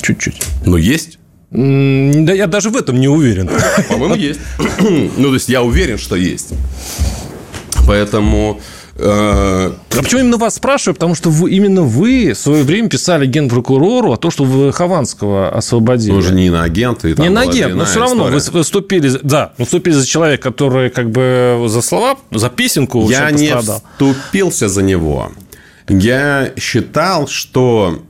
Чуть-чуть. 0.00 0.42
Ну, 0.64 0.78
есть. 0.78 1.18
Да 1.52 2.32
я 2.32 2.46
даже 2.46 2.70
в 2.70 2.76
этом 2.76 2.98
не 2.98 3.08
уверен. 3.08 3.50
По-моему, 3.88 4.14
есть. 4.14 4.40
Ну, 5.16 5.28
то 5.28 5.34
есть, 5.34 5.48
я 5.48 5.62
уверен, 5.62 5.98
что 5.98 6.16
есть. 6.16 6.54
Поэтому... 7.86 8.60
Э, 8.96 9.72
а 9.90 10.02
почему 10.02 10.20
именно 10.20 10.36
вас 10.38 10.54
спрашиваю? 10.54 10.94
Потому 10.94 11.14
что 11.14 11.30
вы, 11.30 11.50
именно 11.50 11.82
вы 11.82 12.32
в 12.32 12.38
свое 12.38 12.62
время 12.62 12.88
писали 12.88 13.26
генпрокурору 13.26 14.12
о 14.12 14.16
том, 14.16 14.30
что 14.30 14.44
вы 14.44 14.72
Хованского 14.72 15.50
освободили. 15.50 16.12
Уже 16.12 16.34
не 16.34 16.50
на 16.50 16.62
агент. 16.62 17.04
Не 17.04 17.28
на 17.28 17.42
агент, 17.42 17.74
но 17.74 17.84
все 17.84 18.00
равно 18.00 18.24
вы 18.24 18.38
выступили, 18.38 19.18
да, 19.22 19.52
выступили 19.58 19.92
за 19.92 20.06
человека, 20.06 20.50
который 20.50 20.90
как 20.90 21.10
бы 21.10 21.64
за 21.68 21.82
слова, 21.82 22.18
за 22.30 22.48
песенку 22.48 23.08
Я 23.10 23.30
не 23.30 23.54
вступился 23.56 24.68
за 24.68 24.82
него. 24.82 25.32
Я 25.88 26.52
считал, 26.56 27.28
что 27.28 28.02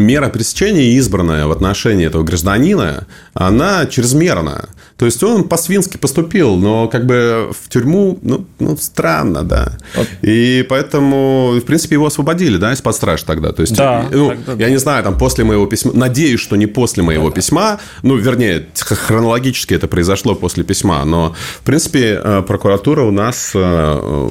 мера 0.00 0.28
пресечения, 0.28 0.96
избранная 0.96 1.46
в 1.46 1.52
отношении 1.52 2.06
этого 2.06 2.22
гражданина, 2.22 3.06
она 3.34 3.86
чрезмерна. 3.86 4.68
То 4.98 5.04
есть 5.04 5.22
он 5.22 5.44
по-свински 5.44 5.98
поступил, 5.98 6.56
но 6.56 6.88
как 6.88 7.04
бы 7.04 7.50
в 7.52 7.68
тюрьму, 7.68 8.18
ну, 8.22 8.46
ну 8.58 8.78
странно, 8.78 9.42
да. 9.42 9.76
Вот. 9.94 10.08
И 10.22 10.64
поэтому, 10.70 11.52
в 11.60 11.64
принципе, 11.66 11.96
его 11.96 12.06
освободили, 12.06 12.56
да, 12.56 12.72
из-под 12.72 12.96
страж 12.96 13.22
тогда. 13.22 13.52
То 13.52 13.60
есть, 13.60 13.76
да, 13.76 14.06
ну, 14.10 14.28
тогда, 14.28 14.52
я 14.52 14.58
да. 14.58 14.70
не 14.70 14.78
знаю, 14.78 15.04
там 15.04 15.18
после 15.18 15.44
моего 15.44 15.66
письма, 15.66 15.92
надеюсь, 15.92 16.40
что 16.40 16.56
не 16.56 16.66
после 16.66 17.02
моего 17.02 17.28
да. 17.28 17.34
письма, 17.34 17.78
ну, 18.02 18.16
вернее, 18.16 18.68
хронологически 18.74 19.74
это 19.74 19.86
произошло 19.86 20.34
после 20.34 20.64
письма, 20.64 21.04
но, 21.04 21.34
в 21.60 21.64
принципе, 21.64 22.18
э, 22.22 22.42
прокуратура 22.46 23.02
у 23.02 23.10
нас 23.10 23.52
э, 23.54 24.28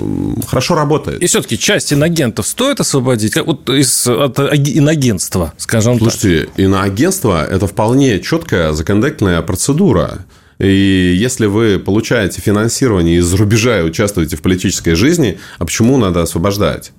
хорошо 0.48 0.74
работает. 0.74 1.22
И 1.22 1.28
все-таки 1.28 1.60
часть 1.60 1.94
инагентов 1.94 2.48
стоит 2.48 2.80
освободить 2.80 3.36
вот 3.38 3.70
из, 3.70 4.08
от 4.08 4.40
инагентства, 4.40 5.54
скажем 5.58 6.00
Слушайте, 6.00 6.18
так? 6.18 6.30
Слушайте, 6.46 6.64
иноагентство– 6.64 7.46
это 7.50 7.68
вполне 7.68 8.20
четкая 8.20 8.74
законодательная 8.74 9.44
процедура. 9.44 10.26
И 10.60 11.16
если 11.18 11.48
вы 11.48 11.80
получаете 11.80 12.42
финансирование 12.42 13.18
из-за 13.18 13.38
рубежа 13.38 13.80
и 13.80 13.84
участвуете 13.84 14.38
в 14.38 14.42
политической 14.42 14.96
жизни, 14.96 15.40
а 15.60 15.66
почему 15.66 15.98
надо 15.98 16.22
освобождать? 16.22 16.92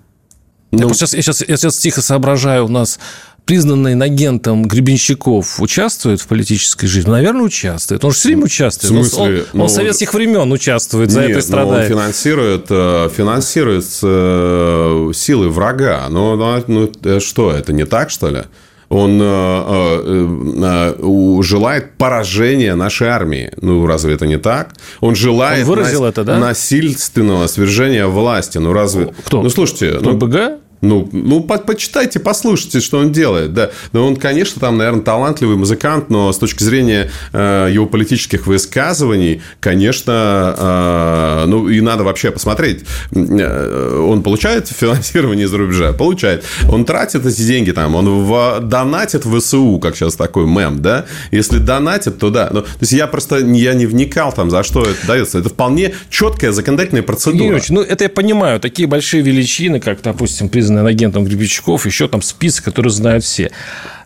Ну... 0.72 0.88
Я, 0.88 0.94
сейчас, 0.94 1.14
я, 1.14 1.22
сейчас, 1.22 1.42
я 1.46 1.56
сейчас 1.56 1.76
тихо 1.78 2.02
соображаю, 2.02 2.66
у 2.66 2.68
нас 2.68 2.98
признанный 3.46 3.94
агентом 3.94 4.64
Гребенщиков 4.66 5.60
участвует 5.60 6.20
в 6.20 6.26
политической 6.26 6.88
жизни? 6.88 7.08
Наверное, 7.08 7.42
участвует. 7.42 8.04
Он 8.04 8.10
же 8.10 8.16
все 8.18 8.28
время 8.28 8.44
участвует. 8.44 8.92
В 8.92 9.08
смысле? 9.08 9.22
Он, 9.22 9.28
он, 9.28 9.46
ну, 9.52 9.62
он 9.62 9.68
с 9.70 9.74
советских 9.74 10.12
времен 10.12 10.52
участвует, 10.52 11.10
за 11.10 11.22
нет, 11.22 11.30
это 11.30 11.42
страдает. 11.42 11.90
он 11.90 11.96
финансирует, 11.96 12.66
э, 12.68 13.08
финансирует 13.16 13.86
э, 14.02 15.12
силы 15.14 15.48
врага. 15.48 16.06
Ну, 16.10 16.36
ну, 16.36 16.92
ну, 17.02 17.20
что, 17.20 17.52
это 17.52 17.72
не 17.72 17.86
так, 17.86 18.10
что 18.10 18.28
ли? 18.28 18.42
Он 18.88 19.20
э, 19.20 19.24
э, 19.24 20.94
э, 20.98 21.42
желает 21.42 21.92
поражения 21.98 22.74
нашей 22.74 23.08
армии. 23.08 23.50
Ну, 23.60 23.86
разве 23.86 24.14
это 24.14 24.26
не 24.26 24.38
так? 24.38 24.74
Он 25.00 25.14
желает 25.14 25.62
он 25.62 25.74
выразил 25.74 26.02
нас... 26.02 26.10
это, 26.10 26.24
да? 26.24 26.38
насильственного 26.38 27.46
свержения 27.48 28.06
власти. 28.06 28.58
Ну, 28.58 28.72
разве... 28.72 29.12
Кто? 29.24 29.42
Ну, 29.42 29.50
слушайте... 29.50 29.98
Кто, 29.98 30.12
ну... 30.12 30.16
БГ? 30.16 30.60
Ну, 30.82 31.08
ну 31.12 31.40
по 31.40 31.58
почитайте, 31.58 32.20
послушайте, 32.20 32.80
что 32.80 32.98
он 32.98 33.12
делает. 33.12 33.54
Да. 33.54 33.70
Но 33.92 34.06
он, 34.06 34.16
конечно, 34.16 34.60
там, 34.60 34.76
наверное, 34.78 35.02
талантливый 35.02 35.56
музыкант, 35.56 36.10
но 36.10 36.32
с 36.32 36.38
точки 36.38 36.62
зрения 36.62 37.10
э, 37.32 37.70
его 37.72 37.86
политических 37.86 38.46
высказываний, 38.46 39.42
конечно, 39.60 40.54
э, 40.56 41.44
ну, 41.46 41.68
и 41.68 41.80
надо 41.80 42.04
вообще 42.04 42.30
посмотреть. 42.30 42.84
Э, 43.12 44.06
он 44.06 44.22
получает 44.22 44.68
финансирование 44.68 45.46
из-за 45.46 45.56
рубежа? 45.56 45.92
Получает. 45.92 46.44
Он 46.68 46.84
тратит 46.84 47.24
эти 47.24 47.42
деньги 47.42 47.72
там, 47.72 47.94
он 47.94 48.24
в, 48.24 48.60
донатит 48.60 49.24
в 49.24 49.40
ВСУ, 49.40 49.78
как 49.78 49.96
сейчас 49.96 50.14
такой 50.14 50.46
мем, 50.46 50.82
да? 50.82 51.06
Если 51.30 51.58
донатит, 51.58 52.18
то 52.18 52.30
да. 52.30 52.50
Но, 52.52 52.60
то 52.60 52.68
есть, 52.80 52.92
я 52.92 53.06
просто 53.06 53.38
я 53.38 53.74
не 53.74 53.86
вникал 53.86 54.32
там, 54.32 54.50
за 54.50 54.62
что 54.62 54.82
это 54.82 55.06
дается. 55.06 55.38
Это 55.38 55.48
вполне 55.48 55.94
четкая 56.10 56.52
законодательная 56.52 57.02
процедура. 57.02 57.44
Юрьевич, 57.44 57.70
ну, 57.70 57.80
это 57.80 58.04
я 58.04 58.10
понимаю. 58.10 58.60
Такие 58.60 58.86
большие 58.86 59.22
величины, 59.22 59.80
как, 59.80 60.02
допустим, 60.02 60.48
признан 60.48 60.65
признан 60.66 60.86
агентом 60.86 61.24
Гребенщиков, 61.24 61.86
еще 61.86 62.08
там 62.08 62.22
список, 62.22 62.64
который 62.64 62.88
знают 62.88 63.22
все. 63.22 63.52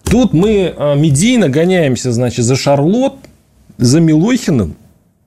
Тут 0.05 0.35
мы 0.35 0.75
а, 0.77 0.95
медийно 0.95 1.49
гоняемся, 1.49 2.13
значит, 2.13 2.45
за 2.45 2.55
Шарлот, 2.55 3.15
за 3.79 4.01
Милохиным, 4.01 4.77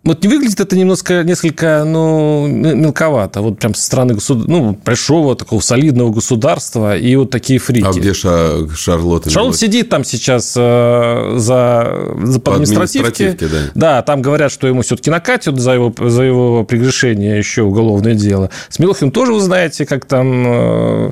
вот 0.03 0.21
не 0.21 0.27
выглядит 0.27 0.59
это 0.59 0.75
немножко, 0.75 1.23
несколько, 1.23 1.85
ну, 1.85 2.45
мелковато. 2.45 3.41
Вот 3.41 3.57
прям 3.57 3.73
со 3.73 3.85
стороны 3.85 4.15
государ... 4.15 4.49
ну, 4.49 4.77
большого 4.83 5.33
такого 5.37 5.61
солидного 5.61 6.11
государства 6.11 6.97
и 6.97 7.15
вот 7.15 7.29
такие 7.29 7.57
фрики. 7.57 7.85
А 7.87 7.93
где 7.93 8.13
Ша... 8.13 8.67
Шарлотта? 8.75 9.29
Шарлотта 9.29 9.57
сидит 9.57 9.87
там 9.87 10.03
сейчас 10.03 10.55
э, 10.57 11.35
за, 11.37 12.15
за 12.21 12.39
по 12.41 12.55
административке. 12.55 13.37
да. 13.39 13.47
да, 13.75 14.01
там 14.01 14.21
говорят, 14.21 14.51
что 14.51 14.67
ему 14.67 14.81
все-таки 14.81 15.09
накатят 15.09 15.57
за 15.57 15.71
его, 15.71 15.93
за 15.97 16.23
его 16.23 16.65
прегрешение 16.65 17.37
еще 17.37 17.61
уголовное 17.61 18.13
дело. 18.13 18.49
С 18.67 18.79
Милохиным 18.79 19.11
тоже 19.11 19.31
вы 19.31 19.39
знаете, 19.39 19.85
как 19.85 20.03
там 20.03 20.43
э, 20.45 21.11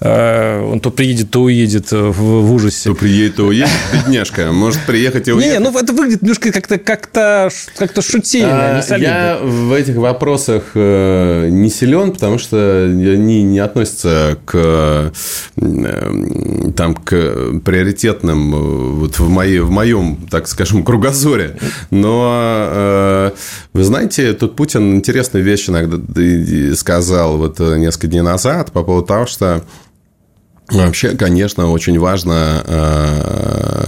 э, 0.00 0.68
он 0.68 0.80
то 0.80 0.90
приедет, 0.90 1.30
то 1.30 1.42
уедет 1.42 1.92
в, 1.92 2.10
в 2.10 2.52
ужасе. 2.52 2.90
То 2.90 2.96
приедет, 2.96 3.36
то 3.36 3.44
уедет, 3.44 3.70
бедняшка. 3.92 4.50
Может 4.50 4.84
приехать 4.84 5.28
и 5.28 5.32
уехать. 5.32 5.52
Не, 5.52 5.58
ну 5.60 5.78
это 5.78 5.92
выглядит 5.92 6.22
немножко 6.22 6.50
как-то 6.50 6.78
как-то 6.78 7.48
как-то 7.78 8.02
шутить 8.02 8.31
сильно, 8.32 8.76
не 8.76 8.82
солидно. 8.82 9.06
Я 9.06 9.38
в 9.42 9.72
этих 9.72 9.96
вопросах 9.96 10.62
э, 10.74 11.48
не 11.50 11.68
силен, 11.68 12.12
потому 12.12 12.38
что 12.38 12.84
они 12.84 13.42
не 13.42 13.58
относятся 13.58 14.38
к, 14.44 14.52
э, 14.54 15.10
там, 16.76 16.94
к 16.94 17.60
приоритетным 17.64 18.54
э, 18.54 18.58
вот 19.00 19.18
в, 19.18 19.28
моей, 19.28 19.60
в 19.60 19.70
моем, 19.70 20.26
так 20.30 20.48
скажем, 20.48 20.82
кругозоре. 20.82 21.56
Но, 21.90 23.32
вы 23.72 23.84
знаете, 23.84 24.32
тут 24.32 24.56
Путин 24.56 24.96
интересную 24.96 25.44
вещь 25.44 25.68
иногда 25.68 25.96
сказал 26.74 27.36
вот 27.38 27.58
несколько 27.60 28.06
дней 28.08 28.22
назад 28.22 28.72
по 28.72 28.82
поводу 28.82 29.06
того, 29.06 29.26
что 29.26 29.62
Вообще, 30.72 31.10
конечно, 31.10 31.70
очень 31.70 31.98
важно 31.98 32.62
э, 32.66 33.81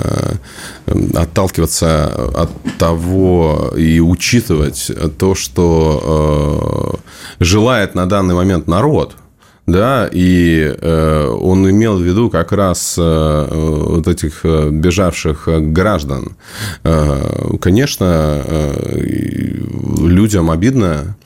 отталкиваться 0.86 2.06
от 2.34 2.50
того 2.78 3.72
и 3.76 4.00
учитывать 4.00 4.90
то, 5.18 5.34
что 5.34 7.00
э, 7.40 7.44
желает 7.44 7.94
на 7.94 8.06
данный 8.06 8.34
момент 8.34 8.66
народ. 8.66 9.16
Да, 9.66 10.06
и 10.12 10.76
э, 10.78 11.28
он 11.40 11.70
имел 11.70 11.96
в 11.96 12.02
виду 12.02 12.28
как 12.28 12.52
раз 12.52 12.96
э, 12.98 13.46
вот 13.50 14.06
этих 14.06 14.40
э, 14.44 14.68
бежавших 14.70 15.48
граждан. 15.72 16.36
Э, 16.82 17.56
конечно, 17.62 18.42
э, 18.44 19.04
людям 20.00 20.50
обидно, 20.50 21.16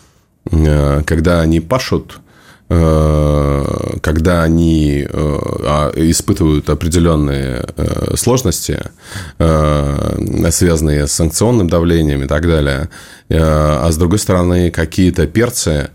э, 0.52 1.02
когда 1.04 1.40
они 1.40 1.58
пашут 1.58 2.20
Э, 2.20 2.27
когда 2.68 4.42
они 4.42 5.06
э, 5.08 5.08
а, 5.10 5.90
испытывают 5.96 6.68
определенные 6.68 7.64
э, 7.76 8.14
сложности, 8.16 8.80
связанные 9.38 11.06
с 11.06 11.12
санкционным 11.12 11.68
давлением 11.68 12.22
и 12.22 12.26
так 12.26 12.46
далее, 12.46 12.88
а 13.30 13.88
с 13.90 13.96
другой 13.96 14.18
стороны, 14.18 14.70
какие-то 14.70 15.26
перцы 15.26 15.90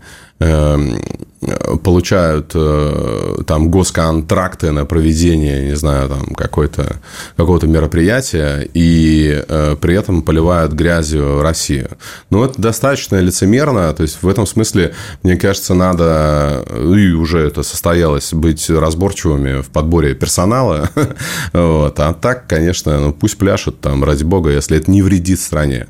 получают 1.82 2.52
э, 2.54 3.42
там 3.46 3.70
госконтракты 3.70 4.70
на 4.72 4.84
проведение, 4.84 5.64
не 5.64 5.76
знаю, 5.76 6.08
там 6.08 6.26
какой-то, 6.34 6.96
какого-то 7.36 7.66
мероприятия 7.66 8.68
и 8.74 9.44
э, 9.46 9.76
при 9.80 9.94
этом 9.96 10.22
поливают 10.22 10.72
грязью 10.72 11.42
Россию. 11.42 11.90
Ну, 12.30 12.44
это 12.44 12.60
достаточно 12.60 13.16
лицемерно, 13.20 13.92
то 13.94 14.02
есть 14.02 14.22
в 14.22 14.28
этом 14.28 14.46
смысле, 14.46 14.94
мне 15.22 15.36
кажется, 15.36 15.74
надо, 15.74 16.64
и 16.70 17.12
уже 17.12 17.40
это 17.46 17.62
состоялось, 17.62 18.32
быть 18.32 18.68
разборчивыми 18.68 19.62
в 19.62 19.68
подборе 19.70 20.14
персонала, 20.14 20.90
вот. 21.52 21.98
а 22.00 22.12
так, 22.14 22.46
конечно, 22.46 22.98
ну, 22.98 23.12
пусть 23.12 23.38
пляшут 23.38 23.80
там, 23.80 24.04
ради 24.04 24.24
бога, 24.24 24.50
если 24.50 24.76
это 24.76 24.90
не 24.90 25.02
вредит 25.02 25.40
стране. 25.40 25.86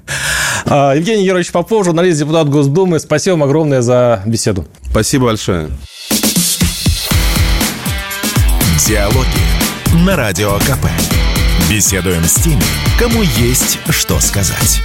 А, 0.67 0.95
Евгений 0.95 1.25
Ярович 1.25 1.53
Попов, 1.53 1.85
журналист, 1.85 2.19
депутат 2.19 2.49
Госдумы, 2.49 2.99
спасибо 2.99 3.35
вам 3.35 3.45
огромное 3.45 3.83
за 3.83 4.23
беседу. 4.27 4.67
Спасибо 4.95 5.25
большое. 5.25 5.73
Диалоги 8.87 9.27
на 10.07 10.15
Радио 10.15 10.57
КП. 10.61 10.87
Беседуем 11.69 12.23
с 12.23 12.35
теми, 12.35 12.63
кому 12.97 13.23
есть 13.23 13.81
что 13.91 14.21
сказать. 14.21 14.83